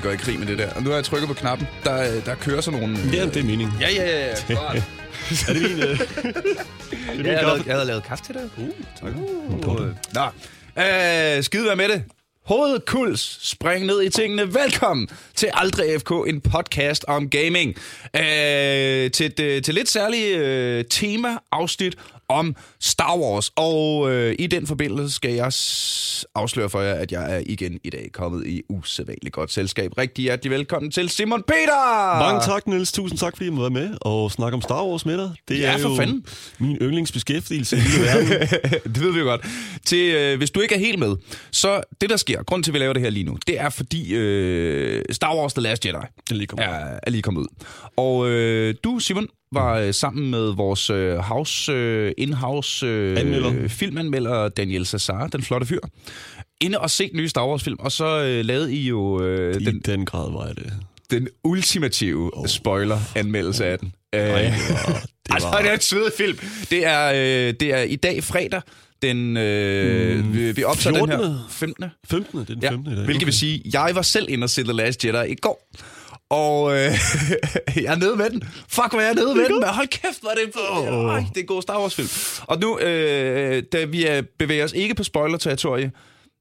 [0.00, 0.74] vi går i krig med det der.
[0.74, 1.68] Og nu har jeg trykket på knappen.
[1.84, 2.98] Der, der kører sådan nogle...
[3.12, 3.76] Ja, det er meningen.
[3.80, 4.36] Ja, ja, ja.
[4.48, 4.54] ja.
[5.48, 5.80] Er det min...
[5.80, 5.98] Øh...
[5.98, 6.06] det
[7.08, 8.50] er min Jeg lavet, jeg havde lavet kaffe til dig.
[8.56, 8.68] Uh,
[9.00, 9.16] tak.
[9.16, 9.86] Uh.
[10.14, 10.24] Nå,
[10.82, 12.04] øh, skide være med det.
[12.46, 14.54] Hovedkuls, spring ned i tingene.
[14.54, 17.76] Velkommen til Aldrig FK, en podcast om gaming.
[18.16, 21.96] Øh, til, et, øh, til lidt særligt øh, tema-afsnit
[22.30, 23.50] om Star Wars.
[23.56, 25.52] Og øh, i den forbindelse skal jeg
[26.34, 29.98] afsløre for jer, at jeg er igen i dag kommet i usædvanligt godt selskab.
[29.98, 32.18] Rigtig hjertelig velkommen til Simon Peter!
[32.18, 32.92] Mange tak, Niels.
[32.92, 35.30] Tusind tak, fordi jeg må være med og snakke om Star Wars med dig.
[35.48, 36.24] Det Ja, er for jo fanden.
[36.58, 38.48] min yndlingsbeskæftigelse i verden.
[38.94, 39.46] det ved vi jo godt.
[39.86, 41.16] Til, øh, hvis du ikke er helt med,
[41.50, 43.68] så det der sker, grund til, at vi laver det her lige nu, det er
[43.70, 45.96] fordi øh, Star Wars The Last Jedi
[46.30, 47.46] er lige kommet er, er lige kommet ud.
[47.96, 53.52] Og øh, du, Simon, var øh, sammen med vores øh, house, øh, in-house Anmelder.
[53.54, 55.78] øh, filmanmelder Daniel Cesar, den flotte fyr,
[56.60, 59.64] inde og se den nye Star Wars-film, og så øh, lavede I jo øh, I
[59.64, 60.72] den, den grad var det.
[61.10, 62.46] den ultimative oh.
[62.46, 63.92] spoiler-anmeldelse af den.
[64.14, 64.92] Øh, Ej, det var...
[64.92, 66.38] Det Altså, var det er et svedet film.
[66.70, 68.60] Det er, øh, det er i dag fredag,
[69.02, 71.32] den, øh, mm, vi, vi optager den 14..
[71.32, 71.84] her 15.
[72.10, 72.38] 15.
[72.40, 72.92] Det er den Ja, 15.
[72.92, 73.04] i dag.
[73.04, 75.68] hvilket vil sige, jeg var selv inde og se The Last Jedi i går.
[76.30, 76.78] Og øh,
[77.84, 78.42] jeg er nede med den.
[78.68, 79.60] Fuck, hvor jeg er nede med den.
[79.60, 81.14] Men hold kæft, hvor er det, oh.
[81.14, 82.08] Ej, det er en god Star Wars film.
[82.46, 85.90] Og nu, øh, da vi er, bevæger os ikke på spoiler-territorie,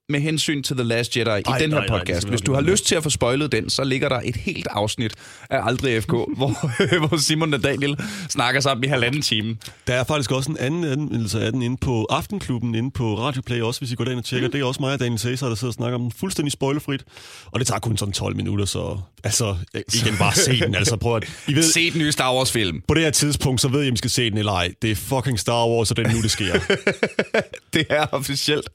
[0.10, 2.26] med hensyn til The Last Jedi i Ej, den her nej, nej, podcast.
[2.26, 4.68] vi Hvis du har lyst til at få spoilet den, så ligger der et helt
[4.72, 5.14] afsnit
[5.50, 7.98] af Aldrig FK, hvor, hvor Simon og Daniel
[8.30, 9.58] snakker sammen i halvanden time.
[9.88, 13.62] Der er faktisk også en anden anmeldelse af den inde på Aftenklubben, inde på Radioplay
[13.62, 14.48] også, hvis I går derind og tjekker.
[14.48, 14.52] Mm.
[14.52, 17.04] Det er også mig og Daniel Cæsar, der sidder og snakker om den fuldstændig spoilerfrit.
[17.46, 19.56] Og det tager kun sådan 12 minutter, så altså,
[19.94, 20.76] igen bare se den.
[20.76, 21.24] Altså prøv at...
[21.48, 22.82] I ved, Se den nye Star Wars-film.
[22.88, 24.72] på det her tidspunkt, så ved I, om I skal se den eller ej.
[24.82, 26.60] Det er fucking Star Wars, og det er nu, det sker.
[27.74, 28.70] Det er officielt.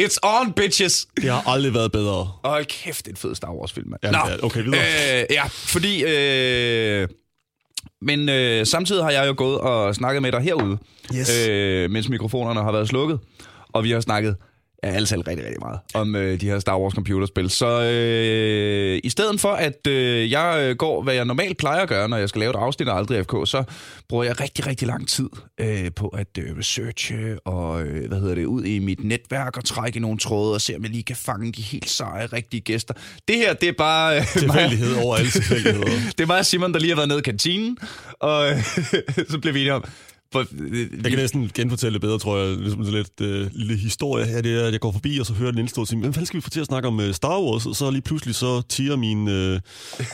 [0.00, 1.06] It's on, bitches!
[1.16, 2.30] Det har aldrig været bedre.
[2.44, 4.00] Hold kæft, det er en fed Star Wars-film, mand.
[4.04, 4.80] Jamen, ja, okay, videre.
[5.20, 6.04] Øh, ja, fordi...
[6.04, 7.08] Øh,
[8.02, 10.78] men øh, samtidig har jeg jo gået og snakket med dig herude,
[11.14, 11.46] Yes.
[11.48, 13.18] øh, mens mikrofonerne har været slukket.
[13.72, 14.36] Og vi har snakket
[14.84, 17.50] ja, alle selv rigtig, rigtig meget om øh, de her Star Wars computerspil.
[17.50, 21.88] Så øh, i stedet for, at øh, jeg øh, går, hvad jeg normalt plejer at
[21.88, 23.64] gøre, når jeg skal lave et afsnit af Aldrig FK, så
[24.08, 25.28] bruger jeg rigtig, rigtig lang tid
[25.60, 29.64] øh, på at øh, researche og, øh, hvad hedder det, ud i mit netværk og
[29.64, 32.94] trække nogle tråde og se, om jeg lige kan fange de helt seje, rigtige gæster.
[33.28, 34.16] Det her, det er bare...
[34.16, 35.86] Øh, Tilfældighed over alle tilfældigheder.
[36.18, 37.78] det er og Simon, der lige har været nede i kantinen,
[38.20, 38.64] og øh,
[39.30, 39.84] så blev vi enige om...
[40.36, 42.56] For, øh, Jeg kan næsten genfortælle det bedre, tror jeg.
[42.56, 44.40] Ligesom sådan lidt øh, lille historie her.
[44.42, 46.26] Det er, at jeg går forbi, og så hører den indstå og siger, hvem fanden
[46.26, 47.66] skal vi få til at snakke om øh, Star Wars?
[47.66, 49.60] Og så lige pludselig så tiger mine øh,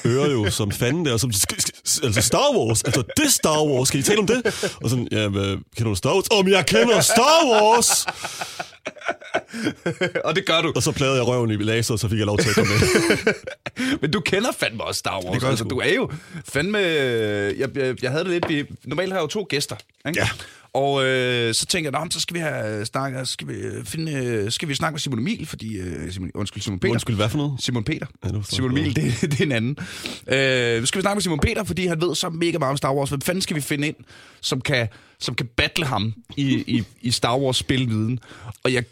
[0.06, 1.16] ører jo som fanden der.
[1.16, 2.82] Som, "Sk- sk- altså Star Wars?
[2.82, 3.88] Altså det Star Wars?
[3.88, 4.46] Skal I tale om det?
[4.82, 6.24] Og sådan, ja, hvad, kender du Star Wars?
[6.30, 8.06] Om jeg kender Star Wars!
[10.26, 10.72] og det gør du.
[10.76, 12.72] Og så plagede jeg røven i laser, og så fik jeg lov til at komme
[12.72, 13.34] med.
[14.00, 15.32] Men du kender fandme også Star Wars.
[15.32, 16.10] Det gør altså, du er jo
[16.48, 16.78] fandme...
[16.78, 18.48] Jeg, jeg, jeg havde det lidt...
[18.48, 19.76] Vi, normalt har jeg jo to gæster.
[20.08, 20.20] Ikke?
[20.20, 20.28] Ja.
[20.74, 23.84] Og øh, så tænker jeg, "Nå, men så skal vi have snakket, skal vi øh,
[23.84, 26.92] finde, øh, skal vi snakke med Simon Emil, fordi øh, Simon, undskyld Simon Peter.
[26.92, 27.54] Undskyld, hvad for noget?
[27.62, 28.06] Simon Peter.
[28.24, 29.76] Ja, Simon Emil, det, det er en anden.
[30.26, 32.94] Øh, skal vi snakke med Simon Peter, fordi han ved så mega meget om Star
[32.94, 33.08] Wars.
[33.08, 33.96] Hvem fanden skal vi finde ind,
[34.40, 34.88] som kan,
[35.18, 38.18] som kan battle ham i, i, i Star Wars spilviden?
[38.64, 38.84] Og jeg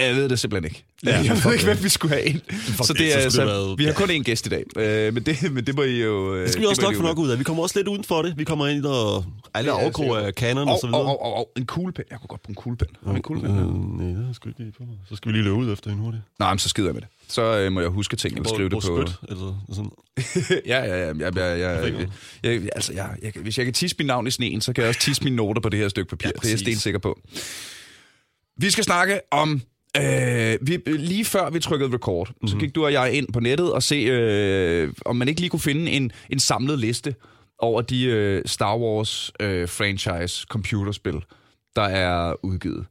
[0.00, 0.84] jeg ved det simpelthen ikke.
[1.06, 2.40] Ja, jeg ved ikke, hvad vi skulle have ind.
[2.84, 4.64] Så det, så er, så, være- vi har kun én gæst i dag.
[4.76, 6.34] Øh, men, det, men det må I jo...
[6.34, 7.38] øh, Det skal vi også nok få nok ud af.
[7.38, 8.34] Vi kommer også lidt uden for det.
[8.38, 9.24] Vi kommer ind og
[9.54, 11.02] alle Ja, ser af kanon og så Og, videre.
[11.06, 12.04] og, og, og, en kuglepen.
[12.10, 12.88] Jeg kunne godt bruge en kuglepen.
[13.04, 13.58] Har vi en kuglepen?
[13.58, 14.96] Øh, nej, det er sgu ikke lige på mig.
[15.08, 16.22] Så skal vi lige løbe ud efter en hurtigt.
[16.38, 17.08] Nej, men så skider jeg med det.
[17.28, 18.80] Så øh, må jeg huske tingene og skrive det på...
[18.80, 19.90] Spyt, altså, sådan.
[20.72, 21.06] ja, ja, ja.
[21.06, 21.82] Jeg, jeg, jeg,
[22.44, 24.82] jeg, jeg, altså, jeg, jeg, hvis jeg kan tisse mit navn i sneen, så kan
[24.82, 26.28] jeg også tisse mine noter på det her stykke papir.
[26.28, 27.20] Ja, det er jeg stensikker på.
[28.56, 29.62] Vi skal snakke om...
[29.96, 32.48] Øh, vi, lige før vi trykkede record, mm-hmm.
[32.48, 35.50] så gik du og jeg ind på nettet og se, øh, om man ikke lige
[35.50, 37.14] kunne finde en, en samlet liste
[37.58, 41.14] over de øh, Star Wars øh, franchise computerspil,
[41.76, 42.86] der er udgivet.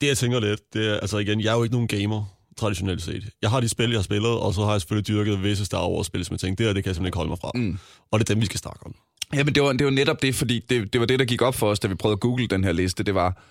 [0.00, 2.24] Det jeg tænker lidt, det er, altså igen, jeg er jo ikke nogen gamer,
[2.56, 3.28] traditionelt set.
[3.42, 5.88] Jeg har de spil, jeg har spillet, og så har jeg selvfølgelig dyrket visse Star
[5.88, 7.50] Wars-spil, som jeg tænkte, det her, det kan jeg simpelthen ikke holde mig fra.
[7.54, 7.78] Mm.
[8.10, 8.94] Og det er dem, vi skal snakke om.
[9.34, 11.42] Ja, men det var, det var netop det, fordi det, det var det, der gik
[11.42, 13.02] op for os, da vi prøvede at google den her liste.
[13.02, 13.42] Det var,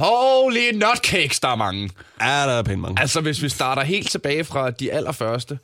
[0.00, 1.90] holy nutcakes, der er mange.
[2.20, 3.00] Ja, der er pænt mange.
[3.00, 5.58] Altså, hvis vi starter helt tilbage fra de allerførste,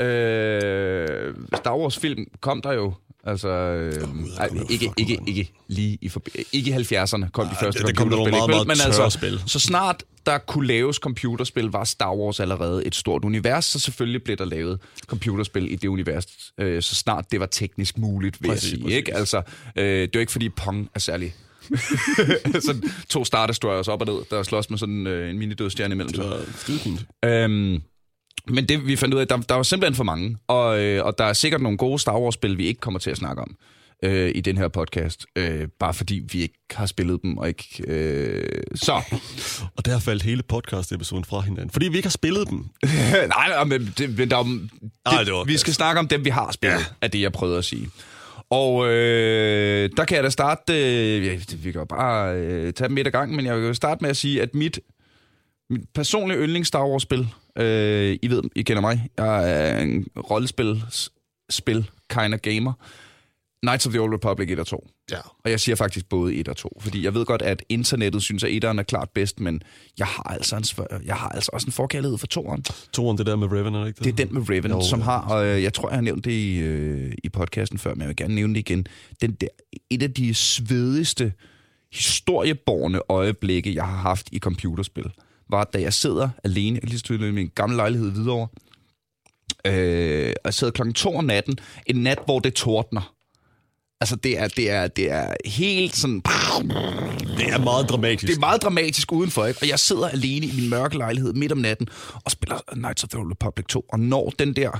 [0.00, 2.94] øh, Star Wars-film kom der jo,
[3.24, 3.94] altså, øh,
[4.38, 7.96] ej, ikke, ikke, ikke, lige i, forbi- ikke i 70'erne kom de første det- det
[7.96, 9.42] kom computerspil, meget, meget men altså, spil.
[9.46, 14.22] så snart der kunne laves computerspil, var Star Wars allerede et stort univers, så selvfølgelig
[14.24, 16.26] blev der lavet computerspil i det univers,
[16.58, 18.82] øh, så snart det var teknisk muligt, vil Præcis, jeg sige.
[18.84, 18.96] præcis.
[18.96, 19.16] Ikke?
[19.16, 19.42] Altså,
[19.76, 21.34] øh, det er jo ikke fordi Pong er særlig
[22.66, 26.12] sådan to Star Destroyers op og ned, der slås med sådan øh, en mini-dødstjerne imellem
[26.12, 26.30] Det sig.
[26.30, 27.04] var skide fint.
[27.24, 27.82] Øhm,
[28.48, 30.36] Men det, vi fandt ud af, der, der var simpelthen for mange.
[30.48, 33.16] Og, øh, og der er sikkert nogle gode Star Wars-spil, vi ikke kommer til at
[33.16, 33.56] snakke om
[34.04, 35.26] øh, i den her podcast.
[35.36, 37.82] Øh, bare fordi vi ikke har spillet dem, og ikke...
[37.86, 39.02] Øh, så.
[39.76, 41.70] Og der faldt hele podcast-episoden fra hinanden.
[41.70, 42.58] Fordi vi ikke har spillet dem.
[42.84, 44.70] nej, nej, men, det, men der, er det,
[45.06, 46.78] Ej, det var vi skal snakke om dem, vi har spillet.
[46.78, 46.84] Ja.
[47.02, 47.88] er det, jeg prøvede at sige.
[48.52, 50.72] Og øh, der kan jeg da starte...
[50.72, 53.66] Øh, ja, vi kan jo bare øh, tage dem et ad gangen, men jeg vil
[53.66, 54.80] jo starte med at sige, at mit,
[55.70, 57.28] mit personlige yndlings Star Wars-spil,
[57.58, 60.82] øh, I ved, I kender mig, jeg er en rollespil,
[61.50, 62.72] spil, kind of gamer,
[63.62, 64.88] Knights of the Old Republic 1 og 2.
[65.10, 65.16] Ja.
[65.44, 68.44] Og jeg siger faktisk både 1 og 2, fordi jeg ved godt, at internettet synes,
[68.44, 69.62] at 1'eren er klart bedst, men
[69.98, 70.64] jeg har altså, en,
[71.04, 72.90] jeg har altså også en forkærlighed for 2'eren.
[72.92, 75.00] Toren, det der med Raven, er det ikke Det er den med Raven, Jo, som
[75.00, 78.00] har, og øh, jeg tror, jeg har nævnt det i, øh, i podcasten før, men
[78.00, 78.86] jeg vil gerne nævne det igen.
[79.20, 79.48] Den der,
[79.90, 81.32] et af de svedigste
[81.92, 85.10] historieborne øjeblikke, jeg har haft i computerspil,
[85.50, 88.48] var, da jeg sidder alene, lige så tydeligt i min gamle lejlighed i Hvidovre,
[89.66, 93.14] øh, og jeg sidder klokken to om natten, en nat, hvor det tordner.
[94.02, 96.22] Altså, det er, det er, det er helt sådan...
[97.38, 98.26] Det er meget dramatisk.
[98.26, 99.58] Det er meget dramatisk udenfor, ikke?
[99.62, 101.88] Og jeg sidder alene i min mørke lejlighed midt om natten
[102.24, 103.84] og spiller Knights of the Old Republic 2.
[103.88, 104.70] Og når den der...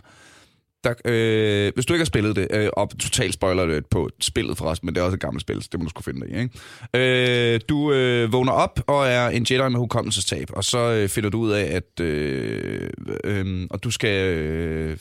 [0.85, 4.59] der øh, hvis du ikke har spillet det, øh, og totalt spoiler det på spillet
[4.59, 6.31] forresten, men det er også et gammelt spil, så det må du skulle finde dig
[6.31, 7.55] i, ikke?
[7.55, 11.31] Øh, du øh, vågner op og er en Jedi med hukommelsestab, og så øh, finder
[11.31, 12.91] du ud af, at øh,
[13.25, 14.97] øh, og du skal øh,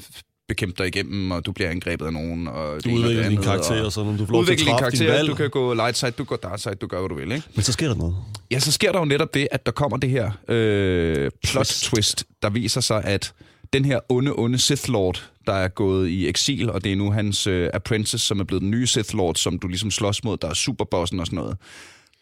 [0.52, 2.48] bekæmpe dig igennem, og du bliver angrebet af nogen.
[2.48, 5.36] Og Du udvikler din karakter, og sådan, du får lov til at din karakter, du
[5.36, 7.48] kan gå light side, du går dark side, du gør, hvad du vil, ikke?
[7.56, 8.16] Men så sker der noget.
[8.52, 11.84] Ja, så sker der jo netop det, at der kommer det her øh, plot twist.
[11.84, 13.34] twist, der viser sig, at
[13.74, 17.12] den her onde, onde Sith Lord, der er gået i eksil, og det er nu
[17.12, 20.38] hans øh, apprentice, som er blevet den nye Sith Lord, som du ligesom slås mod,
[20.38, 21.58] der er superbossen og sådan noget.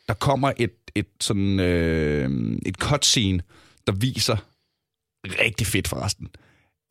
[0.08, 2.30] Der kommer et, et sådan øh,
[2.66, 3.42] et cutscene,
[3.88, 4.38] der viser,
[5.26, 6.28] rigtig fedt forresten,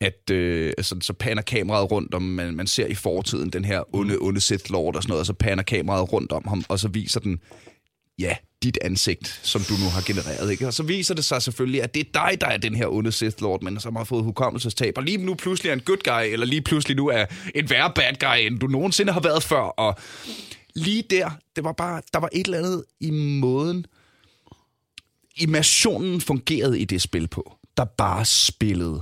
[0.01, 3.95] at øh, altså, så panner kameraet rundt om, man, man ser i fortiden den her
[3.95, 6.79] onde, onde Sith Lord og sådan noget, og så panner kameraet rundt om ham, og
[6.79, 7.39] så viser den,
[8.19, 10.51] ja, dit ansigt, som du nu har genereret.
[10.51, 10.67] Ikke?
[10.67, 13.11] Og så viser det sig selvfølgelig, at det er dig, der er den her onde
[13.11, 16.33] Sith Lord, men som har fået hukommelsestab, og lige nu pludselig er en good guy,
[16.33, 17.25] eller lige pludselig nu er
[17.55, 19.59] en værre bad guy, end du nogensinde har været før.
[19.59, 19.95] Og
[20.75, 23.85] lige der, det var bare, der var et eller andet i måden,
[25.35, 29.01] immersionen fungerede i det spil på, der bare spillede.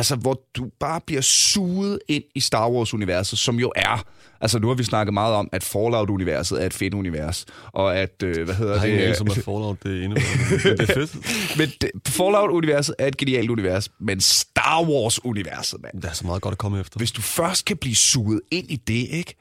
[0.00, 4.04] Altså, hvor du bare bliver suget ind i Star Wars-universet, som jo er...
[4.40, 8.22] Altså, nu har vi snakket meget om, at Fallout-universet er et fedt univers, og at,
[8.22, 9.04] øh, hvad hedder ingen det...
[9.04, 10.16] anelse om, at Fallout det er endnu.
[10.64, 11.16] Men det er fedt.
[11.58, 16.02] men det, Fallout-universet er et genialt univers, men Star Wars-universet, mand.
[16.02, 16.98] Der er så meget godt at komme efter.
[16.98, 19.34] Hvis du først kan blive suget ind i det, ikke?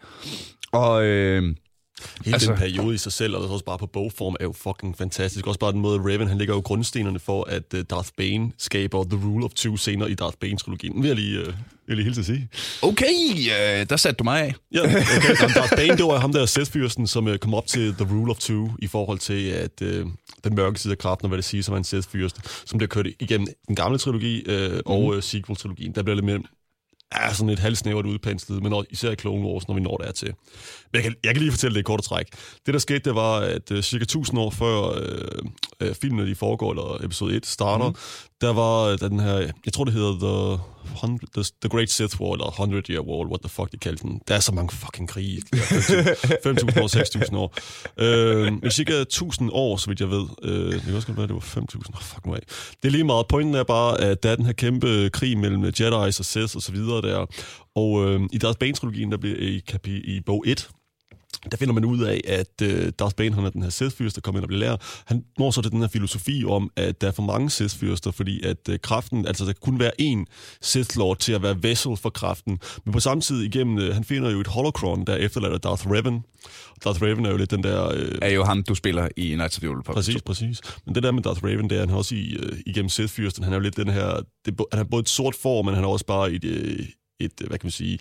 [0.72, 1.04] Og...
[1.04, 1.56] Øh,
[2.26, 4.98] Hele Altså- den periode i sig selv, og også bare på bogform, er jo fucking
[4.98, 5.48] fantastisk.
[5.48, 9.04] Også bare den måde, Raven, han lægger jo grundstenerne for, at uh, Darth Bane skaber
[9.04, 10.94] The Rule of Two senere i Darth Bane-trilogien.
[10.94, 11.54] Det vil jeg lige, uh,
[11.88, 12.50] jeg lige hilse at sige.
[12.82, 14.56] okay, øh, der satte du mig af.
[14.74, 15.06] Ja, okay.
[15.42, 18.32] Jamen, Darth Bane, det var ham der Sith-fyrsten, som uh, kom op til The Rule
[18.32, 19.88] of Two, i forhold til, at uh,
[20.44, 22.88] den mørke side af kraften, og hvad det siger, som er en Sith-fyrste, som bliver
[22.88, 24.82] kørt igennem den gamle trilogi uh, mm.
[24.86, 25.92] og uh, sequel-trilogien.
[25.92, 26.40] Der bliver lidt mere
[27.12, 30.28] er sådan et halvsnævert udpenslet, men især i Clone Wars, når vi når der til.
[30.28, 32.26] Men jeg kan, jeg kan lige fortælle det i kort træk.
[32.66, 36.36] Det, der skete, det var, at uh, cirka 1000 år før uh, uh, filmen, de
[36.36, 37.96] foregår, eller episode 1 starter, mm
[38.42, 39.34] der var øh, den her,
[39.66, 43.28] jeg tror det hedder The, 100, the, the Great Sith War, eller 100 Year War,
[43.28, 44.22] what the fuck de kaldte den.
[44.28, 45.38] Der er så mange fucking krige.
[45.56, 46.88] 5.000 år,
[47.28, 47.54] 6.000 år.
[48.02, 50.26] Uh, men cirka 1000 år, så vidt jeg ved.
[50.44, 51.78] Uh, det kan også godt være, det var 5.000.
[51.94, 52.40] Oh, fuck nu af.
[52.82, 53.28] Det er lige meget.
[53.28, 56.62] Pointen er bare, at der er den her kæmpe krig mellem Jedi's og Sith og
[56.62, 57.26] så videre der.
[57.76, 60.70] Og øh, i Darth Bane-trilogien, der bliver i, kapi, i bog 1,
[61.52, 64.22] der finder man ud af, at øh, Darth Bane, han er den her Sith-fyrste, der
[64.22, 64.78] kommer ind og bliver lærer.
[65.06, 68.44] Han når så til den her filosofi om, at der er for mange Sith-fyrster, fordi
[68.44, 70.26] at øh, kraften, altså der kan kun være én
[70.62, 72.60] Sith-lord til at være vessel for kraften.
[72.86, 76.22] Men på samme tid igennem, øh, han finder jo et holocron, der efterlader Darth Revan.
[76.84, 77.88] Darth Revan er jo lidt den der...
[77.94, 79.96] Øh, Er jo ham, du spiller i Knights of the Old Republic.
[79.96, 80.62] Præcis, præcis.
[80.86, 83.54] Men det der med Darth Raven, det er, han også i, øh, igennem Sith-fyrsten, han
[83.54, 85.84] er jo lidt den her, det, er han har både et sort form, men han
[85.84, 86.86] har også bare et, øh,
[87.20, 88.00] et øh, hvad kan man sige,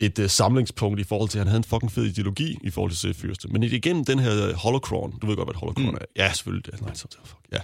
[0.00, 2.92] et uh, samlingspunkt i forhold til, at han havde en fucking fed ideologi i forhold
[2.92, 3.48] til Sith-fyrste.
[3.48, 5.98] Men igen, den her holocron, du ved godt, hvad et holocron mm.
[6.00, 6.24] er.
[6.24, 6.66] Ja, selvfølgelig.
[6.66, 7.58] Det er, nej, så, fuck, ja.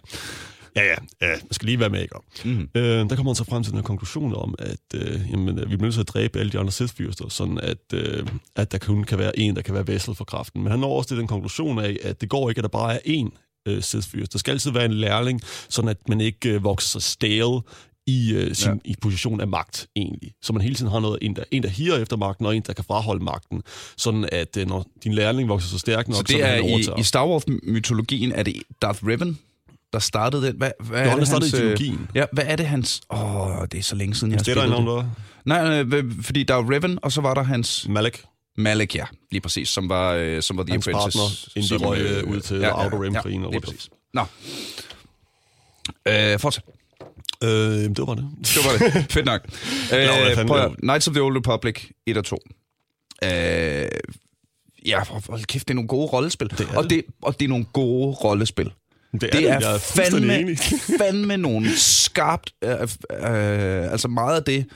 [0.76, 2.14] Ja, ja, ja, man skal lige være med, ikke?
[2.44, 2.68] Mm.
[2.74, 5.70] Øh, der kommer man så frem til den her konklusion om, at øh, jamen, øh,
[5.70, 8.78] vi bliver nødt til at dræbe alle de andre Sith-fyrster, sådan at, øh, at der
[8.78, 10.62] kun kan være en, der kan være vessel for kraften.
[10.62, 12.94] Men han når også til den konklusion af, at det går ikke, at der bare
[12.94, 14.32] er én øh, Sith-fyrste.
[14.32, 17.60] Der skal altid være en lærling, sådan at man ikke øh, vokser sig stale
[18.06, 18.78] i øh, sin ja.
[18.84, 20.32] i position af magt, egentlig.
[20.42, 22.62] Så man hele tiden har noget, en der, en, der higer efter magten, og en,
[22.66, 23.62] der kan fraholde magten.
[23.96, 26.56] Sådan at øh, når din lærling vokser så stærk nok, Så det vil er
[26.96, 29.38] i, i Star Wars-mytologien, er det Darth Revan,
[29.92, 30.56] der startede den.
[30.56, 32.08] Hvad, hvad var er det, hans, øh, ideologien.
[32.14, 33.00] Ja, hvad er det hans...
[33.10, 35.10] Åh, det er så længe siden, jeg har Det er der spillet det.
[35.44, 38.24] Nej, nej, fordi der er Revan, og så var der hans Malik.
[38.56, 41.18] Malik, ja, lige præcis, som var, øh, som var The Hans Apprentice.
[41.18, 43.72] partner, inden de som, røg, øh, ud til Outer Rim-krigen og lige rundt om.
[43.72, 43.90] præcis.
[44.14, 44.24] Nå.
[46.08, 46.64] Øh, fortsæt.
[47.44, 48.28] Øh, det var det.
[48.40, 49.12] Det var det.
[49.12, 49.40] Fedt nok.
[49.88, 52.38] hvad Øh, fanden prøv Knights of the Old Republic 1 og 2.
[53.24, 53.30] Øh,
[54.86, 56.50] ja, hold kæft, det er nogle gode rollespil.
[56.50, 56.90] Det og, det.
[56.90, 58.64] det, og det er nogle gode rollespil.
[59.12, 60.56] Det er, Det det, er, jeg er fandme,
[61.00, 62.52] fandme nogle skarpt...
[62.64, 64.66] Øh, øh, altså meget af det,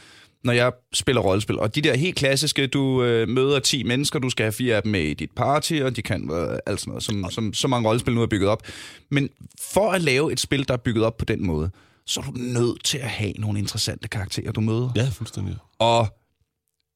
[0.45, 1.59] når jeg spiller rollespil.
[1.59, 4.83] Og de der helt klassiske, du øh, møder 10 mennesker, du skal have fire af
[4.83, 7.69] dem med i dit party, og de kan øh, alt sådan noget, som, som så
[7.69, 8.63] mange rollespil nu er bygget op.
[9.11, 9.29] Men
[9.73, 11.71] for at lave et spil, der er bygget op på den måde,
[12.07, 14.91] så er du nødt til at have nogle interessante karakterer, du møder.
[14.97, 15.57] Ja, fuldstændig.
[15.79, 16.19] Og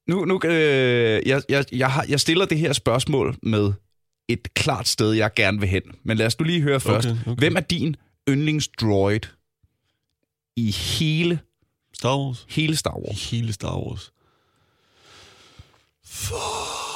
[0.07, 3.73] nu, nu øh, jeg, jeg, jeg, har, jeg stiller det her spørgsmål med
[4.27, 5.81] et klart sted, jeg gerne vil hen.
[6.03, 7.07] Men lad os nu lige høre først.
[7.07, 7.35] okay.
[7.35, 7.95] Hvem er din
[8.29, 9.19] yndlingsdroid
[10.55, 11.39] i hele,
[11.93, 12.45] Star Wars.
[12.49, 13.29] hele Star Wars?
[13.29, 14.11] Hele Star Wars.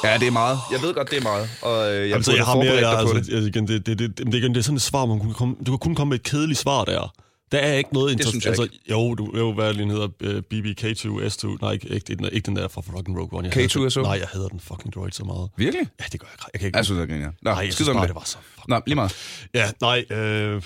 [0.04, 0.58] Ja, det er meget.
[0.72, 1.48] Jeg ved godt, det er meget.
[1.62, 3.48] Og øh, jeg, altså, jeg har mere, jeg, altså, det.
[3.48, 5.56] igen, det, det, det, det, det, igen, det er sådan et svar, man kunne komme,
[5.66, 7.14] du kan kun komme med et kedeligt svar der.
[7.52, 10.08] Der er ikke noget jeg Altså, jo, du, jo, hvad er den hedder?
[10.24, 11.56] Uh, BB-K2, S2.
[11.62, 13.50] Nej, ikke, ikke, ikke, ikke den der fra fucking Rogue One.
[13.54, 13.90] Jeg K2 hader den.
[13.90, 14.02] SO?
[14.02, 15.50] Nej, jeg hader den fucking droid så meget.
[15.56, 15.86] Virkelig?
[16.00, 16.48] Ja, det gør jeg.
[16.52, 16.76] Jeg kan ikke...
[16.78, 17.34] Jeg synes, det er genialt.
[17.42, 18.08] Nå, nej, jeg synes bare, det.
[18.08, 18.68] det var så fucking...
[18.68, 19.14] Nå, lige meget.
[19.54, 20.62] Ja, nej, øh,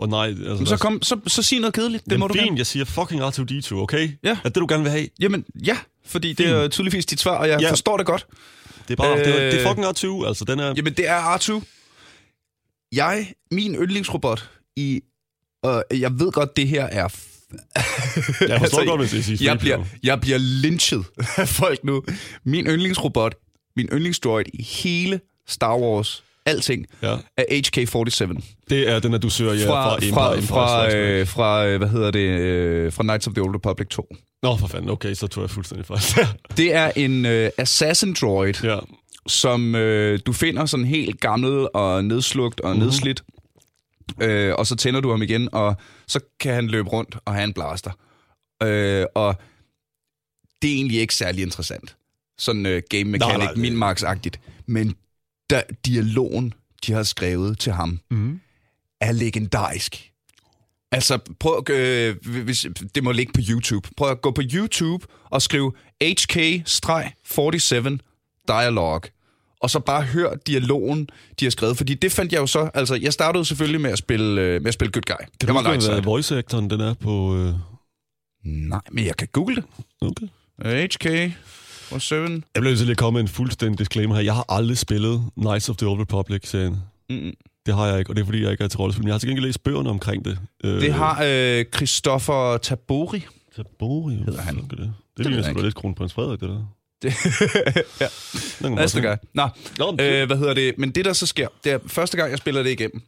[0.00, 0.64] og nej, altså...
[0.66, 2.04] Så, kom, så, så sig noget kedeligt.
[2.04, 2.58] Det Jamen, må du fint, gerne.
[2.58, 4.10] jeg siger fucking R2-D2, okay?
[4.24, 4.30] Ja.
[4.44, 5.08] Er det, du gerne vil have?
[5.20, 5.78] Jamen, ja.
[6.06, 7.70] Fordi det er tydeligvis dit svar, og jeg Ja.
[7.70, 8.26] forstår det godt.
[8.88, 9.24] Det er bare, øh...
[9.24, 9.68] det, er, det er Øh.
[9.68, 9.86] fucking
[10.22, 10.74] R2, altså, den er...
[10.76, 11.62] Jamen, det er R2.
[12.92, 15.00] Jeg, min yndlingsrobot i...
[15.62, 17.08] Og jeg ved godt, det her er...
[18.48, 19.58] Jeg forstår godt, hvis siger Altså, jeg C-3PO.
[19.60, 21.04] bliver, jeg bliver lynchet
[21.36, 22.02] af folk nu.
[22.44, 23.34] Min yndlingsrobot,
[23.76, 27.16] min yndlingsdroid i hele Star Wars, alting, Ja.
[27.36, 28.40] er HK-47.
[28.70, 30.94] Det er den, at du søger ja, Fra, Empire, fra, Empire fra, Back.
[30.96, 34.14] øh, fra, øh, hvad hedder det, øh, fra Knights of the Old Republic 2.
[34.42, 36.00] Nå, for fanden, okay, så tog jeg fuldstændig fejl.
[36.56, 38.78] Det er en øh, assassin droid, ja.
[39.26, 42.82] som øh, du finder sådan helt gammel og nedslugt og mm.
[42.82, 43.22] nedslidt.
[44.22, 45.76] Øh, og så tænder du ham igen, og
[46.08, 47.90] så kan han løbe rundt og have en blaster.
[48.62, 49.34] Øh, og
[50.62, 51.96] det er egentlig ikke særlig interessant.
[52.38, 54.40] Sådan øh, game mechanic, Nej, nej, det- min-max-agtigt.
[54.66, 54.94] Men
[55.50, 56.54] der, dialogen,
[56.86, 58.40] de har skrevet til ham, Mm.
[59.00, 60.06] er legendarisk.
[60.92, 63.88] Altså, prøv, øh, hvis, det må ligge på YouTube.
[63.96, 65.72] Prøv at gå på YouTube og skrive
[66.04, 67.98] HK-47
[68.48, 69.02] dialog.
[69.62, 71.08] Og så bare hør dialogen,
[71.40, 71.76] de har skrevet.
[71.76, 72.70] Fordi det fandt jeg jo så...
[72.74, 75.14] Altså, jeg startede selvfølgelig med at spille, øh, med at spille Good Guy.
[75.16, 77.36] Kan det du huske, hvad voice actoren den er på...
[77.36, 77.54] Øh...
[78.44, 79.64] Nej, men jeg kan google det.
[80.00, 80.26] Okay.
[80.64, 82.14] Øh, HK-47.
[82.14, 84.22] Jeg bliver nødt til lige at komme med en fuldstændig disclaimer her.
[84.22, 86.76] Jeg har aldrig spillet Knights of the Old Republic-serien.
[87.10, 87.32] Mm.
[87.66, 89.02] Det har jeg ikke, og det er fordi, jeg ikke er til rollespil.
[89.02, 90.38] Men jeg har til gengæld læst bøgerne omkring det.
[90.64, 93.22] Øh, Det har øh, Christoffer Tabori.
[93.56, 94.56] Tabori, Hedder han.
[94.56, 96.66] Det, det, det ligner sgu da lidt kronprins Frederik, det der.
[97.02, 97.14] Det,
[98.00, 99.20] ja, næste gang.
[99.34, 99.48] Nå,
[100.00, 100.74] øh, hvad hedder det?
[100.78, 103.02] Men det, der så sker, det er første gang, jeg spiller det igennem.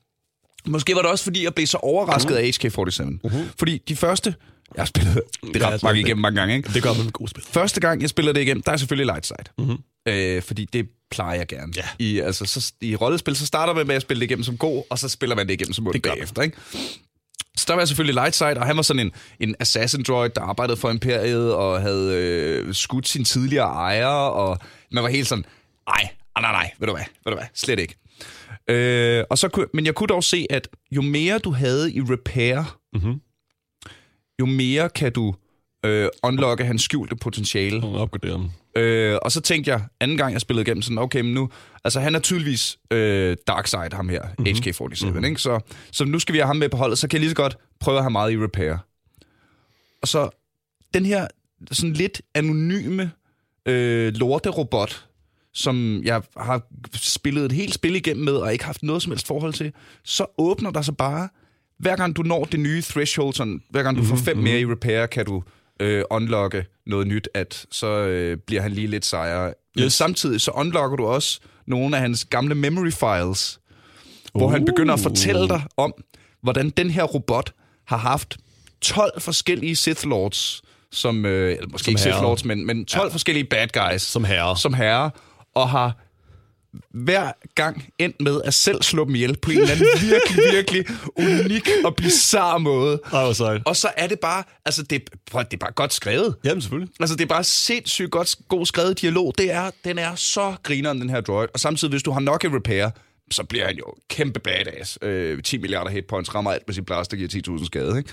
[0.67, 3.27] Måske var det også, fordi jeg blev så overrasket af HK-47.
[3.27, 3.39] Uh-huh.
[3.59, 4.35] Fordi de første...
[4.75, 5.53] Jeg har spillet det Mhm.
[5.57, 6.71] Ja, ret altså, mange igennem mange gange, ikke?
[6.75, 7.45] Det, gør man med gode spil.
[7.51, 9.67] Første gang, jeg spiller det igennem, der er selvfølgelig light side.
[9.67, 9.77] Mhm.
[10.09, 11.73] Øh, fordi det plejer jeg gerne.
[11.77, 11.83] Ja.
[11.99, 14.83] I, altså, så, I rollespil, så starter man med at spille det igennem som god,
[14.91, 16.57] og så spiller man det igennem som ond bagefter, ikke?
[17.57, 20.31] Så der var jeg selvfølgelig light side, og han var sådan en, en assassin droid,
[20.31, 24.59] der arbejdede for Imperiet, og havde øh, skudt sin tidligere ejer, og
[24.93, 25.45] man var helt sådan,
[25.89, 27.95] nej, nej, nej, nej, ved du hvad, ved du hvad, slet ikke.
[28.69, 32.01] Øh, og så kunne, men jeg kunne dog se, at jo mere du havde i
[32.01, 33.21] repair, Mhm.
[34.41, 35.35] jo mere kan du
[35.85, 37.83] øh, unlocke hans skjulte potentiale.
[37.85, 38.51] Og opgradere dem.
[38.77, 41.49] Øh, og så tænkte jeg, anden gang jeg spillede igennem, sådan, okay, men nu,
[41.85, 44.35] altså han er tydeligvis øh, Darkseid, ham her, Mhm.
[44.39, 44.47] mm-hmm.
[44.85, 45.25] HK-47, mm-hmm.
[45.25, 45.41] ikke?
[45.41, 45.61] Så,
[45.93, 47.57] så nu skal vi have ham med på holdet, så kan jeg lige så godt
[47.81, 48.75] prøve at have meget i repair.
[50.03, 50.31] Og så
[50.95, 51.27] den her
[51.73, 53.11] sådan lidt anonyme
[53.67, 55.07] øh, lorterobot,
[55.55, 56.63] som jeg har
[56.97, 59.73] spillet et helt spil igennem med, og ikke haft noget som helst forhold til,
[60.05, 61.29] så åbner der sig bare,
[61.79, 64.67] hver gang du når det nye threshold, sådan, hver gang du får fem mere i
[64.67, 65.43] repair, kan du
[65.83, 69.55] øh, unlocke noget nyt, at så øh, bliver han lige lidt sejere.
[69.77, 69.93] Men Yes.
[69.93, 73.61] samtidig så unlocker du også nogle af hans gamle memory files,
[74.33, 75.95] hvor han begynder at fortælle dig om,
[76.43, 77.53] hvordan den her robot
[77.87, 78.37] har haft
[78.81, 80.63] 12 forskellige Sith Lords,
[80.93, 82.23] som, øh, måske Som ikke Sith herrer.
[82.23, 83.13] Lords, men, men 12 ja.
[83.13, 84.57] forskellige bad guys Som herre.
[84.57, 85.11] som herre,
[85.55, 86.02] og har
[86.91, 90.87] hver gang endt med at selv slå dem ihjel på en eller anden virkelig, virkelig
[91.17, 93.01] unik og bizarre måde.
[93.11, 93.63] Hvor sejt.
[93.67, 96.35] Og så er det bare, altså det, prøv, det er bare godt skrevet.
[96.45, 96.95] Jamen, selvfølgelig.
[97.01, 99.35] Altså det er bare sindssygt godt, god skrevet dialog.
[99.39, 101.49] Det er, den er så grineren, den her droid.
[101.55, 102.89] Og samtidig, hvis du har nok i repair,
[103.31, 104.99] så bliver han jo kæmpe badass.
[105.03, 108.11] Øh, 10 milliarder hit points, rammer alt med sin blaster, giver 10.000 skade, ikke?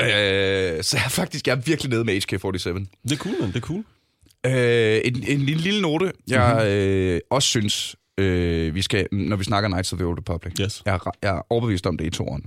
[0.00, 2.86] Øh, så jeg er faktisk jeg er virkelig nede med HK-47.
[3.02, 3.48] Det er cool, man.
[3.48, 3.84] Det er cool.
[4.46, 6.68] Øh, en, en lille, lille note, jeg mm-hmm.
[6.70, 10.52] øh, også synes, øh, vi skal, når vi snakker Knights of the Old Republic.
[10.60, 10.82] Yes.
[10.86, 12.42] Jeg, er, jeg er overbevist om det i toren.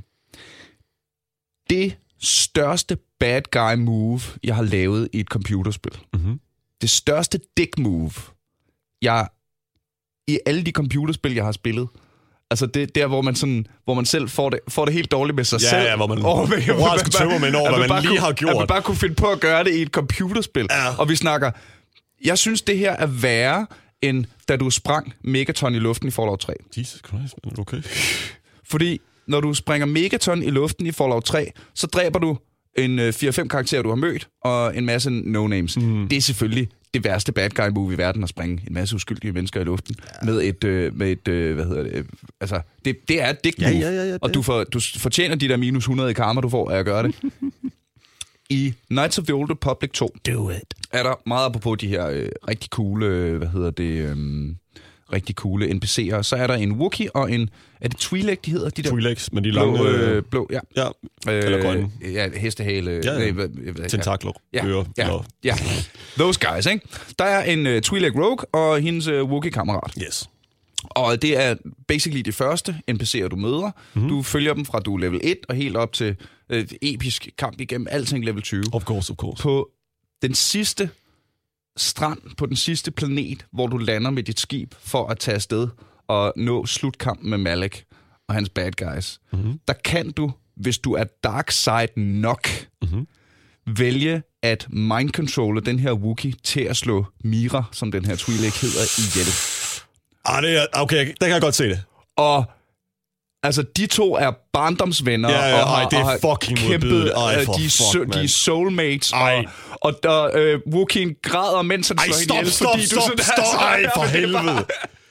[1.69, 5.91] Det største bad guy move, jeg har lavet i et computerspil.
[6.13, 6.39] Mm-hmm.
[6.81, 8.11] Det største dick move,
[9.01, 9.27] jeg
[10.27, 11.87] i alle de computerspil, jeg har spillet,
[12.51, 15.35] Altså det der, hvor man, sådan, hvor man selv får det, får det helt dårligt
[15.35, 15.81] med sig Ja, selv.
[15.83, 18.35] ja, hvor man Over- moralske tømmermænd over, at hvad man bare lige kunne, har At
[18.35, 18.57] gjort.
[18.57, 20.67] man bare kunne finde på at gøre det i et computerspil.
[20.69, 20.95] Ja.
[20.97, 21.51] Og vi snakker,
[22.25, 23.67] jeg synes det her er værre,
[24.01, 26.53] end da du sprang Megaton i luften i Fallout 3.
[26.77, 27.53] Jesus Christ, man.
[27.59, 27.81] Okay.
[28.71, 32.37] Fordi når du springer Megaton i luften i Fallout 3, så dræber du
[32.77, 35.79] en øh, 4-5 karakterer, du har mødt, og en masse no-names.
[35.85, 36.07] Mm.
[36.07, 39.31] Det er selvfølgelig det værste bad guy move i verden at springe en masse uskyldige
[39.31, 40.25] mennesker i luften ja.
[40.31, 42.03] med et, øh, med et øh, hvad hedder det, øh,
[42.41, 44.63] altså, det, det er et dick Ja, move, ja, ja, ja, og det- du, får,
[44.63, 47.15] du fortjener de der minus 100 i karma, du får af at gøre det.
[48.49, 50.73] I Knights of the Old Republic 2 Do it.
[50.91, 54.15] er der meget apropos de her øh, rigtig coole, øh, hvad hedder det, øh,
[55.13, 56.21] rigtig coole NPC'er.
[56.21, 57.49] Så er der en Wookiee og en,
[57.81, 58.69] er det Twi'lek, de hedder?
[58.69, 59.89] De der Twi'leks, men de blå, lange...
[59.89, 60.59] øh, blå, ja.
[60.77, 60.87] ja,
[61.31, 61.91] eller grønne.
[62.13, 62.91] Ja, hestehale.
[63.03, 63.17] Ja, ja.
[63.19, 64.31] nej, hvad- tentakler.
[64.53, 64.83] Ja, ører.
[64.97, 65.55] ja, eller- ja.
[66.17, 66.85] Those guys, ikke?
[67.19, 69.93] Der er en uh, Twi'lek Rogue og hendes uh, Wookiee-kammerat.
[70.07, 70.29] Yes.
[70.83, 71.55] Og det er
[71.87, 73.65] basically de første NPC'er, du møder.
[73.65, 73.73] Mhm.
[73.93, 74.09] Mm-hmm.
[74.09, 76.15] Du følger dem fra du er level 1 og helt op til
[76.49, 78.63] øh, et episk kamp igennem alting level 20.
[78.73, 79.43] Of course, of course.
[79.43, 79.69] På
[80.21, 80.89] den sidste
[81.77, 85.67] strand, på den sidste planet, hvor du lander med dit skib for at tage afsted
[86.07, 87.83] og nå slutkampen med Malek
[88.27, 89.59] og hans bad guys, mm-hmm.
[89.67, 92.47] der kan du, hvis du er dark side nok,
[92.81, 93.07] mm-hmm.
[93.77, 98.85] vælge at mind-controlle den her Wookiee til at slå Mira, som den her Twi'lek hedder,
[98.99, 99.27] ihjel.
[100.35, 101.83] Ah, det er, okay, der kan jeg godt se det.
[102.17, 102.45] Og
[103.43, 105.29] altså, de to er barndomsvenner.
[105.29, 107.11] Ja, ja, og har, ej, det er og fucking kæmpet.
[107.17, 109.11] Ej, øh, for de, fuck, so- de er soulmates.
[109.11, 109.35] Ej.
[109.35, 109.45] Og,
[109.81, 112.97] og der, øh, Wookien græder, mens han Ej, slår stop, hende ihjel, stop, fordi stop,
[112.97, 113.37] du sådan, stop.
[113.37, 114.65] altså, Ej, for helvede.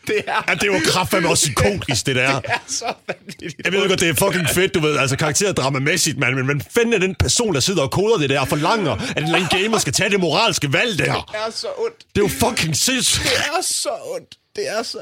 [0.07, 2.41] Det er, Ja, det er jo kraftfandme også psykotisk, det der.
[2.41, 3.55] det er så vanvittigt.
[3.65, 6.93] Jeg ved godt, det er fucking fedt, du ved, altså karakterdrama-mæssigt, mand, men man fanden
[6.95, 9.79] er den person, der sidder og koder det der og forlanger, at en eller gamer
[9.79, 11.05] skal tage det moralske valg der.
[11.05, 11.15] Det
[11.47, 11.99] er så ondt.
[12.15, 13.25] Det er jo fucking sindssygt.
[13.25, 14.35] Det er så ondt.
[14.59, 14.99] Det er så...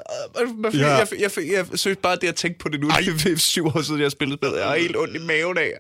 [0.59, 0.87] Man, Ja.
[0.87, 0.97] ja.
[0.97, 3.01] jeg, jeg, jeg, jeg synes bare, det at tænke på det nu, Ej.
[3.01, 4.59] det er syv år siden, jeg spillede spillet.
[4.59, 5.73] Jeg har helt ondt i maven af.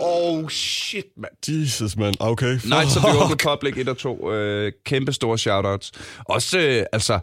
[0.00, 1.62] Oh, shit, mand.
[1.62, 2.14] Jesus, mand.
[2.20, 2.58] Okay.
[2.58, 4.32] Knights of the Old Republic 1 og 2.
[4.32, 5.92] Øh, kæmpe store shoutouts.
[6.24, 7.18] Også, øh, altså,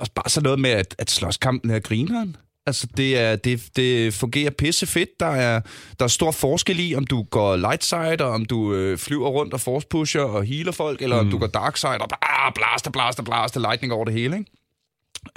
[0.00, 2.36] også bare sådan noget med, at, at slåskampen er grineren.
[2.66, 5.20] Altså, det, er, det, det fungerer pisse fedt.
[5.20, 5.60] Der er,
[5.98, 9.28] der er stor forskel i, om du går light side, og om du øh, flyver
[9.28, 11.26] rundt og force pusher og healer folk, eller mm.
[11.26, 14.50] om du går dark side og bare blaster, blaster, blaster, lightning over det hele, ikke?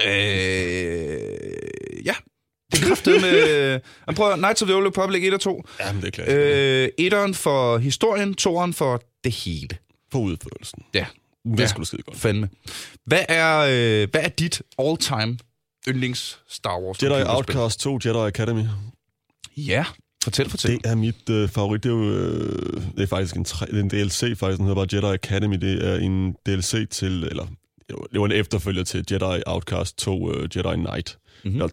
[0.06, 2.14] Øh, ja.
[2.72, 3.32] Det kraftet med...
[4.06, 5.64] Jeg prøver Knights of the Old Republic 1 og 2.
[5.80, 6.28] Jamen, det er klart.
[6.28, 9.68] Øh, etteren for historien, toeren for det hele.
[10.10, 10.82] På udførelsen.
[10.94, 11.06] Ja,
[11.44, 11.66] Det Ja.
[11.78, 12.18] da skide godt.
[12.18, 12.48] fandme.
[13.06, 15.38] Hvad er, øh, hvad er dit all-time
[15.88, 17.22] yndlings Star Wars Jedi?
[17.26, 18.62] Outcast 2, Jedi Academy.
[19.56, 19.84] Ja,
[20.24, 20.70] fortæl, fortæl.
[20.70, 21.82] Det er mit øh, favorit.
[21.82, 24.58] Det er jo øh, det er faktisk en, tre, det er en DLC, faktisk.
[24.58, 25.56] Den hedder bare Jedi Academy.
[25.56, 27.46] Det er en DLC til, eller
[27.88, 31.18] det var en efterfølger til Jedi Outcast 2, uh, Jedi Knight.
[31.44, 31.54] Mhm.
[31.54, 31.70] Mm-hmm.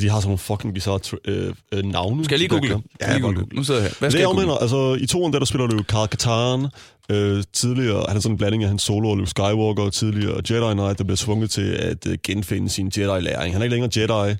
[0.00, 2.24] De har sådan nogle fucking bizarre øh, øh, navne.
[2.24, 2.82] Skal jeg lige der google?
[3.00, 3.46] Ja, Ja, lige jeg google.
[3.56, 3.94] Nu sidder jeg her.
[3.98, 6.08] Hvad det skal er jeg afmænder, altså i toren der, der spiller du jo Karl
[6.08, 6.66] Katarn,
[7.10, 10.34] øh, tidligere, han er sådan en blanding af hans solo og Luke Skywalker, og tidligere
[10.50, 13.52] Jedi Knight, der bliver tvunget til at øh, genfinde sin Jedi-læring.
[13.54, 14.36] Han er ikke længere Jedi.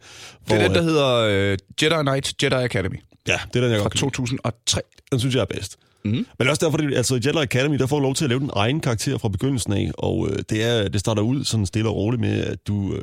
[0.48, 2.96] Det er den, der hedder øh, Jedi Knight Jedi Academy
[3.28, 4.04] Ja, det er den, jeg fra godt lide.
[4.04, 4.80] 2003.
[5.10, 5.76] Den synes jeg er bedst.
[6.04, 6.14] Mhm.
[6.16, 6.26] Mm.
[6.38, 8.50] Men også derfor, altså i Jedi Academy, der får du lov til at lave din
[8.56, 11.96] egen karakter fra begyndelsen af, og øh, det, er, det starter ud sådan stille og
[11.96, 13.02] roligt med, at du, øh,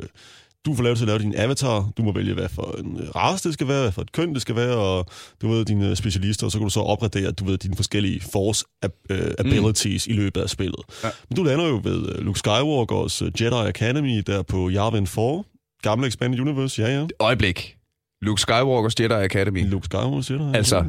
[0.66, 1.90] du får lov til at lave din avatar.
[1.98, 4.34] Du må vælge, hvad for en øh, race det skal være, hvad for et køn
[4.34, 5.06] det skal være, og
[5.42, 8.66] du ved dine specialister, og så kan du så opgradere, du ved, dine forskellige force
[8.86, 10.14] ab- øh, abilities mm.
[10.14, 10.80] i løbet af spillet.
[11.04, 11.10] Ja.
[11.30, 15.44] Men du lander jo ved øh, Luke Skywalkers øh, Jedi Academy, der på Yavin 4,
[15.82, 17.08] gamle Expanded Universe, ja ja.
[17.20, 17.76] Øjeblik.
[18.22, 19.70] Luke Skywalkers Jedi Academy.
[19.70, 20.58] Luke Skywalker Jedi.
[20.58, 20.86] Altså.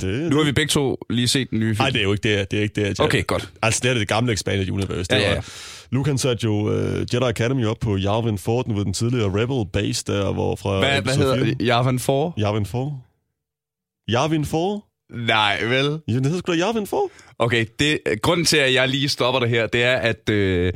[0.00, 1.78] Det, Nu har vi begge to lige set den nye film.
[1.78, 3.00] Nej, det er jo ikke det, det er ikke det.
[3.00, 3.48] Okay, godt.
[3.62, 4.98] Altså, det er det gamle Expanded Universe.
[4.98, 5.40] Det Ja, ja, ja.
[5.90, 6.74] Luke han satte jo uh,
[7.14, 10.78] Jedi Academy op på Yavin 4, den ved den tidligere Rebel base der, hvor fra...
[10.78, 11.62] Hvad, hvad hedder det?
[11.66, 12.32] Javan 4?
[12.38, 13.00] Yavin 4?
[14.10, 14.80] Yavin 4?
[15.26, 16.00] Nej, vel?
[16.08, 17.08] Ja, det hedder sgu da Yavin 4.
[17.38, 20.72] Okay, det, grunden til, at jeg lige stopper det her, det er, at øh,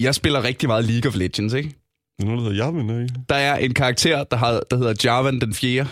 [0.00, 1.68] jeg spiller rigtig meget League of Legends, ikke?
[1.68, 3.14] Det er noget, der hedder Yavin, ikke?
[3.28, 5.86] Der er en karakter, der, har, der hedder Javan den 4.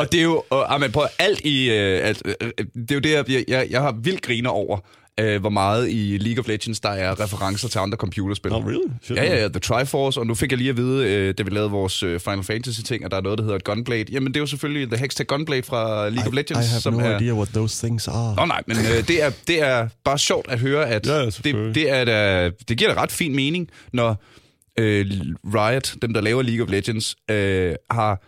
[0.00, 3.00] Og det er jo, og, amen, prøv, alt i, øh, at, øh, det er jo
[3.00, 4.78] det, jeg, jeg, jeg har vildt griner over,
[5.20, 8.52] øh, hvor meget i League of Legends, der er referencer til andre computerspil.
[8.52, 8.88] Oh, really?
[9.02, 11.42] Shit, Ja, ja, ja, The Triforce, og nu fik jeg lige at vide, øh, da
[11.42, 14.04] vi lavede vores øh, Final Fantasy-ting, at der er noget, der hedder et Gunblade.
[14.12, 16.94] Jamen, det er jo selvfølgelig The Hextech Gunblade fra League of Legends, I have som
[16.94, 17.18] no er...
[17.18, 18.34] idea what those things are.
[18.36, 21.74] Nå nej, men øh, det, er, det er bare sjovt at høre, at Ja, det,
[21.74, 24.22] det, er da, det giver da ret fin mening, når
[24.78, 25.06] øh,
[25.54, 28.22] Riot, dem der laver League of Legends, øh, har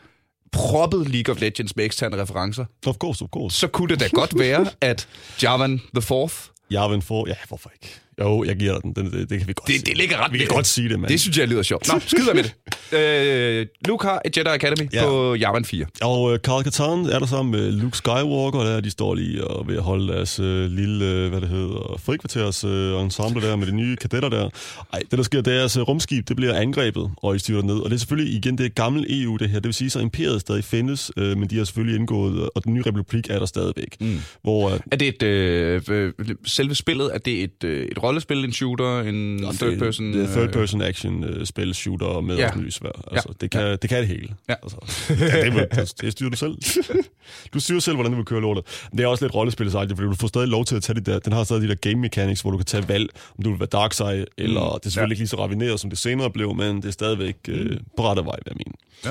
[0.54, 2.64] proppet League of Legends med eksterne referencer.
[2.86, 3.58] Of course, of course.
[3.58, 5.08] Så kunne det da godt være, at
[5.42, 6.34] Javan the Fourth,
[6.70, 7.28] Jarvan får...
[7.28, 8.00] Ja, hvorfor ikke?
[8.20, 8.92] Jo, jeg giver dig den.
[8.96, 9.85] den det, det kan vi godt Det- sige.
[9.87, 11.09] det ligger ret Vi kan godt sige det, mand.
[11.12, 11.88] det synes jeg lyder sjovt.
[11.92, 12.55] Nå, skid med det.
[12.92, 15.05] Øh, Luke har et Jedi Academy Ja.
[15.07, 15.87] på Javan 4.
[16.03, 19.68] Og øh, Karl Katan er der sammen med Luke Skywalker, der de står lige og
[19.68, 23.66] ved at holde deres øh, lille, øh, hvad det hedder, frikvarters øh, ensemble der med
[23.66, 24.48] de nye kadetter der.
[24.92, 27.62] Ej, det der sker, det er deres øh, rumskib, det bliver angrebet, og I styrer
[27.62, 27.74] ned.
[27.77, 29.55] Og det er selvfølgelig igen det gamle EU, det her.
[29.57, 32.74] Det vil sige, så imperiet stadig findes, øh, men de har selvfølgelig indgået, og den
[32.74, 33.96] nye republik er der stadigvæk.
[34.00, 34.20] Mm.
[34.42, 36.12] Hvor øh, Er det et, øh, øh,
[36.46, 40.12] selve spillet, er det et, øh, et rollespil, en shooter, en third person?
[40.12, 42.50] Det er third øh, person action uh, spil, shooter med Ja.
[42.56, 42.90] lysvær.
[43.12, 43.34] Altså, Ja.
[43.40, 44.28] det, kan, det kan det hele.
[44.48, 44.54] Ja.
[44.62, 44.76] Altså,
[45.10, 46.54] ja, det, vil, det, det styrer du selv.
[47.54, 48.64] du styrer selv, hvordan du vil køre lortet.
[48.90, 51.06] Men det er også lidt rollespil fordi du får stadig lov til at tage det
[51.06, 51.18] der.
[51.18, 53.60] Den har stadig de der game mechanics, hvor du kan tage valg, om du vil
[53.60, 54.78] være dark side, eller Mm.
[54.80, 55.04] det er selvfølgelig Ja.
[55.12, 57.54] ikke lige så ravineret, som det senere blev, men det er stadigvæk uh,
[57.96, 58.76] på rette vej, hvad jeg mener.
[59.04, 59.10] Ja.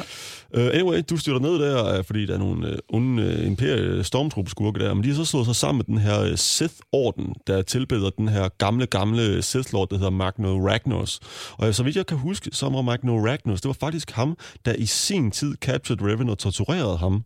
[0.70, 4.04] Uh, anyway, du styrter ned der, uh, fordi der er nogle uh, onde uh, imperie
[4.04, 7.62] stormtruppeskurke der, men de har så slået sig sammen med den her uh, Sith-orden, der
[7.62, 11.20] tilbeder den her gamle, gamle Sith-lord, der hedder Magno Ragnos.
[11.52, 14.74] Og så vidt jeg kan huske, så var Magno Ragnos, det var faktisk ham, der
[14.74, 17.24] i sin tid captured Revan og torturerede ham,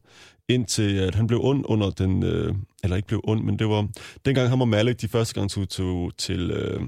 [0.50, 3.88] indtil at han blev ond under den, øh, eller ikke blev ond, men det var
[4.26, 6.82] dengang han og Malik de første gang tog, tog til, øh,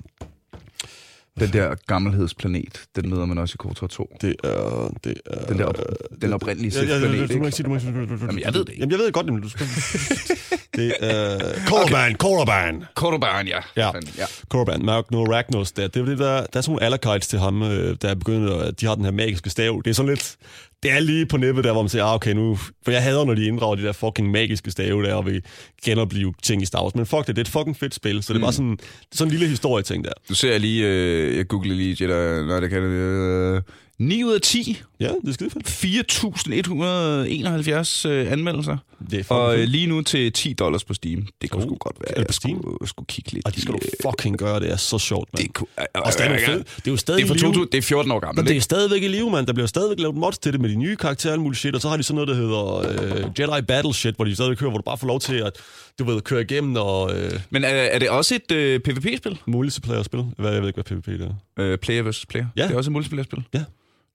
[1.39, 4.17] den der gammelhedsplanet, den møder man også i KOTOR 2.
[4.21, 5.45] det er, det er...
[5.45, 5.77] Den der op,
[6.21, 7.55] den oprindelige Ja, ja, Sith-planet, du må ikke?
[7.57, 8.17] sige, du må ikke sige.
[8.17, 8.79] du- Jamen, jeg ved det ikke.
[8.79, 9.65] Jamen, jeg ved det godt, men du skal...
[10.75, 11.39] det er...
[11.67, 12.83] Korban, Korban.
[12.95, 13.59] Kordoban, ja.
[13.75, 13.91] Ja.
[14.17, 14.25] Ja.
[14.49, 17.63] Korban, Magno Ragnos, der, det er det der, der er sådan nogle alakites til ham,
[17.63, 19.81] øh, der er begyndt, at de har den her magiske stav.
[19.85, 20.35] Det er sådan lidt,
[20.83, 23.25] det er lige på nippet der, hvor man siger, ah, okay, nu, for jeg hader,
[23.25, 25.43] når de inddrager de der fucking magiske stave der, og vil
[25.85, 26.95] genopleve ting i Star Wars.
[26.95, 28.77] Men fuck det, det er et fucking fedt spil, så det er bare sådan,
[29.11, 30.11] sådan en lille historie ting der.
[30.29, 33.61] Du ser lige, øh, jeg googler lige Jedi, nej, det kan det, øh,
[33.99, 35.67] 9 ud af 10, Ja, det er skide fedt.
[38.07, 38.77] 4.171 øh, anmeldelser.
[39.11, 39.69] Det er Og øh, fedt.
[39.69, 41.27] lige nu til 10 dollars på Steam.
[41.41, 42.61] Det kunne Oh, sgu godt være, er det jeg på Steam?
[42.61, 43.45] skulle, skulle kigge lidt.
[43.45, 45.43] Og det skal du øh, fucking gøre, det er så sjovt, mand.
[45.45, 46.57] Det, kunne, øh, Og stadig øh, fedt.
[46.59, 47.41] øh, Det er jo stadig det er, live.
[47.47, 49.47] 2000, det er 14 år gammelt, Men det er stadigvæk i live, mand.
[49.47, 51.81] Der bliver stadigvæk lavet mods til det med de nye karakterer og muligt shit, og
[51.81, 54.69] så har de sådan noget, der hedder øh, Jedi Battle shit, hvor de stadig kører,
[54.69, 55.51] hvor du bare får lov til at,
[55.99, 59.37] du ved, køre igennem og øh, Men er, er det også et øh, PvP-spil?
[59.45, 60.25] multiplayer-spil.
[60.37, 61.21] Hvad, jeg ved ikke, hvad PvP det
[61.57, 61.63] er.
[61.63, 62.45] Øh, player versus player?
[62.57, 62.63] Ja.
[62.63, 63.43] Det er også et multiplayer-spil?
[63.53, 63.63] Ja.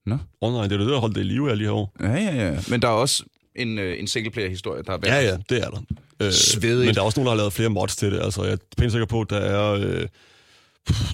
[0.05, 0.17] Nå.
[0.41, 1.93] Online, det er det, der holdt det i live alle de her år.
[1.99, 2.57] Ja, ja, ja.
[2.69, 3.23] Men der er også
[3.55, 5.23] en, øh, en singleplayer-historie, der er værd.
[5.23, 5.81] Ja, ja, det er der.
[6.19, 6.85] Øh, Svedigt.
[6.85, 8.21] Men der er også nogen, der har lavet flere mods til det.
[8.21, 9.71] Altså, jeg er pænt sikker på, at der er...
[9.73, 10.07] Øh,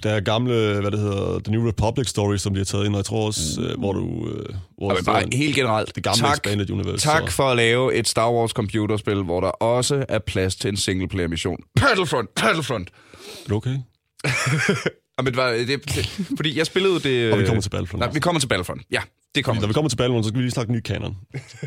[0.03, 2.93] der er gamle, hvad det hedder, The New Republic stories, som de har taget ind,
[2.93, 4.27] og jeg tror også, øh, hvor du...
[4.29, 4.45] Øh,
[4.77, 6.97] hvor men bare står- helt generelt, det gamle tak, Expanded Universe.
[7.07, 10.67] tak så- for at lave et Star Wars computerspil, hvor der også er plads til
[10.67, 11.57] en singleplayer-mission.
[11.81, 12.29] Battlefront!
[12.35, 12.89] Battlefront!
[13.45, 13.77] Er du okay?
[15.21, 17.33] Og men, det, var- det, det, fordi jeg spillede det...
[17.33, 18.81] Og vi kommer til Battlefront Nej, vi kommer til Battlefront.
[18.91, 19.01] Ja,
[19.35, 19.73] det kommer Når vi.
[19.73, 21.15] kommer til Battlefront, så skal vi lige snakke ny kanon.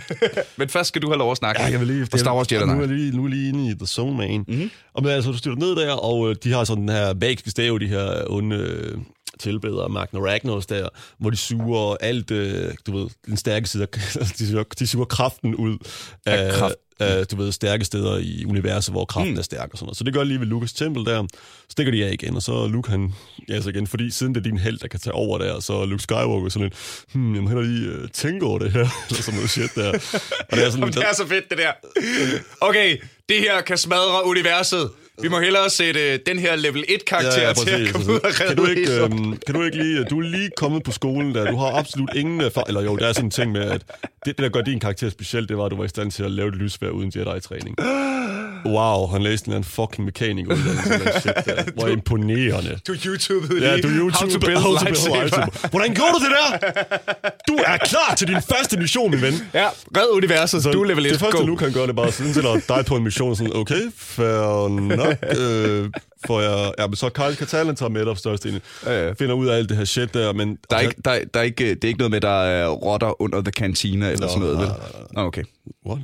[0.58, 1.62] Men først skal du have lov at snakke.
[1.62, 2.06] Ja, jeg vil lige...
[2.12, 4.44] Og Star Wars Jedi Nu er lige, nu er lige inde i The Zone, man.
[4.48, 4.70] Mm-hmm.
[4.94, 7.50] Og men, altså, du styrter ned der, og øh, de har sådan den her magiske
[7.50, 8.98] stave, de her onde øh,
[9.40, 10.88] tilbedere, Magna Ragnos der,
[11.18, 15.04] hvor de suger alt, øh, du ved, den stærke side, af- de suger, de suger
[15.04, 15.78] kraften ud
[16.26, 16.74] af, kraft.
[17.00, 19.38] Af, du ved, stærke steder i universet, hvor kraften mm.
[19.38, 19.96] er stærk og sådan noget.
[19.96, 21.26] Så det gør lige ved Lukas tempel der.
[21.70, 23.14] Stikker de af igen, og så Luke han,
[23.48, 25.84] ja, så igen, fordi siden det er din held, der kan tage over der, så
[25.84, 29.22] Luke Skywalker sådan lidt, hmm, jeg må hellere lige uh, tænke over det her, eller
[29.22, 29.88] sådan noget shit der.
[29.88, 31.72] Og det er sådan, Jamen, det er så fedt, det der.
[32.60, 32.96] Okay,
[33.28, 34.90] det her kan smadre universet.
[35.22, 38.24] Vi må hellere sætte den her level 1-karakter ja, ja, til at komme ud og
[38.24, 40.04] redde kan, du ikke, øhm, kan du ikke lige...
[40.04, 41.50] Du er lige kommet på skolen der.
[41.50, 42.68] Du har absolut ingen erfaring...
[42.68, 45.10] Eller jo, der er sådan en ting med, at det, det, der gør din karakter
[45.10, 47.76] speciel, det var, at du var i stand til at lave et lysvær uden Jedi-træning.
[48.66, 50.06] Wow, han læste en eller anden fucking
[50.50, 51.62] eller shit der.
[51.74, 52.78] Hvor imponerende.
[52.86, 55.16] Du YouTubede Ja, lige, du YouTube, how to build how to lightsaber.
[55.20, 55.68] lightsaber.
[55.70, 56.70] Hvordan gjorde du det der?
[57.48, 59.34] Du er klar til din første mission, min ven.
[59.54, 61.12] Ja, red universet, så du er level 1.
[61.12, 61.46] Det første, Go.
[61.46, 63.82] Luke kan gøre, det er bare sådan til at dig på en mission, sådan, okay,
[63.96, 65.90] fair nok, øh,
[66.26, 69.12] for jeg, ja, men så Kyle Katalin tager med dig for størstedelen, Ja, ja.
[69.12, 70.58] finder ud af alt det her shit der, men...
[70.70, 73.22] Der er, ikke, der, der er ikke, det er ikke noget med, der er rotter
[73.22, 74.68] under the cantina eller Nå, sådan noget, vel?
[75.12, 75.44] Nå, okay.
[75.86, 75.98] What?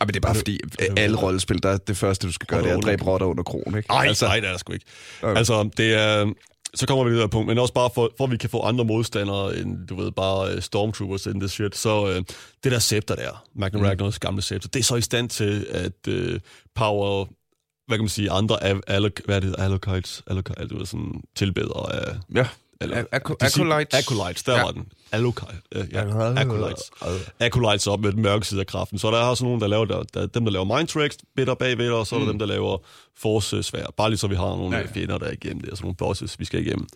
[0.00, 0.60] Ja, men det er bare fordi,
[0.96, 3.42] alle rollespil, der er det første, du skal gøre, det er at dræbe rotter under
[3.42, 3.88] krogen, ikke?
[3.90, 4.86] Nej, altså, nej, det er der sgu ikke.
[5.22, 6.32] Altså, det er...
[6.74, 8.50] Så kommer vi til det der punkt, men også bare for, for at vi kan
[8.50, 12.14] få andre modstandere end, du ved, bare uh, Stormtroopers and this shit, så uh,
[12.64, 13.84] det der scepter der, Magna mm.
[13.84, 16.38] Ragnars gamle scepter, det er så i stand til at uh,
[16.74, 17.26] power
[17.86, 21.20] hvad kan man sige, andre af, alloc, hvad er det, allokites, allokites, det var sådan
[21.34, 22.46] tilbedere af, Ja.
[22.80, 23.58] eller, Acolytes.
[23.94, 24.62] Acolytes, der Ja.
[24.64, 24.86] var den.
[25.12, 26.00] Allokite, øh, ja,
[26.40, 26.90] Acolytes.
[27.40, 28.98] Acolytes op med den mørke side af kraften.
[28.98, 31.54] Så der er også nogen, der laver, der, der, dem, der laver mind tracks, bitter
[31.54, 32.78] bagved, og så er der dem, der laver
[33.18, 33.86] force svær.
[33.96, 34.72] Bare lige så vi har nogle Mm.
[34.72, 34.86] Ja, ja.
[34.94, 36.86] fjender, der er igennem det, og sådan nogle bosses, vi skal igennem.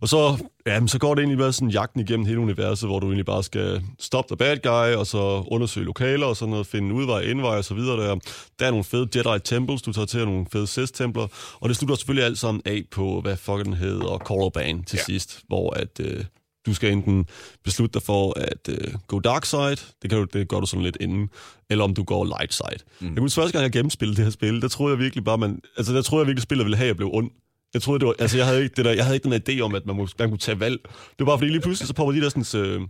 [0.00, 3.06] Og så, ja, så går det egentlig bare sådan jagten igennem hele universet, hvor du
[3.06, 6.94] egentlig bare skal stoppe the bad guy, og så undersøge lokaler og sådan noget, finde
[6.94, 8.16] udvej, indvej og så videre der.
[8.58, 11.26] Der er nogle fede Jedi temples, du tager til, og nogle fede Sith templer,
[11.60, 15.04] og det slutter selvfølgelig alt sammen af på, hvad fuck den hedder, Korriban til ja.
[15.04, 16.24] sidst, hvor at, øh,
[16.66, 17.26] du skal enten
[17.64, 20.82] beslutte dig for at øh, gå dark side, det, kan du, det gør du sådan
[20.82, 21.30] lidt inden,
[21.70, 22.84] eller om du går light side.
[23.00, 23.06] Mm.
[23.06, 25.60] Jeg kunne første gang, jeg gennemspillede det her spil, der troede jeg virkelig bare, man,
[25.76, 27.30] altså der troede jeg virkelig, spillet ville have, at jeg blev ond.
[27.76, 29.60] Jeg troede, det var, altså jeg havde ikke, det der, jeg havde ikke den idé
[29.60, 30.78] om, at man, må, man kunne tage valg.
[30.82, 32.80] Det var bare fordi lige pludselig, så popper de der sådan, øh,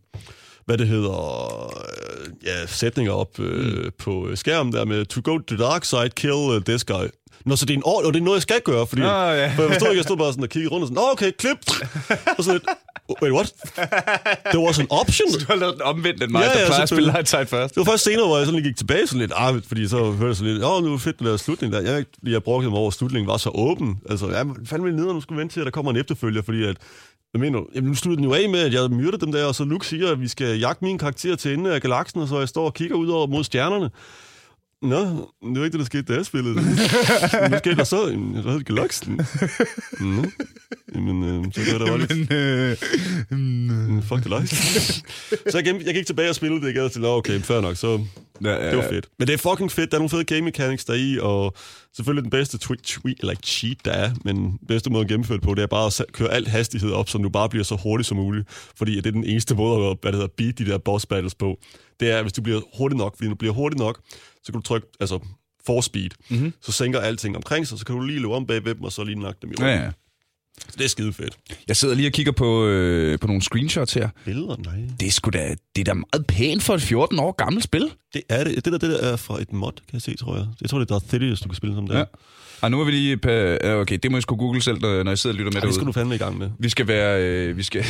[0.67, 3.91] hvad det hedder, øh, ja, sætninger op øh, mm.
[3.99, 7.07] på skærmen der med, to go to the dark side, kill uh, this guy.
[7.45, 9.03] Nå, så det er, en ord, og det er noget, jeg skal gøre, fordi...
[9.03, 9.53] Nå, ja.
[9.55, 11.33] For jeg forstod ikke, jeg stod bare sådan og kiggede rundt og sådan, Nå, okay,
[11.39, 11.59] klip!
[12.39, 12.65] Og sådan lidt,
[13.23, 13.55] wait, what?
[14.53, 15.29] Det var sådan en option?
[15.41, 17.47] Du har lavet den omvendt end mig, Ja, der ja, plejer at spille light side
[17.47, 17.75] først.
[17.75, 19.99] Det var først senere, hvor jeg sådan lige gik tilbage sådan lidt, ah, fordi så
[20.05, 21.81] hørte jeg sådan lidt, åh, nu er fedt, den der slutning der.
[21.81, 23.99] Jeg, jeg brugte mig over, at slutningen var så åben.
[24.11, 26.77] Altså, ja, fandme nede, nu skulle vente til, at der kommer en efterfølger, fordi at,
[27.33, 29.55] jeg mener, jamen, nu slutter den jo af med, at jeg myrder dem der, og
[29.55, 32.39] så Luke siger, at vi skal jagte min karakter til enden af galaksen, og så
[32.39, 33.91] jeg står og kigger ud over mod stjernerne.
[34.83, 36.65] Nå, det var ikke det, der skete, da jeg spillede det.
[37.49, 38.07] Hvad skete der så?
[38.09, 39.21] Jamen, Jeg havde galaksen.
[40.01, 40.25] Nå,
[40.95, 42.33] jamen, øh, så gør det var lidt...
[42.33, 42.77] øh,
[43.39, 44.57] Mm, Fuck det like.
[45.51, 47.61] så jeg, gik, jeg gik tilbage og spillede det igen, og tænkte, "Nå, okay, fair
[47.61, 48.01] nok, så
[48.45, 49.09] ja, ja, det var fedt.
[49.19, 49.91] Men det er fucking fedt.
[49.91, 51.55] Der er nogle fede game mechanics der i, og
[51.97, 55.37] selvfølgelig den bedste tweet, tweet eller cheat, der er, men den bedste måde at gennemføre
[55.39, 57.77] det på, det er bare at køre alt hastighed op, så du bare bliver så
[57.83, 58.49] hurtigt som muligt.
[58.77, 61.35] Fordi det er den eneste måde at hvad det hedder, beat de der boss battles
[61.35, 61.59] på.
[62.01, 64.01] Det er, hvis du bliver hurtig nok, fordi når du bliver hurtig nok,
[64.45, 65.19] så kan du trykke, altså
[65.67, 66.53] force speed, mm-hmm.
[66.63, 68.93] så sænker alting omkring sig, så kan du lige løbe om bag ved dem, og
[68.93, 69.85] så lige nakke dem i Ja, ryggen.
[69.85, 69.91] ja.
[70.69, 71.37] Så det er skide fedt.
[71.69, 74.09] Jeg sidder lige og kigger på, øh, på nogle screenshots her.
[74.25, 74.57] Billeder?
[74.57, 74.75] Nej.
[75.01, 77.91] Det er, sgu da, det er da meget pænt for et 14 år gammelt spil.
[78.15, 78.55] Det er det.
[78.55, 80.47] Det der, det der er fra et mod, kan jeg se, tror jeg.
[80.61, 81.99] Jeg tror, det er Darth Sidious, du kan spille som der.
[81.99, 82.05] Ja.
[82.61, 83.17] Og nu er vi lige
[83.81, 85.75] Okay, det må jeg sgu google selv, når jeg sidder og lytter med Ej, det
[85.75, 86.51] skal du fandme i gang med.
[86.59, 87.23] Vi skal være...
[87.23, 87.85] Øh, vi skal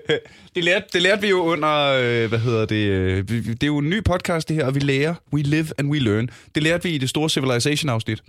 [0.54, 1.84] det, lærte, det lærte vi jo under...
[1.84, 2.76] Øh, hvad hedder det?
[2.76, 5.14] Øh, det er jo en ny podcast, det her, og vi lærer.
[5.32, 6.30] We live and we learn.
[6.54, 8.22] Det lærte vi i det store Civilization-afsnit.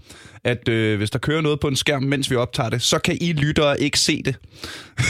[0.43, 3.17] At øh, hvis der kører noget på en skærm, mens vi optager det, så kan
[3.21, 4.35] I lyttere ikke se det.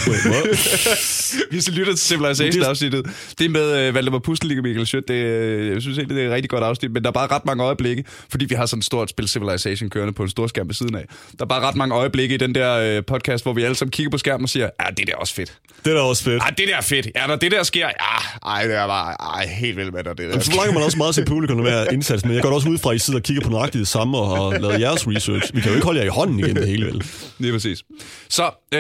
[0.08, 0.50] Wait?
[1.52, 3.06] Hvis I lytter til Civilization-afsnittet.
[3.40, 5.08] Det er med øh, Valdemar Pustelnik og Michael Schødt.
[5.08, 7.28] Det, øh, jeg synes egentlig, det er et rigtig godt afsnit, men der er bare
[7.28, 10.48] ret mange øjeblikke, fordi vi har sådan et stort spil Civilization kørende på en stor
[10.48, 11.06] skærm ved siden af.
[11.40, 13.92] Der er bare ret mange øjeblikke i den der øh, podcast, hvor vi alle sammen
[13.92, 15.54] kigger på skærmen og siger, ja, det der er også fedt.
[15.86, 16.44] det er da også fedt.
[16.44, 17.08] Ja, det der er fedt.
[17.16, 20.14] Ja, når det der sker, ja, ej, det er bare ej, helt vildt med, når
[20.14, 22.70] det der Så forlanger man også meget til publikum være indsats, men jeg går også
[22.70, 25.08] ud fra, at I sidder og kigger på nøjagtigt det samme og har lavet jeres
[25.08, 25.56] research.
[25.56, 27.04] Vi kan jo ikke holde jer i hånden igen det hele, vel?
[27.40, 27.84] Lige præcis.
[28.30, 28.80] Så, øh,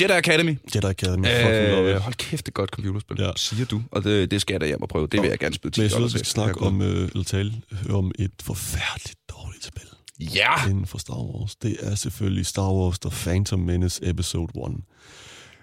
[0.00, 0.58] Jedi Academy.
[0.74, 3.30] Jedi Academy, Øh, hold kæft, det er godt computerspil, ja.
[3.36, 3.82] Siger du.
[3.92, 5.06] Og det, det skal jeg da hjem og prøve.
[5.12, 7.24] Det vil jeg gerne spille 10 Men jeg synes vi skal snakke om, øh, eller
[7.24, 7.52] tale
[7.90, 9.82] om et forfærdeligt dårligt spil
[10.34, 10.68] Ja!
[10.68, 11.56] inden for Star Wars.
[11.56, 14.52] Det er selvfølgelig Star Wars The Phantom Menace Episode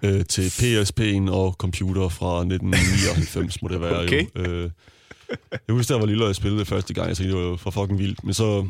[0.02, 0.10] 1.
[0.10, 4.26] Øh, til PSP'en og computer fra 1999, må det være Okay.
[4.36, 4.40] jo.
[4.42, 4.70] Øh,
[5.68, 7.50] jeg husker, da jeg var lille, og jeg spillede det første gang, jeg tænkte, det
[7.50, 8.24] var for fucking vildt.
[8.24, 8.66] Men så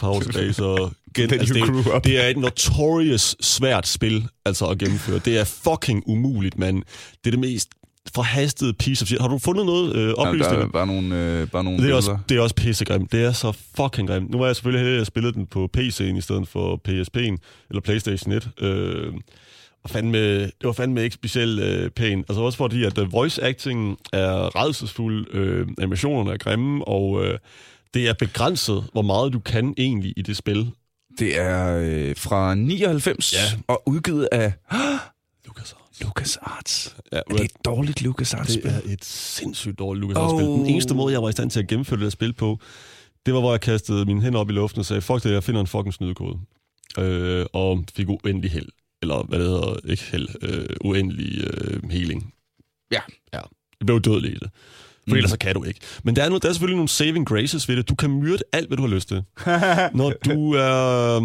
[0.00, 4.78] par år tilbage, så gen, altså, det, det er et notorious svært spil altså at
[4.78, 5.18] gennemføre.
[5.18, 6.82] Det er fucking umuligt, mand.
[7.24, 7.68] Det er det mest
[8.14, 9.20] forhastede piece of shit.
[9.20, 10.64] Har du fundet noget øh, Ja, der oplysninger?
[10.66, 11.96] er bare nogle, øh, bare nogle Det er, billeder.
[11.96, 13.12] også, det er også pissegrimt.
[13.12, 14.30] Det er så fucking grimt.
[14.30, 17.36] Nu var jeg selvfølgelig heldig, at jeg spillede den på PC'en i stedet for PSP'en,
[17.70, 18.50] eller PlayStation 1.
[18.60, 19.12] Øh,
[19.84, 22.26] og fandme, det var fandme ikke specielt øh, pænt.
[22.28, 27.38] Altså også fordi, at uh, voice acting er redselsfuld, øh, animationerne er grimme, og øh,
[27.94, 30.70] det er begrænset, hvor meget du kan egentlig i det spil.
[31.18, 33.38] Det er øh, fra 99 Ja.
[33.68, 34.52] og udgivet af
[35.50, 36.96] Lucas LucasArts.
[37.12, 40.46] Ja, Er det et dårligt LucasArts Det er et sindssygt dårligt LucasArts-spil.
[40.48, 40.58] Oh.
[40.58, 42.58] Den eneste måde, jeg var i stand til at gennemføre det der spil på,
[43.26, 45.44] det var, hvor jeg kastede mine hænder op i luften og sagde, fuck det, jeg
[45.44, 46.38] finder en fucking snydekode.
[46.98, 48.68] Øh, og fik uendelig held.
[49.02, 52.34] Eller hvad det hedder, ikke held, øh, uendelig øh, healing.
[52.92, 53.00] Ja.
[53.32, 53.38] Ja,
[53.80, 54.50] jeg blev dødelig i det.
[54.52, 55.16] For Mm.
[55.16, 55.80] ellers så kan du ikke.
[56.02, 57.88] Men der er, noget, der er selvfølgelig nogle saving graces ved det.
[57.88, 59.16] Du kan myrde alt, hvad du har lyst til.
[59.98, 61.20] Når du er...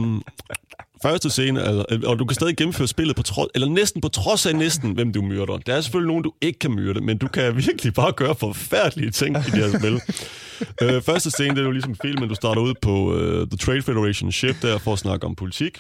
[1.02, 4.46] første scene, altså, og du kan stadig gennemføre spillet på trods, eller næsten på trods
[4.46, 5.58] af næsten, hvem du myrder.
[5.58, 9.12] Der er selvfølgelig nogen, du ikke kan myrde, men du kan virkelig bare gøre forfærdelige
[9.12, 10.02] ting i det her spil.
[10.82, 13.82] øh, første scene, det er jo ligesom filmen, du starter ud på uh, The Trade
[13.82, 15.80] Federation ship der for at snakke om politik.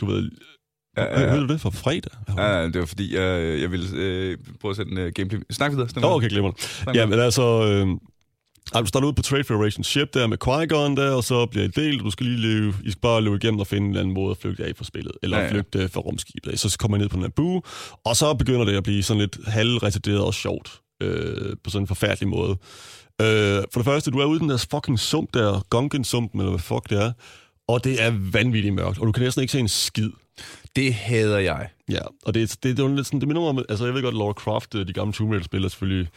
[0.00, 0.30] Du ved,
[0.96, 1.32] Ja, ja, ja, ja.
[1.32, 2.12] ved du det fra fredag?
[2.36, 5.40] Ja, det var fordi, jeg, jeg ville øh, prøve at sætte en uh, gameplay.
[5.50, 5.88] Snak videre.
[5.88, 6.14] Snak videre.
[6.14, 6.84] okay, glemmer det.
[6.94, 7.66] Ja, men altså...
[7.66, 7.86] Øh,
[8.74, 11.64] Ej, du starter ud på Trade Federation Ship der med Qui-Gon der, og så bliver
[11.64, 14.00] I delt, du skal lige løbe, I skal bare løbe igennem og finde en eller
[14.00, 16.60] anden måde at flygte af fra spillet, eller Ja, ja, flygte fra rumskibet.
[16.60, 17.62] Så kommer I ned på Naboo,
[18.04, 21.86] og så begynder det at blive sådan lidt halvretarderet og sjovt, øh, på sådan en
[21.86, 22.50] forfærdelig måde.
[23.22, 26.50] Øh, for det første, du er ude i den der fucking sump der, Gungan-sumpen, eller
[26.50, 27.12] hvad fuck det er,
[27.68, 30.10] og det er vanvittigt mørkt, og du kan næsten ikke se en skid.
[30.76, 31.68] Det hader jeg.
[31.90, 34.02] Ja, og det, det, det, er lidt sådan, det minder mig om, altså jeg ved
[34.02, 36.08] godt, Laura Croft, øh, de gamle Tomb Raider-spillere selvfølgelig,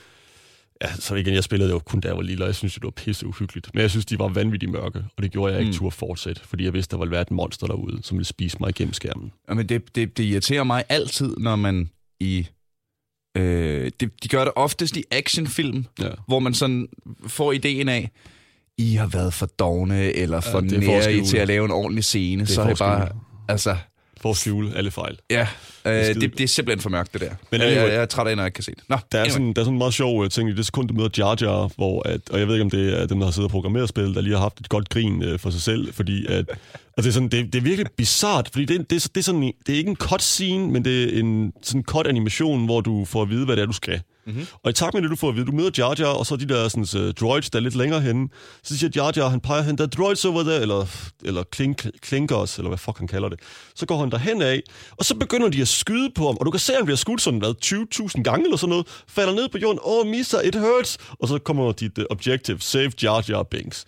[0.81, 2.83] ja, så igen, jeg spillede jo kun da jeg var lille, og jeg synes, det
[2.83, 3.69] var pisse uhyggeligt.
[3.73, 5.77] Men jeg synes, de var vanvittigt mørke, og det gjorde jeg ikke Mm.
[5.77, 8.69] turde fortsætte, fordi jeg vidste, der ville være et monster derude, som ville spise mig
[8.69, 9.31] igennem skærmen.
[9.49, 11.89] Jamen, det, det, det irriterer mig altid, når man
[12.19, 12.47] i...
[13.37, 16.09] Øh, det, de gør det oftest i actionfilm, Ja.
[16.27, 16.87] hvor man sådan
[17.27, 18.11] får ideen af,
[18.77, 22.45] I har været for dogne eller for ja, nære til at lave en ordentlig scene.
[22.45, 23.09] Så er at bare...
[23.47, 23.77] Altså,
[24.21, 25.17] For at skjule alle fejl.
[25.29, 25.47] ja,
[25.85, 27.27] øh, det, det er simpelthen for mørkt, det der.
[27.29, 28.83] Men Men jeg, jeg, anyway- jeg er træt af, når jeg ikke kan se det.
[28.89, 29.31] Nå, Der er, anyway.
[29.31, 31.37] sådan, der er sådan en meget sjov uh, ting i det sekund, du møder Jar
[31.41, 33.51] Jar, hvor at, og jeg ved ikke, om det er dem, der har siddet og
[33.51, 36.45] programmeret spillet, der lige har haft et godt grin uh, for sig selv, fordi at,
[36.97, 39.23] og det, er sådan, det, det er virkelig bizart, fordi det, det, er- det, er
[39.23, 43.05] sådan, det er ikke en cutscene, men det er en sådan cut animation, hvor du
[43.05, 44.01] får at vide, hvad det er, du skal.
[44.25, 44.45] Mm-hmm.
[44.63, 46.35] Og i takt med det, du får at vide, du møder Jar Jar, og så
[46.35, 48.29] de der sådan, uh, droids, der er lidt længere henne,
[48.63, 50.85] så siger Jar Jar, han peger hen, der er droids over der, eller,
[51.23, 53.39] eller klink, klinkers, eller hvad fuck han kalder det.
[53.75, 54.61] Så går han derhen af,
[54.97, 56.97] og så begynder de at skyde på ham, og du kan se, at han bliver
[56.97, 60.37] skudt sådan, hvad, 20.000 gange eller sådan noget, falder ned på jorden, åh, oh, Misa,
[60.37, 63.85] it hurts, og så kommer dit uh, objective, save Jar Jar Binks.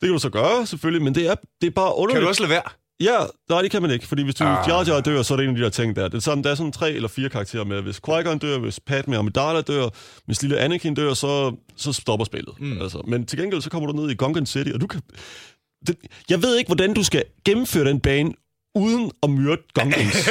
[0.00, 2.14] Det kan du så gøre, selvfølgelig, men det er, det er bare underligt.
[2.14, 2.77] Kan du også lade være?
[3.00, 4.68] Ja, nej, det kan man ikke, fordi hvis du Ah.
[4.68, 6.08] Jar Jar dør, så er det en af de der ting der.
[6.08, 7.82] Det er sådan, der er sådan tre eller fire karakterer med.
[7.82, 9.88] Hvis Qui-Gon dør, hvis Padme Amidala dør,
[10.26, 12.54] hvis lille Anakin dør, så, så stopper spillet.
[12.60, 12.82] Mm.
[12.82, 13.02] Altså.
[13.06, 15.00] Men til gengæld, så kommer du ned i Gungan City, og du kan...
[15.86, 15.96] Det,
[16.30, 18.32] jeg ved ikke, hvordan du skal gennemføre den bane,
[18.74, 20.14] uden at myrde Gungans.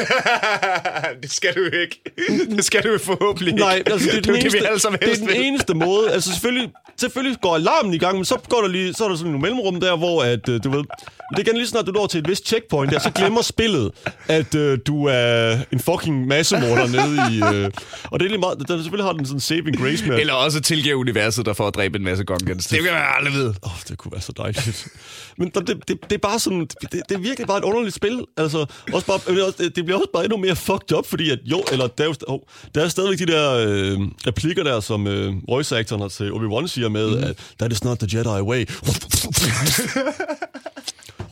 [1.21, 2.01] det skal du ikke.
[2.49, 3.59] Det skal du forhåbentlig ikke.
[3.59, 6.11] Nej, altså, det er den, det, eneste, sammen det er den eneste måde.
[6.11, 9.15] Altså selvfølgelig, selvfølgelig går alarmen i gang, men så går der lige, så er der
[9.15, 10.83] sådan nogle mellemrum der, hvor at, øh, du ved,
[11.29, 13.91] det er igen lige snart, du når til et vist checkpoint der, så glemmer spillet,
[14.27, 17.55] at øh, du er en fucking massemorder nede i...
[17.55, 17.71] Øh,
[18.03, 20.61] og det er lige meget, der selvfølgelig har den sådan saving grace med, Eller også
[20.61, 22.67] tilgive universet, der får at dræbe en masse Gungans.
[22.67, 23.47] Det kan man aldrig vide.
[23.63, 24.87] Åh, oh, det kunne være så dejligt.
[25.37, 27.95] Men det, det, det, det er bare sådan, det, det er virkelig bare et underligt
[27.95, 28.25] spil.
[28.37, 29.19] Altså, også bare,
[29.75, 32.41] det bliver også bare endnu mere fucked up, fordi at, jo, eller der er, jo,
[32.75, 37.17] der er stadigvæk de der øh, replikker der, som øh, voice-actoren til Obi-Wan siger med,
[37.17, 37.23] mm.
[37.23, 38.65] at that is not the Jedi way.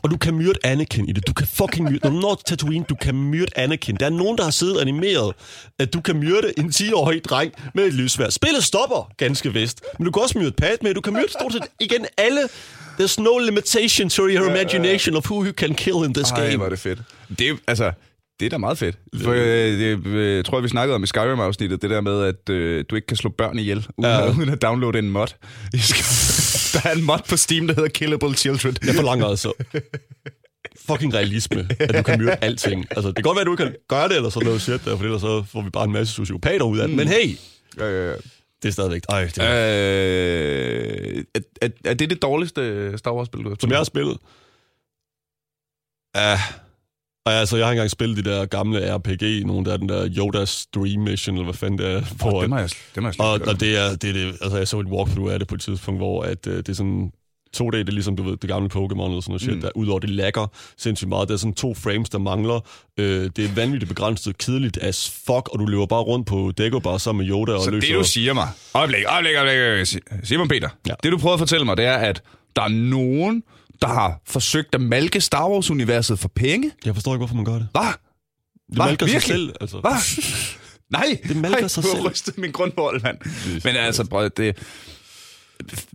[0.06, 1.28] Og du kan myrde Anakin i det.
[1.28, 2.00] Du kan fucking myrde...
[2.04, 3.96] Når du når til Tatooine, du kan myrde Anakin.
[3.96, 5.34] Der er nogen, der har siddet og animeret,
[5.80, 8.30] at du kan myrde en 10-årig dreng med et lysvær.
[8.30, 9.82] Spillet stopper ganske vist.
[10.00, 10.94] Men du kan også myrde Padme.
[10.94, 12.42] Du kan myrde stort set igen alle.
[13.00, 16.56] There's no limitation to your imagination of who you can kill in this Ej, game.
[16.58, 17.00] hvor er det fedt.
[17.40, 17.92] Det er, altså,
[18.40, 18.96] det er da meget fedt.
[19.24, 19.38] For, øh,
[19.80, 22.96] det, øh, jeg tror, vi snakkede om i Skyrim-afsnittet, det der med, at øh, du
[22.96, 24.30] ikke kan slå børn ihjel, uden, Ja.
[24.32, 25.28] uden at downloade en mod.
[26.74, 28.76] Der er en mod på Steam, der hedder Killable Children.
[28.86, 29.54] Jeg forlanger altså
[30.88, 32.86] fucking realisme, at du kan myrde alting.
[32.92, 34.86] Altså, det kan godt være, at du ikke kan gøre det, eller sådan noget shit
[34.86, 36.98] der, for ellers så får vi bare en masse sociopater ud af det.
[36.98, 37.38] Men hey,
[37.80, 38.16] Ja, ja, ja.
[38.64, 39.02] Det er stadigvæk...
[39.10, 39.46] Ej, det er,
[41.18, 44.18] Øh, er, er, er det det dårligste Star Wars-spil, du har som jeg har spillet.
[46.16, 46.40] Ja,
[47.26, 50.06] og altså, jeg har ikke engang spillet de der gamle RPG, nogle der, den der
[50.06, 51.98] Yoda's Dream Mission, eller hvad fanden det er.
[51.98, 54.26] Oh, Hvor, dem har jeg, dem har jeg og, og det er, det er det,
[54.42, 56.74] altså jeg så et walkthrough af det på et tidspunkt, hvor at, øh, det er
[56.74, 57.12] sådan
[57.62, 59.62] 2D, det er ligesom, du ved, det gamle Pokémon eller sådan noget shit, Mm.
[59.62, 61.28] der udover det lækker sindssygt meget.
[61.28, 62.60] Der er sådan to frames, der mangler.
[63.00, 67.00] Øh, det er vanvittigt begrænset, kedeligt as fuck, og du løber bare rundt på Dagobah
[67.00, 67.88] sammen med Yoda og Så løser...
[67.88, 68.48] det, du siger mig...
[68.74, 69.86] Øjeblik, øjeblik, øjeblik.
[69.88, 70.94] Si- Simon Peter, Ja.
[71.04, 72.22] det du prøver at fortælle mig, det er, at
[72.56, 73.44] der er nogen,
[73.82, 76.72] der har forsøgt at malke Star Wars-universet for penge.
[76.86, 77.68] Jeg forstår ikke, hvorfor man gør det.
[77.72, 77.82] Hvad?
[77.84, 78.86] Det Hva?
[78.86, 79.36] malker sig Virkelig?
[79.36, 79.80] selv, altså.
[79.80, 79.92] Hvad?
[81.00, 82.08] Nej, Det malker nej, sig du har selv.
[82.10, 83.18] rystet min grundvold, mand.
[83.64, 84.58] Men altså, det,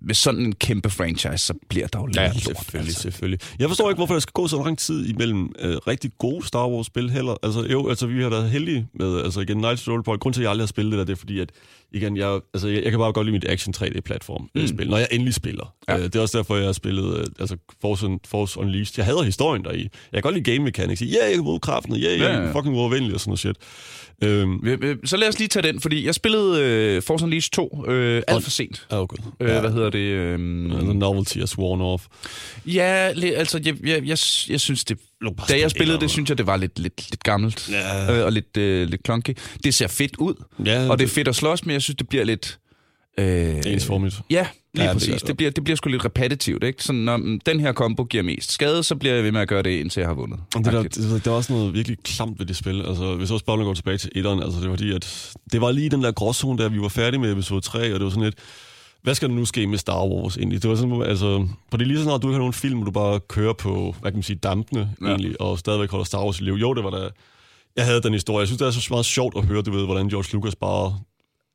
[0.00, 3.02] med sådan en kæmpe franchise, så bliver der jo lidt Ja, lort, selvfølgelig, altså.
[3.02, 3.40] selvfølgelig.
[3.58, 6.68] Jeg forstår ikke, hvorfor der skal gå så lang tid imellem øh, rigtig gode Star
[6.68, 7.34] Wars-spil heller.
[7.42, 10.20] Altså, jo, altså, vi har været heldige med, altså igen, Knights of the Old Republic.
[10.20, 11.50] Grunden til, at jeg aldrig har spillet det der, det er fordi, at
[11.92, 14.66] igen, jeg, altså, jeg, jeg kan bare godt lide mit action 3D-platform mm.
[14.66, 15.74] spil, når jeg endelig spiller.
[15.88, 15.92] Ja.
[15.92, 15.98] Ja.
[15.98, 18.94] Øh, det er også derfor, jeg har spillet øh, altså Force, Un- Force Unleashed.
[18.96, 19.78] Jeg hader historien deri.
[19.82, 21.02] Jeg kan godt lide game mechanics.
[21.02, 21.96] Ja, yeah, jeg kan bruge kraften.
[21.96, 22.52] Ja, yeah, jeg Ja, er ja.
[22.52, 23.56] fucking uovervindelig og sådan noget shit.
[24.24, 28.22] Øhm, Så lad os lige tage den, fordi jeg spillede uh, Force Unleashed 2 øh,
[28.28, 28.86] alt for sent.
[28.90, 29.18] oh, god.
[29.40, 29.98] Øh, Hvad hedder det?
[29.98, 30.38] Øh,
[30.70, 32.06] The novelty is worn off.
[32.66, 32.82] ja,
[33.36, 34.18] altså, jeg, jeg, jeg,
[34.48, 34.98] jeg synes det...
[35.48, 37.68] Da jeg spillede det, synes jeg, det var lidt, lidt, lidt gammelt.
[37.70, 38.18] Ja.
[38.18, 39.36] Øh, og lidt, øh, lidt clunky.
[39.64, 40.34] Det ser fedt ud,
[40.66, 42.58] Ja, og det er fedt at slås, men jeg synes, det bliver lidt...
[43.18, 44.20] Øh, ensformigt.
[44.30, 45.14] Ja, lige Ja, præcis.
[45.14, 45.26] det.
[45.28, 46.84] Det, bliver, det bliver sgu lidt repetitivt, ikke?
[46.84, 49.62] Sådan, når den her kombo giver mest skade, så bliver jeg ved med at gøre
[49.62, 50.38] det, indtil jeg har vundet.
[50.54, 52.82] Det der, det, der er også noget virkelig klamt ved det spil.
[52.86, 55.72] Altså, hvis også bare går tilbage til etteren, altså det var fordi, at det var
[55.72, 58.24] lige den der gråzone, der vi var færdige med episode 3, og det var sådan
[58.24, 58.34] lidt,
[59.02, 60.62] hvad skal der nu ske med Star Wars egentlig?
[60.62, 62.78] Det var sådan, altså, for det er lige så snart, du ikke har nogen film,
[62.78, 65.06] hvor du bare kører på, hvad kan man sige, dampene ja.
[65.06, 66.52] egentlig, og stadigvæk holder Star Wars i liv.
[66.54, 67.08] Jo, det var da,
[67.76, 68.40] jeg havde den historie.
[68.40, 70.98] Jeg synes, det er så meget sjovt at høre, du ved, hvordan George Lucas bare,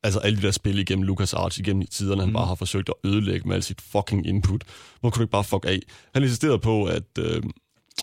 [0.02, 2.34] altså alle de der spil igennem Lucas Arts igennem tiderne, han mm.
[2.34, 4.64] bare har forsøgt at ødelægge med al sit fucking input.
[5.00, 5.80] Hvor kunne du ikke bare fuck af?
[6.14, 7.42] Han insisterede på, at øh,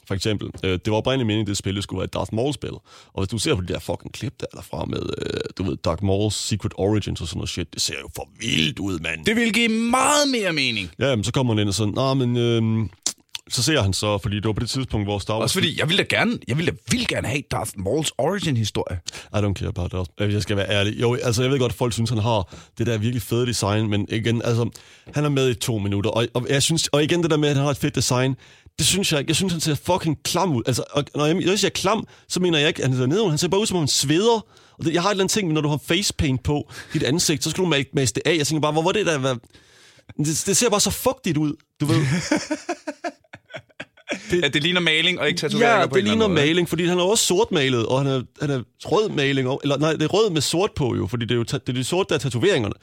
[0.07, 2.73] for eksempel, øh, det var oprindeligt meningen, at det spil skulle være et Darth Maul-spil.
[3.13, 5.77] Og hvis du ser på de der fucking klip der derfra med, øh, du ved,
[5.77, 9.25] Darth Maul's Secret Origins og sådan noget shit, det ser jo for vildt ud, mand.
[9.25, 10.91] Det vil give meget mere mening.
[10.99, 12.37] Ja, men så kommer han ind og sådan, nej, men...
[12.37, 12.89] Øh,
[13.49, 15.43] så ser han så, fordi det var på det tidspunkt, hvor Star Wars...
[15.43, 18.99] Også fordi, jeg ville da gerne, jeg ville da vildt gerne have Darth Maul's origin-historie.
[19.33, 20.33] I don't care about that.
[20.33, 21.01] Jeg skal være ærlig.
[21.01, 23.89] Jo, altså, jeg ved godt, at folk synes, han har det der virkelig fede design,
[23.89, 24.69] men igen, altså,
[25.13, 27.49] han er med i to minutter, og, og jeg synes, og igen det der med,
[27.49, 28.35] at han har et fedt design,
[28.80, 29.30] det synes jeg ikke.
[29.30, 30.63] Jeg synes, han ser fucking klam ud.
[30.65, 33.05] Altså, og når jeg, når jeg siger klam, så mener jeg ikke, at han ser
[33.05, 33.30] ned.
[33.30, 34.45] Han ser bare ud, som om han sveder.
[34.80, 37.43] Og det, jeg har et eller andet ting, når du har facepaint på dit ansigt,
[37.43, 38.38] så skal du mase det af.
[38.38, 39.17] Jeg tænker bare, hvor var det der?
[39.17, 39.36] Hvad?
[40.17, 42.05] Det, det ser bare så fugtigt ud, du ved.
[44.32, 46.99] Det, at det ligner maling og ikke tatoveringer ja, på det ligner maling, fordi han
[46.99, 50.30] er også sortmalet, og han er, han er rød maling, eller nej, det er rød
[50.30, 52.74] med sort på jo, fordi det er jo det er de sorte, der er tatoveringerne.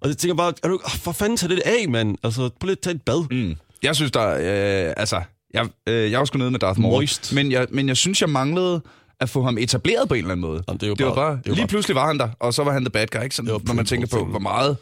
[0.00, 2.16] Og jeg tænker bare, er du, for fanden tage det af, mand.
[2.22, 3.24] Altså, prøv lige at tage et bad.
[3.30, 3.56] Mm.
[3.82, 5.22] Jeg synes, der øh, altså,
[5.54, 7.32] jeg, øh, jeg var sgu nede med Darth Maul, Moist.
[7.34, 8.80] men jeg, men jeg synes, jeg manglede
[9.20, 10.62] at få ham etableret på en eller anden måde.
[10.68, 11.68] Jamen, det, er jo det var bare, det var lige bare...
[11.68, 13.36] pludselig var han der, og så var han the bad guy, ikke?
[13.36, 14.76] Sådan, når man tænker på, hvor meget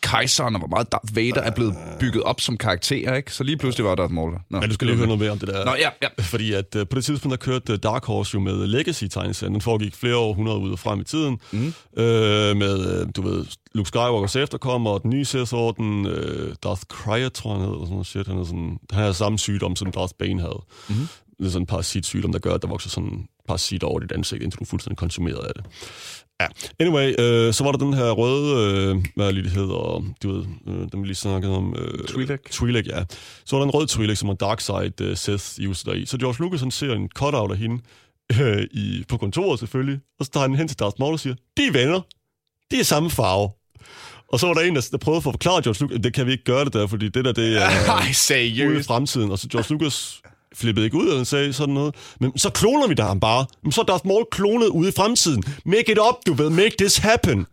[0.00, 3.34] kejseren og hvor meget Darth Vader er blevet bygget op som karakter, ikke?
[3.34, 4.38] Så lige pludselig var Darth Maul der.
[4.50, 5.64] Nå, Men du skal lige høre noget mere om det der.
[5.64, 6.08] Nå, ja, ja.
[6.22, 9.52] Fordi at uh, på det tidspunkt, der kørte uh, Dark Horse jo med Legacy-tegneserien.
[9.52, 11.38] Den foregik flere århundreder ud og frem i tiden.
[11.52, 11.58] Mm.
[11.58, 11.72] Uh,
[12.56, 17.52] med, uh, du ved, Luke Skywalkers efterkommer, og den nye Sith-orden, uh, Darth Kryer, tror
[17.52, 18.26] han hedder, og sådan noget shit.
[18.26, 20.62] Han, er sådan, han har samme sygdom, som Darth Bane havde.
[20.88, 20.94] Mm.
[21.38, 24.42] Det er sådan en parasitsygdom, der gør, at der vokser sådan parasit over dit ansigt,
[24.42, 25.64] indtil du er fuldstændig konsumeret af det.
[26.40, 26.46] Ja,
[26.80, 30.44] anyway, øh, så var der den her røde, øh, hvad lige det hedder, du ved,
[30.68, 31.74] øh, den vi lige snakkede om.
[31.78, 32.36] Øh, Twi'lek.
[32.54, 33.04] Twi'lek, ja.
[33.44, 36.06] Så var der en rød Twi'lek, som var Darkseid øh, Seth user i.
[36.06, 37.82] Så George Lucas, han ser en cutout af hende
[38.40, 41.34] øh, i, på kontoret selvfølgelig, og så tager han hen til Darth Maul og siger,
[41.56, 42.00] de er venner,
[42.70, 43.50] de er samme farve.
[44.32, 46.44] Og så var der en, der prøvede at forklare George Lucas, det kan vi ikke
[46.44, 47.66] gøre det der, fordi det der, det er
[47.96, 48.70] Ej, seriøst.
[48.70, 49.30] ude i fremtiden.
[49.30, 50.20] Og så George Lucas
[50.54, 51.94] flippede ikke ud, og sagde sådan noget.
[52.20, 53.46] Men så kloner vi da ham bare.
[53.62, 55.44] Men så er Darth Maul klonet ude i fremtiden.
[55.64, 56.50] Make it up, du ved.
[56.50, 57.46] Make this happen.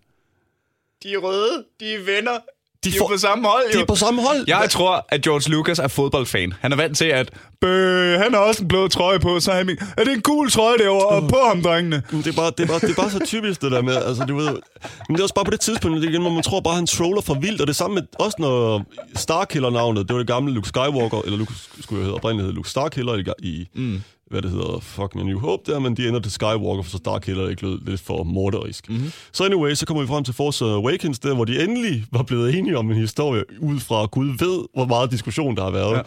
[1.04, 1.66] De er røde.
[1.80, 2.38] De er venner.
[2.86, 3.78] De, de er på samme hold, jo.
[3.78, 4.44] De er på samme hold.
[4.48, 6.54] Jeg tror, at George Lucas er fodboldfan.
[6.62, 7.30] Han er vant til, at
[7.62, 10.78] Bøh, han har også en blå trøje på, så han, er det en gul trøje
[10.78, 11.30] derovre uh.
[11.30, 12.04] på ham, drengene?
[12.12, 14.26] Det er, bare, det, er bare, det er bare så typisk, det der med, altså,
[14.26, 14.50] du ved,
[15.08, 16.88] men det er også bare på det tidspunkt, det igen, hvor man tror bare, han
[16.88, 20.68] troller for vildt, og det samme med, også når Starkiller-navnet, det var det gamle Luke
[20.68, 25.26] Skywalker, eller Luke, skulle jeg hedde, oprindeligt Luke Starkiller i, mm hvad det hedder, fucking
[25.26, 28.24] New Hope der, men de ender til Skywalker, for så Starkiller ikke lød lidt for
[28.24, 28.90] morderisk.
[28.90, 29.12] Mm-hmm.
[29.32, 32.56] Så anyway, så kommer vi frem til Force Awakens, der hvor de endelig var blevet
[32.56, 36.02] enige om en historie, ud fra Gud ved, hvor meget diskussion der har været.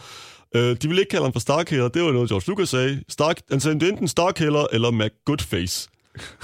[0.55, 0.71] Ja.
[0.71, 3.03] Uh, de ville ikke kalde ham for Starkiller, det var noget, George Lucas sagde.
[3.09, 5.89] Stark, han sagde, det er enten Starkiller eller Mac Goodface.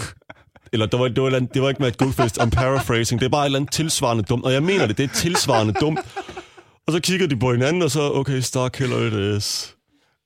[0.73, 3.43] eller det var, det, var, det var ikke Mac Goodface, I'm paraphrasing, det er bare
[3.43, 6.01] et eller andet tilsvarende dumt, og jeg mener det, det er tilsvarende dumt.
[6.87, 9.75] Og så kigger de på hinanden, og så, okay, Starkiller it is.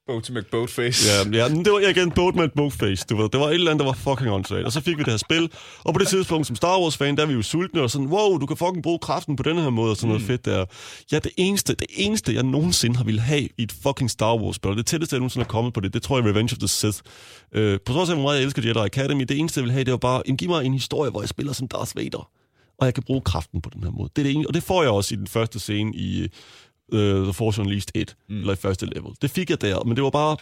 [0.09, 1.09] Boat McBoatface.
[1.09, 3.05] Ja, ja, men det var igen Boat McBoatface.
[3.11, 4.65] Du ved, det var et eller andet, der var fucking åndssvagt.
[4.65, 5.51] Og så fik vi det her spil.
[5.85, 8.39] Og på det tidspunkt, som Star Wars-fan, der er vi jo sultne og sådan, wow,
[8.39, 10.13] du kan fucking bruge kraften på den her måde og sådan mm.
[10.13, 10.65] noget fedt der.
[11.13, 14.77] Ja, det eneste, det eneste, jeg nogensinde har ville have i et fucking Star Wars-spil,
[14.77, 16.99] det tætteste, jeg nogensinde er kommet på det, det tror jeg Revenge of the Sith.
[17.55, 19.85] Øh, på trods af, hvor meget jeg elsker Jedi Academy, det eneste, jeg vil have,
[19.85, 22.31] det var bare, giv mig en historie, hvor jeg spiller som Darth Vader
[22.79, 24.11] og jeg kan bruge kraften på den her måde.
[24.17, 26.29] Det er det ene, og det får jeg også i den første scene i
[26.93, 28.41] uh, The Force Unleashed 1, mm.
[28.41, 29.12] eller i første level.
[29.22, 30.36] Det fik jeg der, men det var bare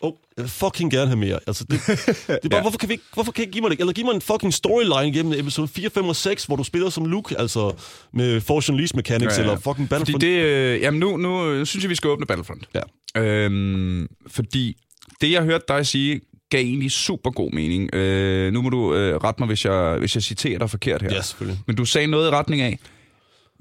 [0.00, 1.38] oh, jeg vil fucking gerne have mere.
[1.46, 2.60] Altså, det, det er bare, ja.
[2.60, 3.80] hvorfor, kan vi, hvorfor kan I give mig det?
[3.80, 6.90] Eller giv mig en fucking storyline gennem episode 4, 5 og 6, hvor du spiller
[6.90, 7.74] som Luke, altså
[8.12, 9.48] med Force Unleashed Mechanics, ja, ja.
[9.48, 10.22] eller fucking Battlefront.
[10.22, 12.68] Fordi det, øh, jamen nu, nu synes jeg, vi skal åbne Battlefront.
[12.74, 13.22] Ja.
[13.22, 14.76] Øhm, fordi
[15.20, 16.20] det, jeg hørte dig sige,
[16.50, 17.94] gav egentlig super god mening.
[17.94, 21.14] Øh, nu må du øh, rette mig, hvis jeg, hvis jeg citerer dig forkert her.
[21.14, 21.60] Ja, selvfølgelig.
[21.66, 22.78] Men du sagde noget i retning af,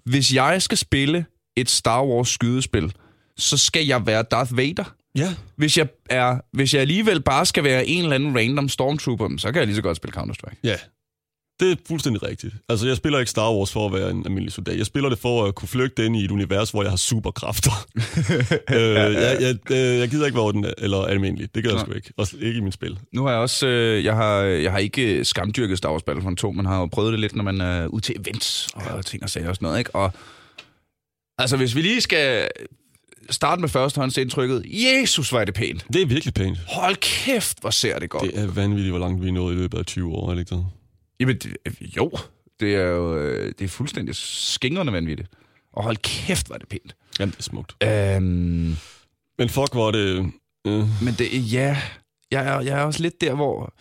[0.05, 1.26] hvis jeg skal spille
[1.56, 2.93] et Star Wars skydespil,
[3.38, 4.95] så skal jeg være Darth Vader.
[5.16, 5.34] Ja.
[5.56, 9.51] Hvis jeg, er, hvis jeg alligevel bare skal være en eller anden random stormtrooper, så
[9.51, 10.60] kan jeg lige så godt spille Counter-Strike.
[10.64, 10.78] Ja,
[11.60, 12.53] det er fuldstændig rigtigt.
[12.70, 14.78] Altså, jeg spiller ikke Star Wars for at være en almindelig soldat.
[14.78, 17.72] Jeg spiller det for at kunne flygte ind i et univers, hvor jeg har superkræfter.
[18.76, 21.56] øh, jeg, jeg, øh, jeg gider ikke være den, eller almindelig.
[21.56, 22.14] Det gør jeg sgu ikke.
[22.18, 22.99] Også ikke i min spil.
[23.14, 23.68] Nu har jeg også...
[23.68, 27.12] Øh, jeg, har, jeg har ikke skamdyrket Star Wars Battlefront 2, men har jo prøvet
[27.12, 29.80] det lidt, når man er ude til events og ting og sager og sådan noget,
[29.80, 29.95] ikke?
[29.95, 30.14] Og
[31.38, 32.47] altså, hvis vi lige skal
[33.29, 34.65] starte med førstehåndsindtrykket.
[34.65, 35.86] Jesus, var det pænt.
[35.93, 36.57] Det er virkelig pænt.
[36.67, 38.23] Hold kæft, hvor ser det godt.
[38.23, 40.39] Det er vanvittigt, hvor langt vi er nået i løbet af 20 år, er det
[40.39, 40.65] ikke det?
[41.19, 41.41] Jamen,
[41.97, 42.11] jo.
[42.59, 45.29] det er jo øh, det er fuldstændig skingrende vanvittigt.
[45.73, 46.95] Og hold kæft, var det pænt.
[47.19, 47.83] Jamen, det er smukt.
[47.83, 48.75] Øhm,
[49.38, 50.31] Men fuck, hvor er det...
[50.67, 51.77] Øh, men det, ja,
[52.31, 53.73] jeg er, jeg er også lidt der, hvor...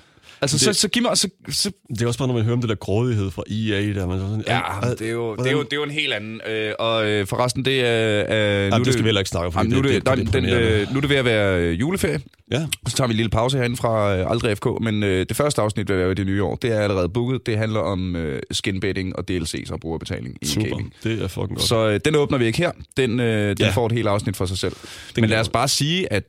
[0.45, 1.19] Altså, Det- så, så giv mig...
[1.19, 3.81] Så, så, det er også bare, når man hører om det der grådighed fra EA,
[4.01, 4.45] der man så sådan...
[4.47, 6.41] ja, øh, det er, jo, det, er jo, det er jo en helt anden.
[6.49, 8.25] Øh, og øh, forresten, det er...
[8.29, 10.91] Øh, Jamen, det skal vi heller ikke snakke om, nu, det- det, det- den, øh,
[10.93, 12.21] nu er det ved at være øh, juleferie.
[12.53, 15.37] Ja, Så tager vi en lille pause herinde fra øh, Aldrig FK, men øh, det
[15.37, 16.55] første afsnit vil være i det nye år.
[16.57, 17.47] Det er allerede booket.
[17.47, 20.69] Det handler om øh, skinbetting og DLC's og brugerbetaling i super.
[20.69, 20.93] gaming.
[21.05, 21.63] Det er fucking godt.
[21.63, 22.71] Så øh, den åbner vi ikke her.
[22.97, 23.71] Den, øh, den Ja.
[23.71, 24.73] får et helt afsnit for sig selv.
[25.17, 26.25] Men kan lad os bare sige, at...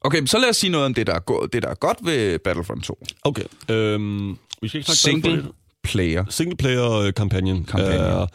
[0.00, 1.98] Okay, så lad os sige noget om det, der er, go- det, der er godt
[2.02, 3.04] ved Battlefront 2.
[3.24, 5.44] Okay, øhm, vi skal ikke snakke Single
[5.84, 6.24] player.
[6.30, 7.64] Singleplayer-kampagnen.
[7.64, 8.26] Kampagne.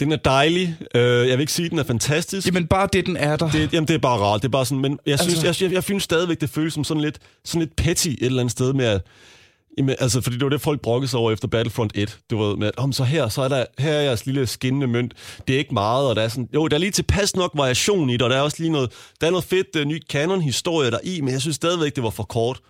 [0.00, 0.76] den er dejlig.
[0.94, 2.46] Øh, jeg vil ikke sige, at den er fantastisk.
[2.46, 3.50] Jamen bare det, den er der.
[3.50, 4.42] Det, jamen, det er bare rart.
[4.42, 5.64] Det er bare sådan, men jeg synes, altså...
[5.64, 8.40] jeg, jeg, jeg synes stadigvæk, det føles som sådan lidt, sådan lidt petty et eller
[8.40, 9.02] andet sted med at,
[9.80, 12.18] Jamen, altså, fordi det var det, folk brokkede sig over efter Battlefront 1.
[12.30, 14.86] Du ved, med at, om så her, så er der, her er jeres lille skinnende
[14.86, 15.14] mønt.
[15.48, 18.10] Det er ikke meget, og der er sådan, jo, der er lige tilpas nok variation
[18.10, 20.90] i det, og der er også lige noget, der er noget fedt uh, ny canon-historie
[20.90, 22.60] der i, men jeg synes stadigvæk, det var for kort.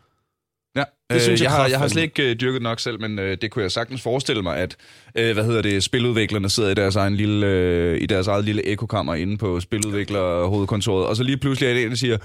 [0.76, 3.00] Ja, Det øh, synes jeg jeg, har, jeg har slet ikke øh, dyrket nok selv,
[3.00, 4.76] men øh, det kunne jeg sagtens forestille mig, at
[5.14, 8.66] øh, hvad hedder det, spiludviklerne sidder i deres, egen lille, øh, i deres eget lille
[8.66, 12.18] ekokammer inde på spiludviklerhovedkontoret, og så lige pludselig er det en, der siger,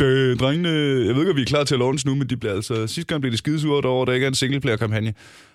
[0.00, 2.36] "Det, drengene, jeg ved ikke, om vi er klar til at launch nu, men de
[2.36, 5.14] bliver altså, sidste gang blev de skidesure over, at der ikke er en singleplayer-kampagne.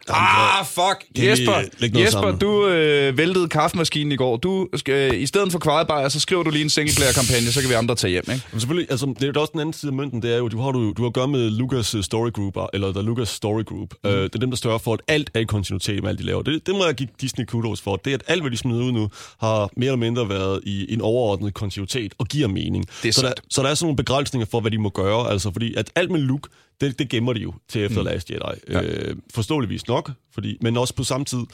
[0.10, 1.06] Ah, fuck!
[1.16, 2.38] Kan Jesper, Jesper sammen?
[2.38, 4.38] du øh, væltede kaffemaskinen i går.
[4.38, 7.74] Du øh, I stedet for kvarebajer, så skriver du lige en singleplayer-kampagne, så kan vi
[7.74, 8.46] andre tage hjem, ikke?
[8.52, 10.48] Men selvfølgelig, altså, det er jo også den anden side af mønten, det er jo,
[10.48, 13.30] du har, du, du har at gøre med Lucas øh, Story Group, eller der Lucas
[13.30, 13.94] Story Group.
[14.04, 14.10] Mm.
[14.10, 16.24] Øh, det er dem, der større for, at alt er i kontinuitet med alt, de
[16.24, 16.42] laver.
[16.42, 17.96] Det, det må jeg give Disney kudos for.
[17.96, 21.02] Det, at alt, hvad de smider ud nu, har mere eller mindre været i en
[21.02, 22.86] overordnet kontinuitet og giver mening.
[23.04, 25.32] Det er så, der, så der er sådan nogle begrænsninger for, hvad de må gøre,
[25.32, 26.50] altså fordi at alt med Luke,
[26.82, 28.06] det, det gemmer de jo til efter mm.
[28.06, 28.60] Last Jedi.
[28.70, 28.82] Ja.
[28.82, 31.46] Øh, forståeligvis nok, fordi, men også på samme tid,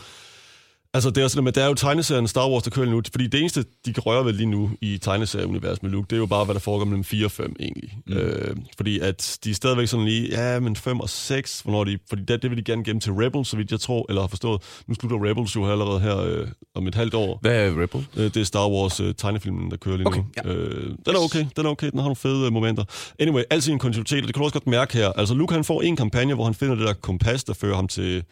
[0.93, 3.27] Altså, det er, sådan, at der er jo tegneserien Star Wars, der kører nu, fordi
[3.27, 6.25] det eneste, de kan røre ved lige nu i tegneserieuniverset med Luke, det er jo
[6.25, 7.97] bare, hvad der foregår mellem 4 og 5 egentlig.
[8.07, 8.13] Mm.
[8.13, 11.97] Øh, fordi at de er stadigvæk sådan lige, ja, men 5 og 6, hvornår de,
[12.09, 14.27] fordi det, det vil de gerne gemme til Rebels, så vidt jeg tror, eller har
[14.27, 14.61] forstået.
[14.87, 17.39] Nu slutter Rebels jo allerede her øh, om et halvt år.
[17.41, 18.07] Hvad er Rebel?
[18.17, 20.25] Øh, det er Star Wars øh, tegnefilmen, der kører lige Okay, nu.
[20.45, 20.49] ja.
[20.53, 22.83] Øh, den er okay, den er okay, den har nogle fede øh, momenter.
[23.19, 25.09] Anyway, altid en kontinuitet, og det kan du også godt mærke her.
[25.09, 27.87] Altså, Luke han får en kampagne, hvor han finder det der kompas, der fører ham
[27.87, 28.23] til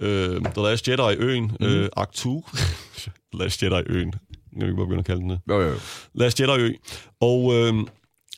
[0.00, 1.66] øh, The Last Jedi-øen, mm.
[1.66, 2.46] øh, Akt 2.
[3.34, 4.12] The Last Jedi-øen.
[4.52, 5.40] Jeg kan ikke bare begynde at kalde den det.
[5.48, 5.74] Jo, jo, jo.
[6.14, 6.72] Last Jedi-ø.
[7.20, 7.74] Og øh,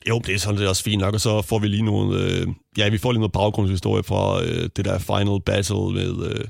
[0.09, 2.47] jo, det er sådan er også fint nok, og så får vi lige nogle, øh,
[2.77, 6.45] ja, vi får lige noget baggrundshistorie fra øh, det der Final Battle med, øh,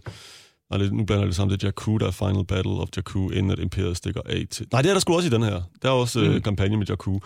[0.71, 3.29] nej, det, nu blander det sammen, det er Jakku, der er Final Battle of Jakku,
[3.29, 4.67] inden at Imperiet stikker af til.
[4.71, 5.61] Nej, det er der sgu også i den her.
[5.81, 6.41] Der er også øh, Mm.
[6.41, 7.19] kampagne med Jakku.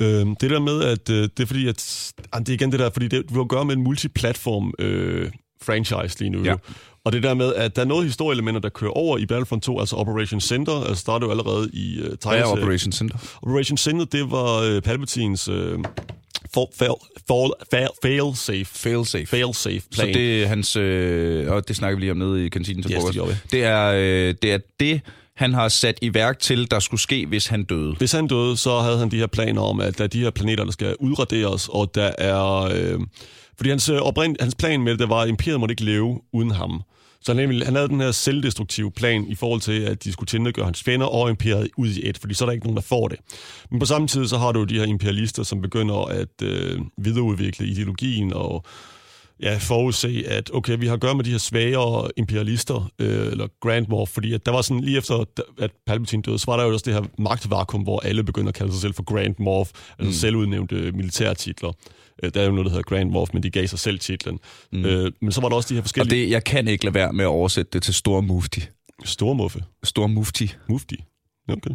[0.00, 2.80] Øh, det der med, at øh, det er fordi, at, ah, det er igen det
[2.80, 5.30] der, fordi det, du har at gøre med en multiplatform øh,
[5.62, 6.44] franchise lige nu.
[6.44, 6.54] Ja.
[7.06, 9.80] Og det der med, at der er noget historieelementer, der kører over i Battlefront 2,
[9.80, 12.44] altså Operation Center, altså startede jo allerede i uh, Hvad er.
[12.44, 13.16] Operation Center?
[13.42, 15.56] Operation Center, det var uh, Palpatines uh,
[16.54, 16.90] for, fail,
[17.28, 19.26] fail, fail, fail safe, Fail safe.
[19.26, 20.14] fail safe Så plan.
[20.14, 23.04] det er hans, øh, og det snakker vi lige om nede i kantinen til Yes,
[23.04, 23.36] det frokost.
[23.52, 23.58] vi.
[23.58, 25.00] det, er, øh, det er det,
[25.36, 27.94] han har sat i værk til, der skulle ske, hvis han døde.
[27.98, 30.30] Hvis han døde, så havde han de her planer om, at der er de her
[30.30, 32.70] planeter, der skal udraderes, og der er...
[32.74, 33.00] Øh,
[33.56, 36.50] fordi hans, øh, oprind, hans plan med det, var, at imperiet måtte ikke leve uden
[36.50, 36.82] ham.
[37.20, 40.28] Så han, nemlig- han havde den her selvdestruktive plan i forhold til, at de skulle
[40.28, 42.82] tilnedgøre hans fjender og imperiet ud i et, fordi så er der ikke nogen, der
[42.82, 43.18] får det.
[43.70, 47.66] Men på samme tid, så har du de her imperialister, som begynder at øh, videreudvikle
[47.66, 48.64] ideologien og
[49.42, 53.46] ja, forudse, at okay, vi har at gøre med de her svagere imperialister, øh, eller
[53.60, 55.24] Grand Moff, fordi at der var sådan, lige efter,
[55.58, 58.54] at Palpatine døde, så var der jo også det her magtvakuum, hvor alle begynder at
[58.54, 60.12] kalde sig selv for Grand Moff, altså mm.
[60.12, 61.72] selvudnævnte militærtitler.
[62.22, 64.38] Øh, Der er jo noget, der hedder Grand Moff, men de gav sig selv titlen.
[64.72, 64.84] Mm.
[64.84, 66.24] Øh, men så var der også de her Og forskellige...
[66.24, 68.60] det, jeg kan ikke lade være med at oversætte det til Stor Mufti.
[68.60, 69.08] Det...
[69.08, 69.64] Store muffe.
[69.84, 70.54] Stor Mufti.
[70.68, 70.96] Mufti.
[71.48, 71.70] Okay.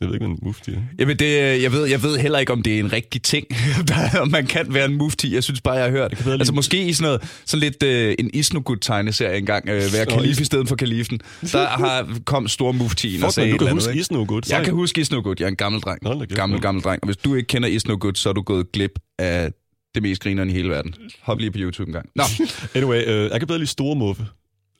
[0.00, 0.80] Jeg ved ikke, hvad en mufti er.
[0.98, 3.46] Jamen, det, øh, jeg, ved, jeg ved heller ikke, om det er en rigtig ting,
[3.88, 5.34] der, om man kan være en mufti.
[5.34, 6.10] Jeg synes bare, jeg har hørt.
[6.24, 10.40] bedre Altså måske i sådan noget, sådan lidt øh, en Isnogut-tegneserie engang, øh, være kalif
[10.40, 11.20] i stedet for kalifen.
[11.52, 14.00] Der har, kom Stor Muftien og Fuck, sagde man, et du kan huske ikke?
[14.00, 14.42] Is no good.
[14.50, 15.40] Jeg kan huske Isnogut.
[15.40, 15.98] Jeg er en gammel dreng.
[16.02, 17.02] Nå, Gammel, gammel dreng.
[17.02, 19.50] Og hvis du ikke kender Isnogut, så er du gået glip af
[19.94, 20.94] det mest grinerende i hele verden.
[21.22, 22.08] Hop lige på YouTube en gang.
[22.16, 22.22] Nå,
[22.74, 24.26] Anyway, øh, jeg kan bedre lide store muffe.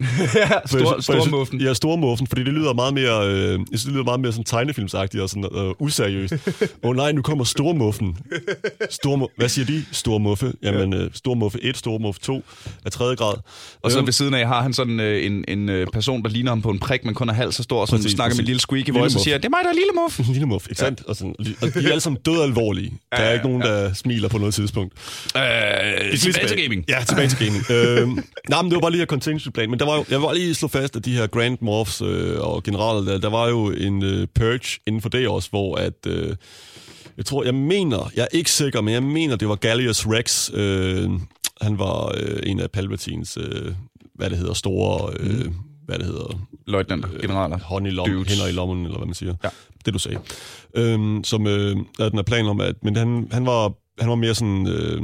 [0.01, 0.07] Ja,
[0.67, 1.61] stor, jeg- for jeg stor synes- muffen.
[1.61, 5.23] Ja, store muffen, fordi det lyder meget mere, øh, det lyder meget mere sådan tegnefilmsagtigt
[5.23, 6.33] og sådan øh, useriøst.
[6.85, 8.17] Åh oh, nej, nu kommer store muffen.
[8.91, 9.85] Stor, hvad siger de?
[9.93, 10.53] Store muffe.
[10.63, 12.43] Jamen, øh, store muffe 1, store muffe 2
[12.85, 13.35] af tredje grad.
[13.83, 16.29] Og så Øhm, ved siden af har han sådan øh, en, en øh, person, der
[16.29, 18.25] ligner ham på en prik, men kun er halvt så stor, og som Præcis, snakker
[18.25, 18.41] med præcis.
[18.41, 20.21] en lille squeaky Lille voice og siger, det er mig, der er lille muff.
[20.35, 21.03] lille muff, ikke sandt?
[21.09, 21.55] Og, sådan, og de
[21.87, 22.93] er alle sammen død alvorlige.
[23.13, 24.93] Der er ikke nogen, der smiler på noget tidspunkt.
[25.37, 25.43] Øh,
[26.19, 26.85] tilbage til gaming.
[26.89, 27.71] Ja, tilbage til gaming.
[27.71, 29.71] øhm, nej, men det var bare lige her contingency plan.
[29.71, 32.63] Men var jo, jeg bare lige slå fast, at de her Grand Morphs øh, og
[32.63, 36.07] generaler, der, der var jo en øh, purge inden for det også, hvor at...
[36.07, 36.37] Øh,
[37.17, 40.51] jeg tror, jeg mener, jeg er ikke sikker, men jeg mener, det var Gallius Rex.
[40.55, 41.11] Øh,
[41.61, 43.73] han var øh, en af Palpatines, øh,
[44.15, 45.55] hvad det hedder, store, øh, mm.
[45.87, 47.59] hvad det hedder, Løjtnant, generaler.
[47.59, 48.29] hånd i lommen, Dudes.
[48.29, 49.35] hænder i lommen, eller hvad man siger.
[49.45, 49.49] Ja.
[49.85, 50.19] Det du sagde.
[50.75, 54.15] Øhm, som øh, er den her plan om, at men han, han, var, han var
[54.15, 54.67] mere sådan...
[54.67, 55.03] Øh,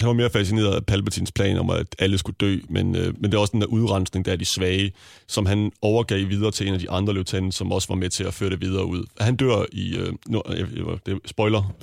[0.00, 3.24] han var mere fascineret af Palpatines plan om, at alle skulle dø, men, øh, men
[3.30, 4.92] det er også den der udrensning, der er de svage,
[5.28, 8.24] som han overgav videre til en af de andre løvtanden, som også var med til
[8.24, 9.04] at føre det videre ud.
[9.20, 9.96] Han dør i...
[9.96, 10.66] Øh, nu, jeg,
[11.06, 11.74] det er spoiler.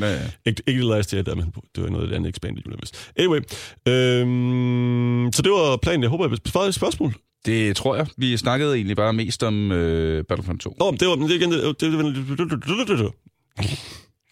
[0.00, 0.20] Ja, ja.
[0.46, 2.94] ikke, ikke The Last Jedi, men dør i noget af det andet Expanded Universe.
[3.16, 3.40] Anyway,
[3.88, 6.02] øhm, så det var planen.
[6.02, 7.14] Jeg håber, jeg besvarede et spørgsmål.
[7.46, 8.06] Det tror jeg.
[8.16, 10.76] Vi snakkede egentlig bare mest om øh, Battlefront 2.
[10.78, 11.92] Nå, det var, men det er igen, det, det,
[12.88, 13.12] det,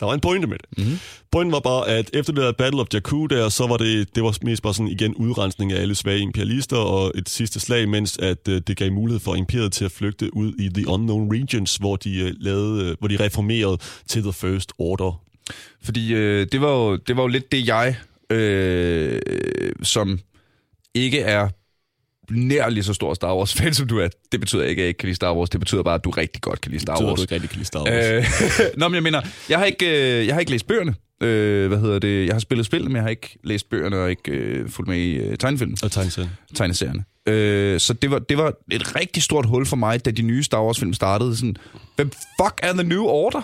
[0.00, 0.86] der var en pointe med det.
[0.86, 0.98] Mhm.
[1.32, 4.22] Pointen var bare, at efter det der Battle of Jakku der, så var det, det
[4.22, 8.18] var mest bare sådan igen udrensning af alle svage imperialister og et sidste slag, mens
[8.18, 11.76] at øh, det gav mulighed for imperiet til at flygte ud i The Unknown Regions,
[11.76, 13.78] hvor de, øh, lavede, øh, hvor de reformerede
[14.08, 15.22] til The First Order.
[15.82, 17.96] Fordi øh, det, var jo, det var jo lidt det, jeg,
[18.30, 19.20] øh,
[19.82, 20.20] som
[20.94, 21.48] ikke er
[22.30, 24.08] nær lige så stor Star Wars-fan, som du er.
[24.32, 25.50] Det betyder ikke, at jeg ikke kan lide Star Wars.
[25.50, 27.16] Det betyder bare, at du rigtig godt kan lide Star Det Wars.
[27.16, 28.04] du ikke rigtig kan lide Star Wars.
[28.04, 28.24] Øh,
[28.80, 30.94] Nå, men jeg mener, jeg har ikke, øh, jeg har ikke læst bøgerne.
[31.22, 32.26] Øh, hvad hedder det?
[32.26, 34.98] Jeg har spillet spil, men jeg har ikke læst bøgerne og ikke øh, fulgt med
[34.98, 36.30] i øh, tegnefilmen, Og tegneserien.
[36.54, 37.04] tegneserierne.
[37.26, 40.42] Øh, så det var, det var et rigtig stort hul for mig, da de nye
[40.42, 41.36] Star Wars-film startede.
[41.36, 41.56] Sådan,
[41.96, 42.10] hvem
[42.42, 43.40] fuck er The New Order?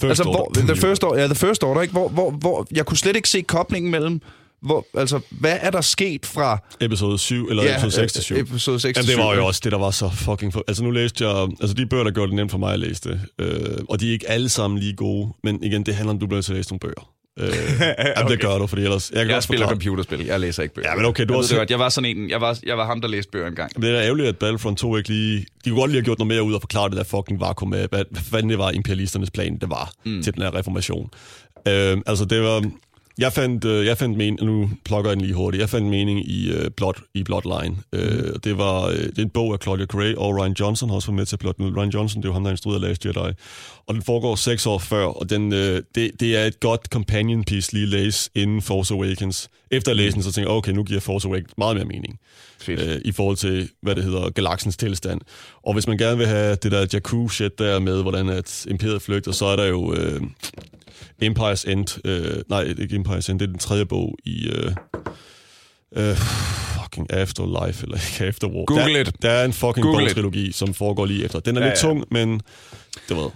[0.00, 0.62] First altså, Order.
[0.62, 1.92] Hvor, the, first order, ja, the First Order, ikke?
[1.92, 4.20] Hvor, hvor, hvor jeg kunne slet ikke se koblingen mellem,
[4.62, 8.34] hvor, altså, hvad er der sket fra Episode 7, eller ja, episode 6 til 7.
[8.36, 10.52] episode 6 Jamen, det var 7, jo også det, der var så fucking...
[10.52, 10.64] For...
[10.68, 11.48] Altså, nu læste jeg...
[11.60, 13.20] Altså, de bøger, der gjorde det nemt for mig at læse det.
[13.38, 15.32] Øh, og de er ikke alle sammen lige gode.
[15.44, 17.08] Men igen, det handler om, at du bliver nødt til at læse nogle bøger.
[17.38, 17.94] Øh, okay.
[18.16, 19.10] Jamen, det gør du, fordi ellers...
[19.10, 20.90] Jeg, kan Jeg også spiller forklare- computerspil, jeg læser ikke bøger.
[20.90, 21.70] Ja, men okay, du jeg, også- det godt.
[21.70, 23.70] jeg var sådan en, jeg var, jeg var ham, der læste bøger engang.
[23.76, 25.46] Men det er da ærgerligt, at Battlefront 2 ikke lige...
[25.64, 27.70] De kunne godt lige have gjort noget mere ud og forklare det der fucking vakuum
[27.70, 30.22] med, hvad, hvad det var imperialisternes plan, det var mm.
[30.22, 31.10] til den her reformation.
[31.68, 32.70] Øh, altså, det var...
[33.18, 36.28] Jeg fandt, øh, jeg fandt mening, nu plukker jeg den lige hurtigt, jeg fandt mening
[36.28, 37.76] i, øh, Blood, i Bloodline.
[37.92, 40.96] Øh, det var øh, det er en bog af Claudia Gray, og Ryan Johnson har
[40.96, 41.76] også været med til at plotte den ud.
[41.76, 43.32] Ryan Johnson, det er jo ham, der instruerede Last Jedi.
[43.86, 47.44] Og den foregår seks år før, og den, øh, det, det er et godt companion
[47.44, 49.48] piece lige at læse inden Force Awakens.
[49.70, 52.18] Efter at læse den, så tænker jeg, okay, nu giver Force Awakens meget mere mening
[52.58, 52.80] Fedt.
[52.80, 55.20] øh, i forhold til, hvad det hedder, galaksens tilstand.
[55.62, 59.32] Og hvis man gerne vil have det der Jakku-shit der med, hvordan at imperiet flygter,
[59.32, 60.20] så er der jo øh,
[61.22, 61.98] Empire's End.
[62.06, 64.48] Øh, nej, ikke Empire's End, det er den tredje bog i...
[64.48, 64.72] Øh,
[65.96, 66.16] øh,
[66.82, 68.64] fucking Afterlife, eller ikke Afterwar.
[68.64, 69.22] Google der, it.
[69.22, 71.40] Der er en fucking bogtrilogi, som foregår lige efter.
[71.40, 71.88] Den er Ja, lidt ja.
[71.88, 72.40] tung, men
[73.08, 73.28] det ved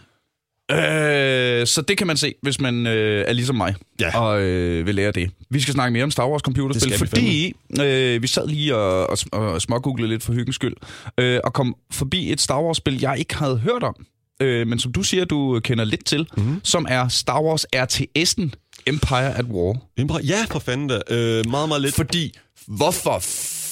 [0.71, 4.19] Øh, så det kan man se, hvis man øh, er ligesom mig Ja.
[4.21, 5.31] og øh, vil lære det.
[5.51, 7.53] Vi skal snakke mere om Star Wars computerspil, vi fordi
[7.83, 10.75] øh, vi sad lige og, og, og smågooglede lidt for hyggens skyld,
[11.19, 13.95] øh, og kom forbi et Star Wars-spil, jeg ikke havde hørt om,
[14.41, 16.61] øh, men som du siger, du kender lidt til, mm-hmm.
[16.65, 18.51] som er Star Wars RTS'en
[18.87, 19.77] Empire at War.
[19.97, 21.01] Empire, ja, for fanden da.
[21.11, 21.95] Øh, meget, meget lidt.
[21.95, 22.33] Fordi,
[22.67, 23.19] hvorfor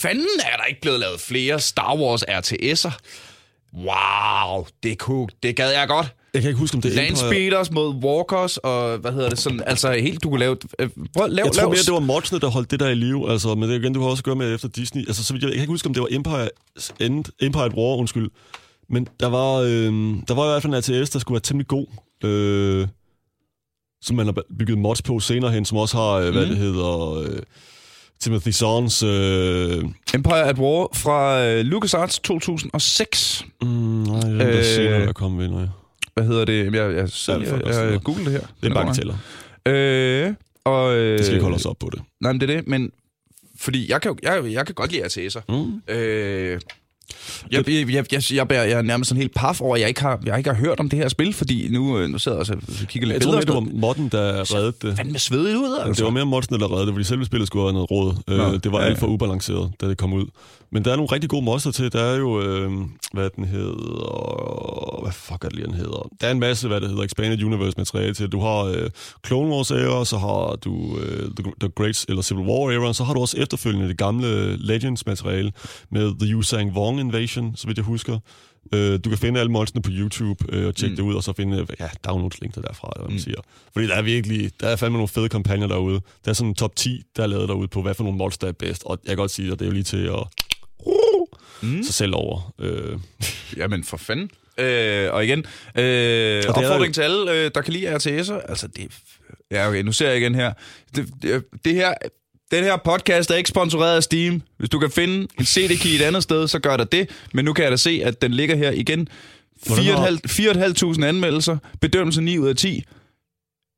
[0.02, 2.92] fanden er der ikke blevet lavet flere Star Wars RTS'er?
[3.76, 6.14] Wow, det, kunne, det gad jeg godt.
[6.34, 6.96] Jeg kan ikke huske, om det er.
[6.96, 11.28] Landspeeders mod walkers, og hvad hedder det sådan, altså helt, du kunne lave, øh, prøv,
[11.28, 13.30] lav, Jeg tror lav, mere, det var modsene, der holdt det der i live.
[13.32, 15.06] Altså, men det igen, du kan også gøre med efter Disney.
[15.06, 16.48] Altså, så jeg, jeg kan ikke huske, om det var Empire,
[17.00, 18.30] End, Empire at War, undskyld.
[18.88, 19.92] Men der var, øh,
[20.28, 21.86] der var i hvert fald en ATS, der skulle være temmelig god.
[22.24, 22.88] Øh,
[24.02, 26.48] som man har bygget mods på senere hen, som også har, øh, hvad Mhm.
[26.50, 27.12] det hedder...
[27.22, 27.38] Øh,
[28.20, 29.02] Timothy Zahns...
[29.02, 33.44] Øh, Empire at War fra øh, LucasArts 2006.
[33.62, 35.68] mm, nej, det er den der Øh, senere, der kom ved, jeg.
[36.14, 36.64] Hvad hedder det?
[36.64, 38.46] Jeg, jeg, jeg, Ja, jeg, jeg, jeg googlede det her.
[38.62, 39.14] Det er bare tæller.
[39.66, 42.02] Øh, og, øh, Det skal ikke holde os op på det.
[42.20, 42.90] Nej, men det er det, men
[43.60, 45.40] fordi jeg kan, jo- jeg, jeg kan godt lide RTS'er.
[45.48, 45.82] Mm.
[45.94, 46.60] Øh,
[47.50, 49.88] jeg, jeg, jeg, jeg, jeg, bærer, jeg er nærmest sådan helt paf over, at jeg
[49.88, 52.38] ikke har, jeg ikke har hørt om det her spil, fordi nu, øh, nu sidder
[52.48, 53.64] jeg og kigger lidt Jeg tror mere, det billeder.
[53.72, 54.96] var modden, der reddede det.
[54.96, 56.00] fandme svedigt ud, Altså.
[56.00, 58.14] Det var mere Modsen, der reddede det, fordi selve spillet skulle have noget råd.
[58.26, 60.26] Nå, Øh, det var ja, alt for ubalanceret, da det kom ud.
[60.72, 61.92] Men der er nogle rigtig gode monster til.
[61.92, 62.70] Der er jo, øh,
[63.12, 65.02] hvad den hedder...
[65.02, 66.08] Hvad fuck er det lige, den hedder?
[66.20, 68.28] Der er en masse, hvad det hedder, Expanded Universe materiale til.
[68.28, 68.90] Du har øh,
[69.26, 73.04] Clone Wars era, så har du øh, The, The Great, eller Civil War era, så
[73.04, 75.52] har du også efterfølgende det gamle Legends materiale
[75.90, 78.18] med The Yusang Wong Invasion, så vidt jeg husker.
[78.74, 80.96] Øh, du kan finde alle monsterne på YouTube øh, og tjekke Mm.
[80.96, 83.40] det ud, og så finde ja, downloads-link derfra, eller hvad man siger.
[83.72, 86.00] Fordi der er virkelig, der er fandme nogle fede kampagner derude.
[86.24, 88.38] Der er sådan en top 10, der er lavet derude på, hvad for nogle mods,
[88.38, 88.82] der er bedst.
[88.86, 90.22] Og jeg kan godt sige, at det er jo lige til at
[91.62, 91.82] Mm.
[91.82, 92.54] sig selv over.
[92.58, 92.98] Øh,
[93.56, 94.30] Jamen, for fanden.
[94.58, 95.38] Øh, og igen,
[95.78, 98.48] øh, er opfordring jo- til alle, øh, der kan lide RTS'er.
[98.48, 98.92] Altså, det...
[99.50, 100.52] Ja, okay, nu ser jeg igen her.
[100.96, 101.94] Det, det, det her...
[102.50, 104.42] Den her podcast er ikke sponsoreret af Steam.
[104.58, 107.10] Hvis du kan finde en CD-key et andet sted, så gør der det.
[107.34, 109.08] Men nu kan jeg da se, at den ligger her igen.
[109.66, 110.20] Hvordan har-
[110.96, 111.56] 4.500 anmeldelser.
[111.80, 112.82] Bedømmelse 9 ud af 10.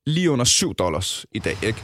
[0.07, 1.83] Lige under 7 dollars i dag, ikke?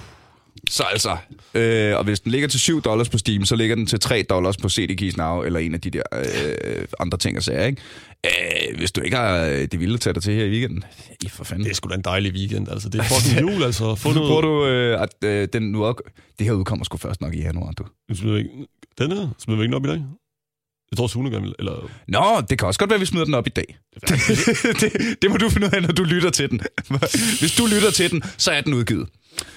[0.71, 1.17] Så altså,
[1.55, 4.23] øh, og hvis den ligger til 7 dollars på Steam, så ligger den til 3
[4.23, 7.67] dollars på CD Keys Now, eller en af de der øh, andre ting og sager,
[7.67, 7.83] ikke?
[8.27, 10.85] Øh, hvis du ikke har øh, det vilde tage dig til her i weekenden,
[11.23, 11.65] i for fanden.
[11.65, 12.89] Det er sgu da en dejlig weekend, altså.
[12.89, 13.95] Det er fucking jul, altså.
[13.95, 15.95] Få Nu bruger du, øh, at øh, den nu.
[16.39, 17.85] Det her udkommer sgu først nok i januar, du.
[18.15, 18.51] Smider vi ikke...
[18.99, 19.29] Den her?
[19.39, 20.05] Smider vi ikke den op i dag?
[20.93, 21.91] Jeg tror, Sune gerne vil, eller...
[22.09, 23.79] Nå, det kan også godt være, at vi smider den op i dag.
[24.81, 26.61] det, det må du finde ud af, når du lytter til den.
[27.41, 29.09] Hvis du lytter til den, så er den udgivet.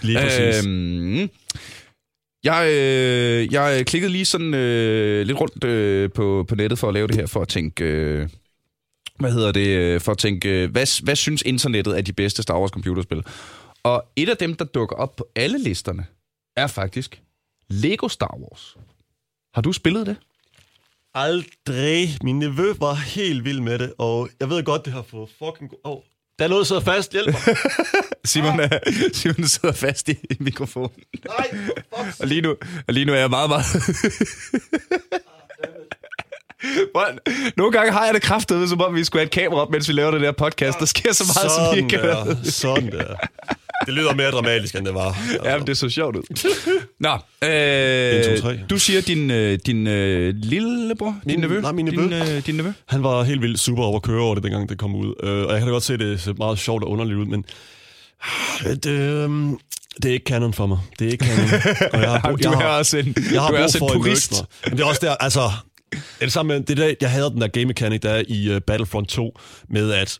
[0.01, 0.65] Lige præcis.
[0.65, 1.29] Øhm,
[2.43, 6.93] jeg, øh, jeg klikkede lige sådan øh, lidt rundt øh, på, på nettet for at
[6.93, 7.83] lave det her, for at tænke...
[7.83, 8.29] Øh,
[9.19, 9.67] hvad hedder det?
[9.67, 13.23] øh, For at tænke, øh, hvad, hvad synes internettet er de bedste Star Wars computerspil?
[13.83, 16.05] Og et af dem, der dukker op på alle listerne,
[16.57, 17.21] er faktisk
[17.69, 18.77] Lego Star Wars.
[19.53, 20.15] Har du spillet det?
[21.15, 22.17] Aldrig.
[22.23, 25.71] Min nevø var helt vild med det, og jeg ved godt, det har fået fucking...
[25.83, 25.97] Oh,
[26.39, 27.11] der er noget, der sidder fast.
[27.11, 27.57] Hjælp mig.
[28.25, 28.79] Simon, er,
[29.13, 30.89] Simon sidder fast i, i mikrofonen.
[31.27, 32.19] Nej, fuck.
[32.19, 32.55] Og lige nu,
[32.87, 33.65] og lige nu er jeg meget, meget...
[36.91, 37.19] Hvordan-
[37.57, 39.87] Nogle gange har jeg det kraftet, som om vi skulle have et kamera op, mens
[39.87, 40.79] vi laver den der podcast.
[40.79, 42.51] Der sker så meget, som vi Sådan ikke.
[42.51, 43.15] Sådan der.
[43.85, 45.07] Det lyder mere dramatisk, end det var.
[45.31, 45.49] Altså.
[45.49, 46.23] Ja, men det så sjovt ud.
[46.99, 47.09] Nå,
[47.49, 48.59] øh, En, to, tre.
[48.69, 51.61] du siger din, øh, din øh, lillebror, din Min- nevø?
[51.61, 52.01] nej, min nevø.
[52.03, 52.71] Din, øh, din nevø?
[52.87, 55.13] Han var helt vildt super over at køre over det, dengang det kom ud.
[55.23, 57.25] Øh, og jeg kan da godt se, at det ser meget sjovt og underligt ud,
[57.25, 57.45] men
[58.63, 59.29] det, øh,
[60.03, 60.77] det er ikke canon for mig.
[60.99, 61.49] Det er ikke canon.
[61.93, 63.77] Og jeg har, brug- Du jeg er har, også en, jeg har du er også
[63.77, 64.33] for en purist.
[64.67, 65.49] Men det er også der, altså...
[66.21, 68.61] Det samme det er der, jeg havde den der game mechanic, der er i uh,
[68.67, 70.19] Battlefront 2, med at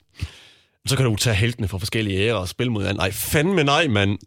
[0.87, 2.99] så kan du tage heltene fra forskellige ærer og spille mod hinanden.
[2.99, 4.17] Nej, fandme nej, mand.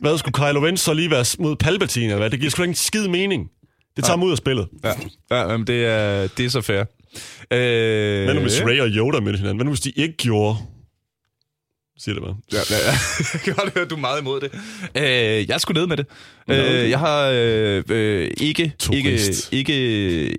[0.00, 2.06] Hvad skulle Kylo Ren så lige være mod Palpatine?
[2.06, 2.30] Eller hvad?
[2.30, 3.48] Det giver sgu ikke en skid mening.
[3.96, 4.68] Det tager mig ud af spillet.
[4.84, 4.92] Ja,
[5.30, 6.80] ja jamen, det, er, det er så fair.
[7.50, 9.56] Øh, Hvad nu hvis Ray og Yoda mødte hinanden?
[9.56, 10.56] Hvad nu hvis de ikke gjorde?
[11.98, 12.36] Siger det bare.
[12.52, 12.92] Ja, ja, ja.
[13.32, 14.50] Jeg kan godt høre, du er meget imod det.
[14.94, 16.06] Øh, jeg skulle ned med det.
[16.50, 18.62] Øh, jeg har øh, øh, ikke...
[18.62, 19.52] Ikke, Turist.
[19.52, 19.74] ikke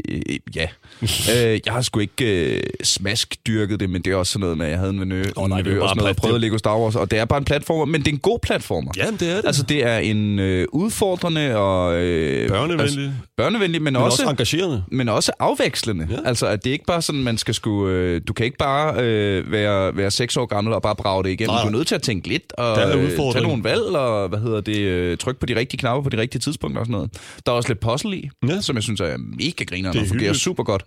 [0.09, 0.67] øh, ja.
[1.35, 4.65] øh, jeg har sgu ikke øh, smask-dyrket det, men det er også sådan noget med,
[4.65, 6.57] at jeg havde en venø, oh, nej, er jo og sådan noget, og prøvede Lego
[6.57, 8.91] Star Wars, og det er bare en platformer, men det er en god platformer.
[8.97, 9.45] Jamen, det er det.
[9.45, 11.95] Altså, det er en øh, udfordrende og...
[11.95, 12.81] Øh, Børnevenlig.
[12.83, 14.23] Altså, børnevenlig, men, men også...
[14.23, 14.83] også engagerende.
[14.91, 16.07] men også afvekslende.
[16.09, 16.15] Ja.
[16.15, 16.19] Ja.
[16.25, 17.93] Altså, at det er ikke bare sådan, man skal skulle...
[17.95, 21.29] Øh, du kan ikke bare øh, være, være seks år gammel og bare brage det
[21.29, 21.53] igennem.
[21.53, 21.61] Nej.
[21.61, 24.61] Du er nødt til at tænke lidt og øh, tage nogle valg og, hvad hedder
[24.61, 27.11] det, øh, trykke på de rigtige knapper på de rigtige tidspunkter og sådan noget.
[27.45, 28.53] Der er også lidt puzzle i, Ja.
[28.53, 28.61] ja.
[28.61, 30.83] som jeg synes er mega griner Det er og fungerer super godt.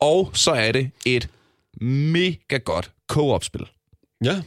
[0.00, 1.28] Og så er det et
[1.80, 3.66] mega godt co-op-spil.
[4.24, 4.42] Ja.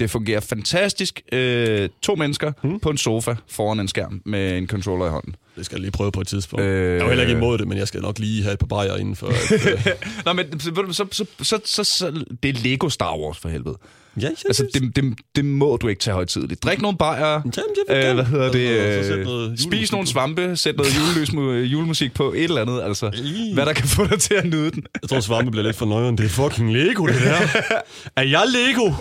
[0.00, 1.22] Det fungerer fantastisk.
[1.32, 2.70] Øh, to mennesker Hmm.
[2.72, 2.80] mm.
[2.80, 5.36] på en sofa foran en skærm med en controller i hånden.
[5.56, 6.64] Det skal jeg lige prøve på et tidspunkt.
[6.64, 8.58] Øh, jeg er jo heller ikke imod det, men jeg skal nok lige have et
[8.58, 9.26] par bajer inden for...
[9.26, 9.86] At, øh,
[10.24, 13.78] Nå, men så, så, så, så, så, så, det er Lego Star Wars for helvede.
[14.20, 16.62] Ja, ja, Altså, det, det, det må du ikke tage højtidligt.
[16.62, 19.14] Drik nogle bajer, vil øh, hvad hedder det, Altså,
[19.50, 23.10] øh, spis nogle svampe, sæt noget julelys, mu- julemusik på, et eller andet, altså.
[23.54, 24.86] Hvad der kan få dig til at nyde den.
[25.02, 26.18] Jeg tror, svampe bliver lidt for nøjeren.
[26.18, 27.38] Det er fucking Lego, det der.
[28.16, 28.92] er jeg Lego?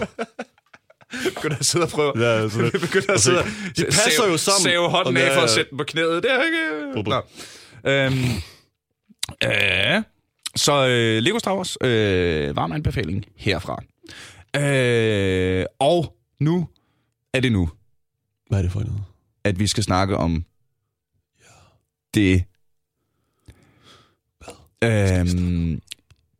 [1.35, 2.11] Begynder at sidde og prøve.
[2.19, 3.45] Ja, altså, Begynder at sidde og
[3.77, 4.63] de passer save- jo sammen.
[4.63, 6.23] Save hånden af for at sætte den på knæet.
[6.23, 7.09] Det er ikke...
[7.09, 7.21] Nå.
[7.91, 8.13] Øhm,
[9.43, 10.01] øh,
[10.55, 13.83] så øh, Lego Star Wars, øh, varm anbefaling herfra.
[14.55, 16.67] Øh, og nu
[17.33, 17.69] er det nu.
[18.49, 19.03] Hvad er det for noget?
[19.43, 20.45] at vi skal snakke om
[22.13, 22.43] det...
[24.83, 25.81] Øhm,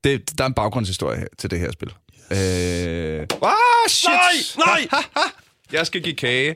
[0.03, 1.93] det, der er en baggrundshistorie her, til det her spil.
[2.15, 2.31] Yes.
[2.31, 4.57] Øh, ah, shit!
[4.57, 5.23] Nej, nej!
[5.71, 6.55] Jeg skal give kage.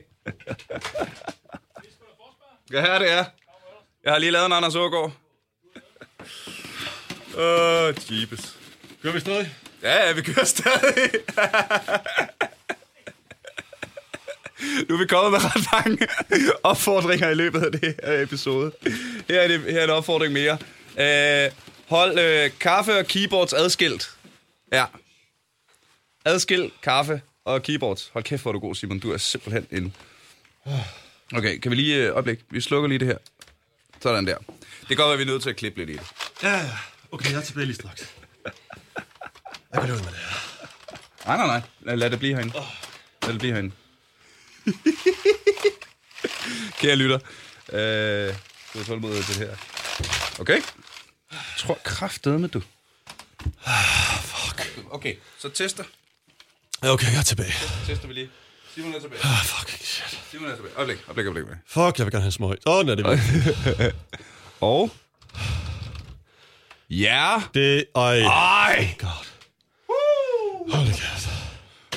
[2.72, 3.24] ja, her det er.
[4.04, 5.12] Jeg har lige lavet en Anders Ågaard.
[7.38, 8.56] Åh, uh, jeepes.
[9.02, 9.54] Gør vi stadig?
[9.82, 11.10] Ja, ja, vi kører stadig.
[14.88, 16.08] nu er vi kommet med ret mange
[16.62, 18.72] opfordringer i løbet af det her episode.
[19.28, 20.58] Her er, det, her er en opfordring mere.
[20.98, 21.50] Øh,
[21.88, 24.10] hold øh, kaffe og keyboards adskilt.
[24.72, 24.84] Ja.
[26.24, 28.10] Adskil kaffe og keyboards.
[28.12, 28.98] Hold kæft, hvor er du god, Simon.
[28.98, 29.94] Du er simpelthen en...
[31.34, 31.96] Okay, kan vi lige...
[31.96, 33.18] Øh, øjeblik, vi slukker lige det her.
[34.02, 34.36] Sådan der.
[34.38, 36.06] Det kan godt være, at vi er nødt til at klippe lidt i det.
[36.42, 36.70] Ja.
[37.12, 38.14] Okay, jeg er tilbage lige straks.
[39.72, 40.66] Jeg kan løbe med det her.
[41.26, 41.60] Nej, nej, nej.
[41.80, 42.54] Lad, lad det blive herinde.
[43.22, 43.74] Lad det blive herinde.
[46.80, 47.18] Kære lytter.
[47.72, 48.34] Øh,
[48.72, 49.56] du har tålmodighed til det her.
[50.40, 50.62] Okay.
[51.30, 52.62] Jeg tror kraftedeme, du.
[54.22, 54.78] Fuck.
[54.90, 55.84] Okay, så tester.
[56.82, 57.52] Okay, jeg er tilbage.
[57.86, 58.30] Tester vi lige.
[58.74, 59.20] Simon er tilbage.
[59.24, 60.18] Ah, fuck, shit.
[60.30, 60.74] Simon er tilbage.
[60.76, 61.44] Øjeblik, øjeblik, øjeblik.
[61.44, 61.58] øjeblik.
[61.66, 62.58] Fuck, jeg vil gerne have smøg.
[62.66, 63.18] Åh, oh, er det væk.
[64.60, 64.90] Og...
[66.90, 67.42] Ja.
[67.54, 68.18] Det, ej.
[68.18, 68.94] Ej.
[68.98, 69.27] God.
[70.72, 71.28] Hold kæft.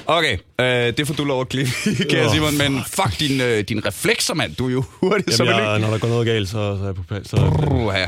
[0.05, 1.71] Okay, øh, det får du lov at klippe,
[2.09, 4.55] kære Åh, Simon, men fuck din, øh, din reflekser, mand.
[4.55, 5.69] Du er jo hurtig som en Jamen, lyk.
[5.69, 7.29] jeg, når der går noget galt, så, så er jeg på plads.
[7.29, 7.37] Så,
[7.71, 8.05] Uha.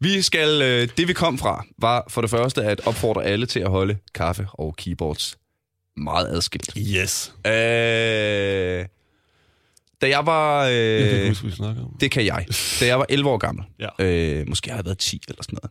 [0.00, 3.60] Vi skal, øh, det vi kom fra, var for det første at opfordre alle til
[3.60, 5.36] at holde kaffe og keyboards
[5.96, 6.70] meget adskilt.
[6.78, 7.32] yes.
[7.46, 7.52] Øh,
[10.02, 10.64] da jeg var...
[10.66, 11.90] Øh, Jeg kan huske, vi snakker om.
[12.00, 12.46] det kan jeg.
[12.80, 14.04] Da jeg var 11 år gammel, Ja.
[14.04, 15.70] øh, måske har jeg været 10 eller sådan noget,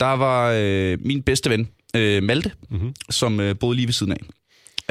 [0.00, 2.94] der var øh, min bedste ven, øh, Malte, Mhm.
[3.10, 4.20] som øh, boede lige ved siden af.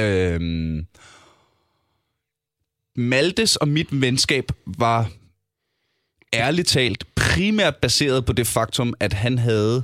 [0.04, 0.84] Øh,
[2.96, 5.12] Maltes og mit venskab var
[6.34, 9.84] ærligt talt primært baseret på det faktum, at han havde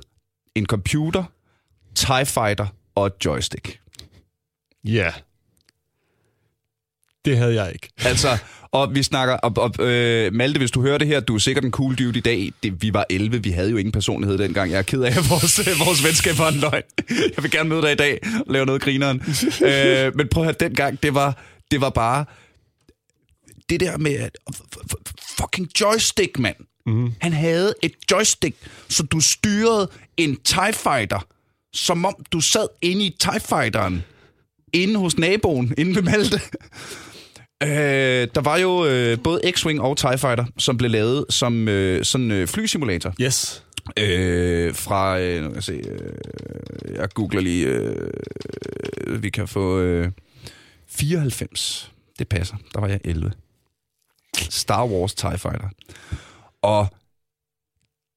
[0.56, 1.24] en computer,
[1.96, 3.80] TIE Fighter og et joystick.
[4.84, 5.14] Ja.
[7.26, 7.90] Det havde jeg ikke.
[7.98, 8.38] Altså,
[8.72, 11.66] og vi snakker, og, og, øh, Malte, hvis du hører det her, du er sikkert
[11.66, 12.52] en cool dude i dag.
[12.64, 14.72] Det, vi var 11, vi havde jo ingen personlighed dengang.
[14.72, 16.84] Jeg er ked af, at vores, øh, vores venskab var en løgn.
[17.10, 19.22] Jeg vil gerne møde dig i dag og lave noget grineren.
[19.70, 22.26] øh, men prøv at høre, dengang, det var, det var bare
[23.70, 24.38] det der med at-
[25.38, 26.56] fucking joystick, mand.
[26.86, 27.14] Mm.
[27.22, 28.56] Han havde et joystick,
[28.90, 31.26] så du styrede en TIE Fighter,
[31.74, 34.04] som om du sad inde i TIE Fighteren,
[34.74, 36.42] inde hos naboen, inde ved Malte.
[37.64, 42.06] Øh, der var jo øh, både X-Wing og TIE Fighter, som blev lavet som øh,
[42.06, 43.14] sådan øh, flysimulator.
[43.22, 43.64] Yes.
[43.98, 49.80] Øh, fra, øh, nu kan jeg se, øh, jeg googler lige, øh, vi kan få
[49.80, 50.12] øh,
[50.88, 51.92] 94.
[52.20, 53.32] Det passer, der var jeg 11.
[54.38, 55.70] Star Wars TIE Fighter.
[56.62, 56.88] Og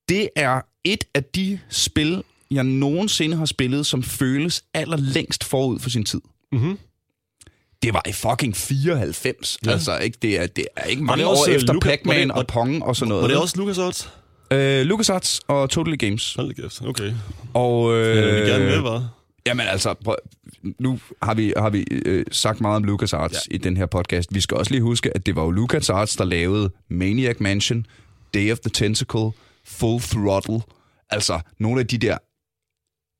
[0.08, 5.90] det er et af de spil, jeg nogensinde har spillet, som føles allerlængst forud for
[5.90, 6.20] sin tid.
[6.52, 6.78] Mhm.
[7.82, 9.58] Det var i fucking 94.
[9.64, 9.68] Ja.
[9.70, 9.72] Ja.
[9.74, 12.46] Altså, ikke, det, er, det er ikke mange år øh, efter Luca- Pac-Man det- og
[12.46, 13.22] Pong og sådan noget.
[13.22, 14.10] Var det også LucasArts?
[14.50, 16.34] Øh, LucasArts og Totally Games.
[16.34, 16.82] Hold da kæft.
[16.86, 17.12] Okay.
[17.54, 19.08] Og, øh, Øh, vi gerne med, var.
[19.46, 20.16] Jamen altså, prøv,
[20.78, 23.54] nu har vi, har vi øh, sagt meget om LucasArts ja.
[23.54, 24.34] i den her podcast.
[24.34, 27.86] Vi skal også lige huske, at det var jo LucasArts, der lavede Maniac Mansion,
[28.34, 29.30] Day of the Tentacle,
[29.66, 30.60] Full Throttle.
[31.10, 32.18] Altså, nogle af de der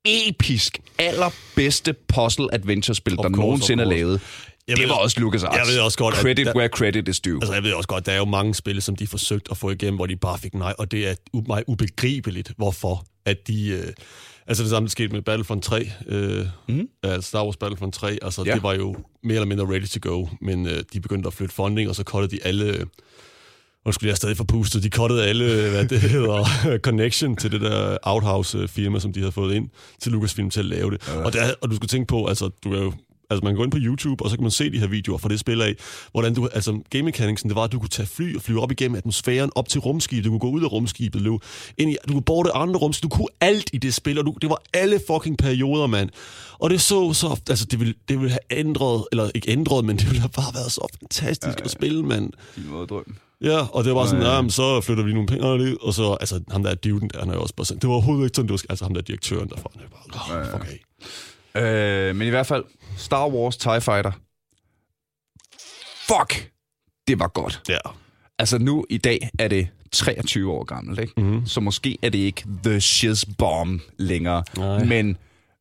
[0.05, 4.21] episk, allerbedste puzzle-adventure-spil, der course, nogensinde er lavet.
[4.69, 5.57] Jeg det ved- var også LucasArts.
[5.57, 7.35] jeg ved også godt, at Credit der- where credit is due.
[7.35, 9.71] Altså, jeg ved også godt, der er jo mange spil, som de forsøgt at få
[9.71, 11.15] igennem, hvor de bare fik nej, og det er
[11.49, 13.69] mig ubegribeligt, hvorfor at de...
[13.69, 13.93] Øh,
[14.47, 16.89] altså, det samme skete med Battlefront 3, øh, mm.
[17.03, 18.55] altså Star Wars Battlefront 3, altså, Ja.
[18.55, 21.55] det var jo mere eller mindre ready to go, men øh, de begyndte at flytte
[21.55, 22.85] funding, og så cuttede de alle...
[23.85, 24.83] Og skulle jeg stadig få pustet.
[24.83, 26.45] De cuttede alle, hvad det hedder,
[26.87, 29.69] connection til det der Outhouse-firma, som de havde fået ind
[30.01, 31.09] til Lucasfilm til at lave det.
[31.09, 31.25] Ja.
[31.25, 32.93] Og, der, og du skal tænke på, altså, du er jo
[33.33, 35.19] Altså, man kan gå ind på YouTube, og så kan man se de her videoer
[35.19, 35.75] fra det spil af,
[36.11, 38.73] hvordan du, altså, game mechanicsen, det var, at du kunne tage fly og flyve op
[38.73, 41.39] igennem atmosfæren, op til rumskibet, du kunne gå ud af rumskibet, løbe
[41.79, 44.35] ind i, du kunne borte andre rumskib, du kunne alt i det spil, og du,
[44.43, 46.11] det var alle fucking perioder, mand.
[46.59, 49.97] Og det så så, altså, det ville, det ville have ændret, eller ikke ændret, men
[49.97, 51.65] det ville have bare været så fantastisk ja, ja.
[51.65, 52.33] at spille, mand.
[52.57, 53.15] Din måde at drømme.
[53.43, 54.49] Ja, og det var sådan, ja, ja.
[54.49, 57.35] så flytter vi nogle penge lidt, og så, altså, ham der duden der, han er
[57.35, 59.49] jo også bare sådan, det var overhovedet ikke sådan, det var, altså ham der direktøren
[59.49, 60.81] derfra, han er bare, oh, fuck af.
[61.57, 62.65] Øh, men i hvert fald,
[62.97, 64.13] Star Wars TIE Fighter.
[66.09, 66.51] Fuck,
[67.09, 67.63] det var godt.
[67.69, 67.79] Ja.
[68.39, 71.13] Altså nu i dag er det 23 år gammelt, ikke?
[71.17, 71.27] Mhm.
[71.27, 71.47] Mm-hmm.
[71.47, 74.45] Så måske er det ikke The Shiz Bomb længere.
[74.57, 74.85] Nej.
[74.85, 75.17] Men,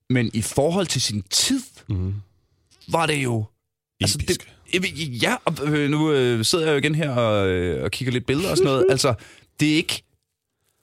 [0.10, 2.14] men i forhold til sin tid, Mhm.
[2.88, 3.46] var det jo...
[4.02, 4.48] Altså, det,
[5.24, 8.26] ja, og øh, nu øh, sidder jeg jo igen her og, øh, og kigger lidt
[8.26, 8.86] billeder og sådan noget.
[8.92, 9.14] altså,
[9.60, 10.04] det er ikke...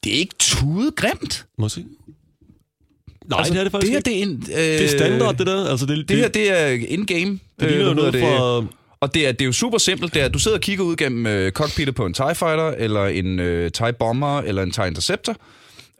[0.04, 1.46] Det er ikke tudet grimt.
[1.58, 1.84] Må jeg se?
[3.28, 5.36] Nej, altså, det er det faktisk det her, det er, en, øh, Det er standard,
[5.36, 5.70] det der.
[5.70, 7.38] Altså, det, Det her, det er in-game.
[7.60, 8.64] det ligner hvad noget hedder fra...
[9.00, 10.14] Og det er, det er jo super simpelt.
[10.14, 12.68] Det er, at du sidder og kigger ud gennem øh, cockpittet på en TIE Fighter,
[12.78, 15.36] eller en øh, TIE Bomber, eller en TIE Interceptor.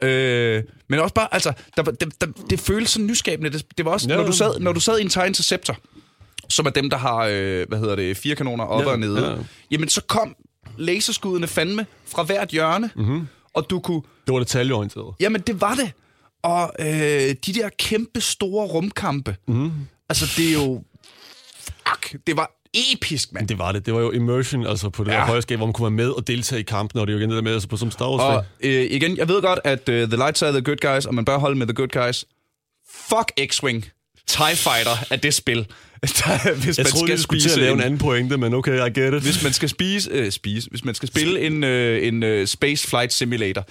[0.03, 3.49] Øh, men også bare, altså, der, det, der, det føles sådan nyskabende.
[3.49, 4.15] Det, det var også, Ja.
[4.15, 5.77] når, du sad, når du sad i en TIE Interceptor,
[6.49, 9.27] som er dem, der har, øh, hvad hedder det, fire kanoner op Ja, og nede.
[9.29, 9.35] ja.
[9.71, 10.35] Jamen, så kom
[10.77, 13.27] laserskuddene fandme fra hvert hjørne, mm-hmm.
[13.53, 15.15] og du kunne Det var detaljeorienteret.
[15.19, 15.91] Jamen, det var det.
[16.43, 16.87] Og øh,
[17.45, 19.71] de der kæmpe store rumkampe, mm.
[20.09, 20.83] altså det er jo...
[21.87, 23.47] Fuck, det var episk, mand.
[23.47, 23.85] Det var det.
[23.85, 25.17] Det var jo immersion, altså på det Ja.
[25.17, 27.29] der hvor man kunne være med og deltage i kampen, og det er jo igen
[27.29, 29.89] det der med, altså på som Star Wars Og øh, igen, jeg ved godt, at
[29.89, 32.25] øh, The Lights are the good guys, og man bør holde med the good guys.
[33.09, 33.89] Fuck X-Wing.
[34.27, 35.57] TIE Fighter er det spil.
[36.01, 38.53] Der, hvis Jeg man troede, skal til at spise lave en en, anden pointe, men
[38.53, 39.21] okay, I get it.
[39.21, 42.87] hvis man skal spise, øh, spise, hvis man skal spille en, øh, en øh, Space
[42.87, 43.65] Flight Simulator,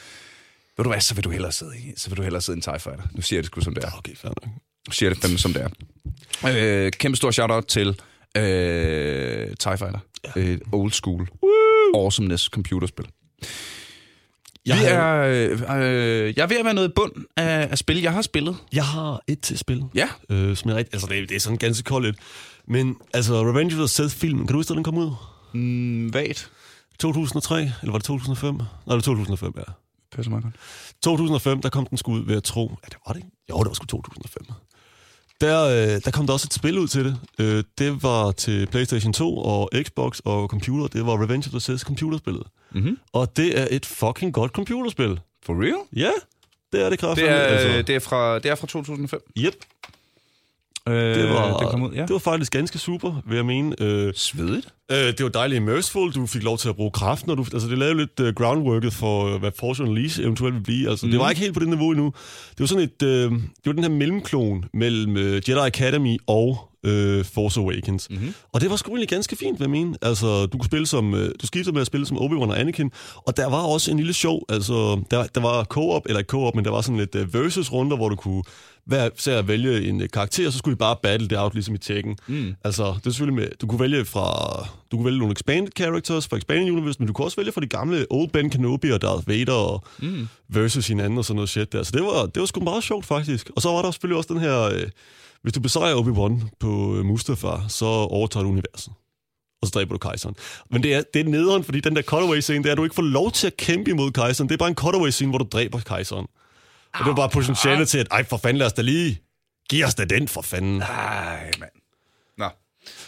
[0.79, 2.59] ved du hvad, så vil du hellere sidde i, så vil du hellere sidde i
[2.59, 3.03] en TIE Fighter.
[3.15, 3.91] Nu siger jeg det sgu som det er.
[3.99, 4.47] Okay, fair nok.
[4.87, 6.85] Nu siger jeg det fandme som det er.
[6.87, 8.01] Øh, kæmpe stor shout-out til
[8.37, 9.99] Øh, TIE Fighter.
[10.37, 10.41] Ja.
[10.41, 11.29] Et old school.
[11.95, 13.07] Awesomeness computerspil.
[14.67, 18.13] Jeg, Vi er, øh, jeg er ved at være noget bund af, af spil, jeg
[18.13, 18.57] har spillet.
[18.73, 20.09] jeg har et til spil, Ja.
[20.31, 20.95] øh, som er rigtig...
[20.95, 22.17] Altså, det er, det er sådan ganske koldt.
[22.69, 25.11] Men altså, Revenge of the Sith-filmen, kan du huske, at den kom ud?
[25.55, 26.51] Mm, vagt.
[27.01, 27.57] 2003?
[27.61, 28.55] Eller var det 2005?
[28.55, 29.63] Nej, det var 2005, ja.
[30.13, 30.55] Passer meget godt.
[31.03, 32.71] 2005, der kom den sgu ud, ved at tro.
[32.71, 33.23] Ja, det var det?
[33.51, 34.47] Jo, det var sgu 2005.
[35.41, 37.21] Der, øh, der kom der også et spil ud til det.
[37.39, 40.87] Øh, det var til PlayStation 2 og Xbox og computer.
[40.87, 42.43] Det var Revenge of the Sith computerspillet.
[42.73, 42.99] Mm-hmm.
[43.13, 45.21] Og det er et fucking godt computerspil.
[45.43, 45.79] For real?
[45.97, 46.11] Ja,
[46.73, 47.29] det er det kraftigt.
[47.29, 47.83] Det er, altså.
[47.83, 49.21] det er, fra, det er fra 2005.
[49.39, 49.55] Yep,
[50.89, 52.03] Øh, det var, det kom ud, ja.
[52.03, 53.75] det var faktisk ganske super, vil jeg mene.
[53.81, 54.69] Øh, Svedigt.
[54.91, 56.13] øh, det var dejligt immerseful.
[56.13, 57.47] Du fik lov til at bruge kraft, når du...
[57.53, 60.91] Altså, det lavede lidt uh, groundworket for, uh, hvad Force Unleashed eventuelt vil blive.
[60.91, 61.13] Altså, mm.
[61.13, 62.13] det var ikke helt på det niveau endnu.
[62.51, 63.03] Det var sådan et...
[63.03, 68.11] Øh, det var den her mellemklon mellem uh, Jedi Academy og uh, Force Awakens.
[68.11, 68.35] Mhm.
[68.53, 69.97] Og det var sgu egentlig ganske fint, vil jeg mene.
[70.03, 71.13] Altså, du kunne spille som...
[71.13, 72.91] Uh, du skiftede med at spille som Obi-Wan og Anakin.
[73.27, 74.41] Og der var også en lille show.
[74.49, 77.97] Altså, der, der var co-op, eller ikke co-op, men der var sådan lidt uh, versus-runder,
[77.97, 78.43] hvor du kunne
[78.89, 81.55] hver ser at vælge en øh, karakter, og så skulle I bare battle det out,
[81.55, 82.17] ligesom i Tekken.
[82.27, 82.55] Mm.
[82.65, 84.59] Altså, det er selvfølgelig med, du kunne vælge fra,
[84.91, 87.61] du kunne vælge nogle expanded characters fra Expanded Universe, men du kunne også vælge fra
[87.61, 90.29] de gamle Old Ben Kenobi og Darth Vader og Mm.
[90.49, 91.83] versus hinanden og sådan noget shit der.
[91.83, 93.51] Så det var, det var sgu meget sjovt faktisk.
[93.57, 94.83] Og så var der selvfølgelig også den her, øh,
[95.43, 98.93] hvis du besejrer Obi-Wan på øh, Mustafar, så overtager du universet.
[99.63, 100.35] Og så dræber du kejseren.
[100.71, 102.95] Men det er, det er nederen, fordi den der cutaway-scene, det er, at du ikke
[102.95, 104.49] får lov til at kæmpe imod kejseren.
[104.49, 106.27] Det er bare en cutaway-scene, hvor du dræber kejseren.
[106.99, 109.23] Og det var bare potentiale til, at ej, for fanden, lad os da lige...
[109.71, 110.83] Giv os da den, for fanden.
[110.83, 111.71] Ej, mand.
[112.39, 112.49] Nå.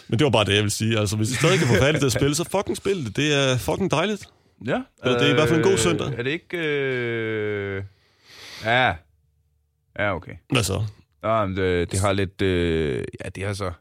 [0.07, 0.99] Men det var bare det, jeg vil sige.
[0.99, 3.15] Altså, hvis I stadig kan få fat i det at spille, så fucking spil det.
[3.15, 4.25] Det er fucking dejligt.
[4.65, 4.81] Ja.
[5.03, 6.07] Eller det er i hvert fald en god søndag.
[6.17, 6.57] Er det ikke...
[6.57, 7.83] Øh...
[8.65, 8.93] Ja.
[9.99, 10.31] Ja, okay.
[10.51, 10.83] Hvad så?
[11.23, 12.41] Nå, men det, det har lidt...
[12.41, 13.03] Øh...
[13.25, 13.71] Ja, det har så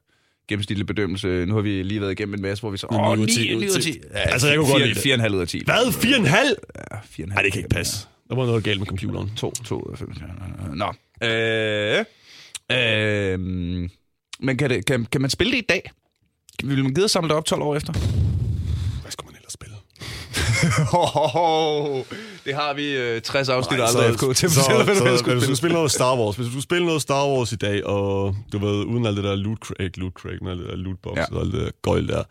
[0.49, 1.45] gennemsnitlig bedømmelse.
[1.47, 2.87] Nu har vi lige været igennem en masse, hvor vi så...
[2.91, 3.93] Åh, ud af 9 ti, ud af 9 ud af 10.
[3.93, 4.01] 10.
[4.11, 5.23] Ja, Altså, jeg kunne godt lide det.
[5.23, 5.63] 4,5 ud af 10.
[5.65, 5.77] Hvad?
[5.77, 6.55] 4,5?
[6.93, 7.27] Ja, 4,5.
[7.27, 8.07] Nej, det kan ikke passe.
[8.31, 9.31] Der var noget galt med computeren.
[9.37, 10.09] 2, 2 ud af 5.
[10.75, 10.93] Nå.
[11.29, 12.05] Øh,
[12.73, 13.39] øh,
[14.41, 15.91] men kan, det, kan, kan man spille det i dag?
[16.65, 17.93] Vil man gide at samle det op 12 år efter?
[19.03, 19.75] Hvad skulle man ellers spille?
[22.45, 24.97] det har vi øh, 60 afsnit Nej, af så- Aldrig FK til så, fortælle, hvad
[24.97, 25.57] så, du hvis du spille.
[25.57, 28.59] spiller noget Star Wars, hvis du skulle spille noget Star Wars i dag, og du
[28.59, 31.21] ved, uden alt det der loot crate, loot crate, men alt det der lootbox Ja.
[31.31, 31.37] ja.
[31.37, 32.23] og alt det der gøjl der,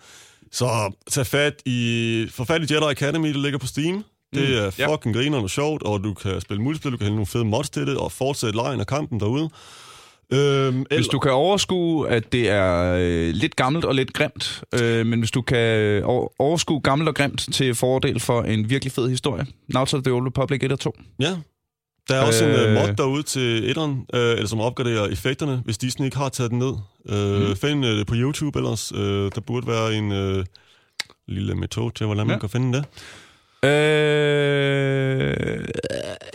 [0.52, 4.04] så tag fat i, få fat i Jedi Academy, der ligger på Steam.
[4.36, 4.94] Det Mm, er ja.
[4.96, 7.70] fucking grinerne og sjovt, og du kan spille multiplayer, du kan hælde nogle fede mods
[7.70, 9.50] til det, og fortsætte lejen og kampen derude.
[10.34, 15.06] Øhm, Hvis du kan overskue, at det er øh, lidt gammelt og lidt grimt, øh,
[15.06, 19.10] men hvis du kan over- overskue gammelt og grimt til fordel for en virkelig fed
[19.10, 20.96] historie, Knights of the Old Republic 1 og 2.
[21.20, 21.36] Ja.
[22.10, 22.54] Der er også Øh.
[22.72, 26.30] en uh, mod derude til etteren, uh, eller som opgraderer effekterne, hvis Disney ikke har
[26.30, 26.74] taget den ned.
[27.06, 27.50] Mhm.
[27.50, 27.56] mm.
[27.56, 28.92] Find uh, det på YouTube ellers.
[28.94, 30.44] Uh, der burde være en uh,
[31.28, 32.40] lille metode til, hvordan man Ja.
[32.40, 32.86] kan finde det.
[33.64, 33.72] Øh,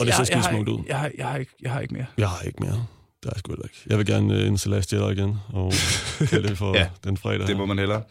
[0.01, 0.79] Og det ser har smukt ikke- ud.
[0.89, 2.07] Jeg, har- jeg, har ikke, jeg har ikke mere.
[2.18, 2.87] Jeg har ikke mere.
[3.22, 3.81] Det er sgu heller ikke.
[3.87, 5.72] Jeg vil gerne uh, installere Jedi igen, og
[6.31, 7.47] kalde det for Ja, ja, den fredag.
[7.47, 8.03] Det må man hellere.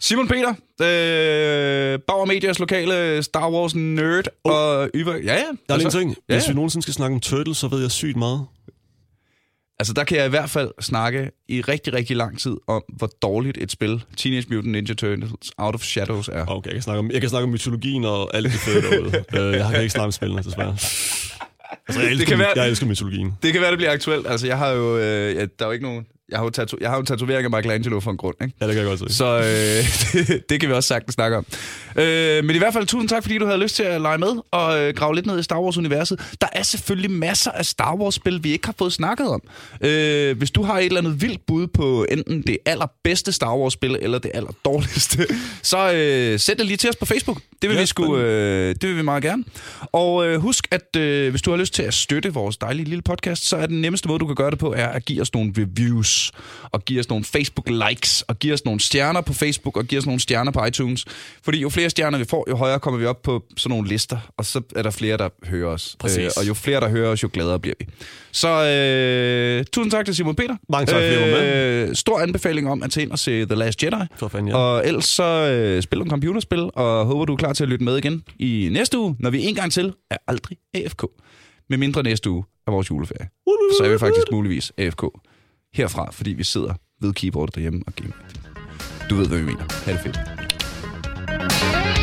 [0.00, 4.52] Simon Peter, øh, Bauer Medias lokale Star Wars nerd Oh.
[4.52, 5.16] og yver...
[5.16, 5.44] Ja, ja.
[5.68, 6.16] Der er lige en ting.
[6.28, 6.50] Ja, Hvis ja.
[6.52, 8.46] vi nogensinde skal snakke om Turtles, så ved jeg sygt meget.
[9.80, 13.06] Altså, der kan jeg i hvert fald snakke i rigtig, rigtig lang tid om, hvor
[13.22, 16.44] dårligt et spil Teenage Mutant Ninja Turtles Out of Shadows er.
[16.48, 19.06] Okay, jeg kan snakke om, jeg kan snakke om mytologien og alt det fede derude.
[19.08, 20.70] uh, jeg kan ikke snakke om spillene, desværre.
[21.88, 23.34] Altså, jeg elsker, kan være- jeg elsker mytologien.
[23.42, 24.26] Det kan være, det bliver aktuelt.
[24.26, 24.98] Altså, jeg har jo...
[24.98, 26.06] Øh, ja, der er jo ikke nogen...
[26.30, 28.54] Jeg har jo, tatu- jeg har jo en tatovering af Michelangelo for en grund, ikke?
[28.60, 29.16] Ja, det kan jeg godt se.
[29.16, 31.46] Så øh, det, det kan vi også sagtens snakke om.
[31.96, 34.28] Øh, men i hvert fald tusind tak, fordi du havde lyst til at lege med
[34.50, 36.36] og øh, grave lidt ned i Star Wars-universet.
[36.40, 39.42] Der er selvfølgelig masser af Star Wars-spil, vi ikke har fået snakket om.
[39.80, 43.98] Øh, hvis du har et eller andet vildt bud på enten det allerbedste Star Wars-spil
[44.00, 45.26] eller det allerdårligste,
[45.62, 47.38] så øh, sæt det lige til os på Facebook.
[47.62, 49.44] Det vil, Ja, vi, sgu, øh, det vil vi meget gerne.
[49.92, 53.02] Og øh, husk, at øh, hvis du har lyst til at støtte vores dejlige lille
[53.02, 55.34] podcast, så er den nemmeste måde, du kan gøre det på, er at give os
[55.34, 56.32] nogle reviews,
[56.72, 60.06] og give os nogle Facebook-likes, og give os nogle stjerner på Facebook, og give os
[60.06, 61.04] nogle stjerner på iTunes.
[61.42, 64.18] Fordi jo flere stjerner vi får, jo højere kommer vi op på sådan nogle lister,
[64.36, 65.94] og så er der flere, der hører os.
[65.94, 66.36] Øh, Præcis.
[66.36, 67.86] og jo flere, der hører os, jo gladere bliver vi.
[68.32, 70.56] Så øh, tusind tak til Simon Peter.
[70.68, 73.96] Mange tak, fordi øh, Stor anbefaling om at tage ind og se The Last Jedi.
[74.16, 74.56] For fanden, ja.
[74.56, 77.84] Og ellers så øh, spil nogle computerspil, og håber, du er klar til at lytte
[77.84, 81.04] med igen i næste uge, når vi en gang til er aldrig AFK.
[81.68, 83.28] Med mindre næste uge er vores juleferie.
[83.78, 85.02] Så er vi faktisk muligvis AFK
[85.74, 88.14] herfra, fordi vi sidder ved keyboardet derhjemme og gamer.
[89.10, 89.84] Du ved, hvad vi mener.
[89.84, 91.97] Ha' det fedt.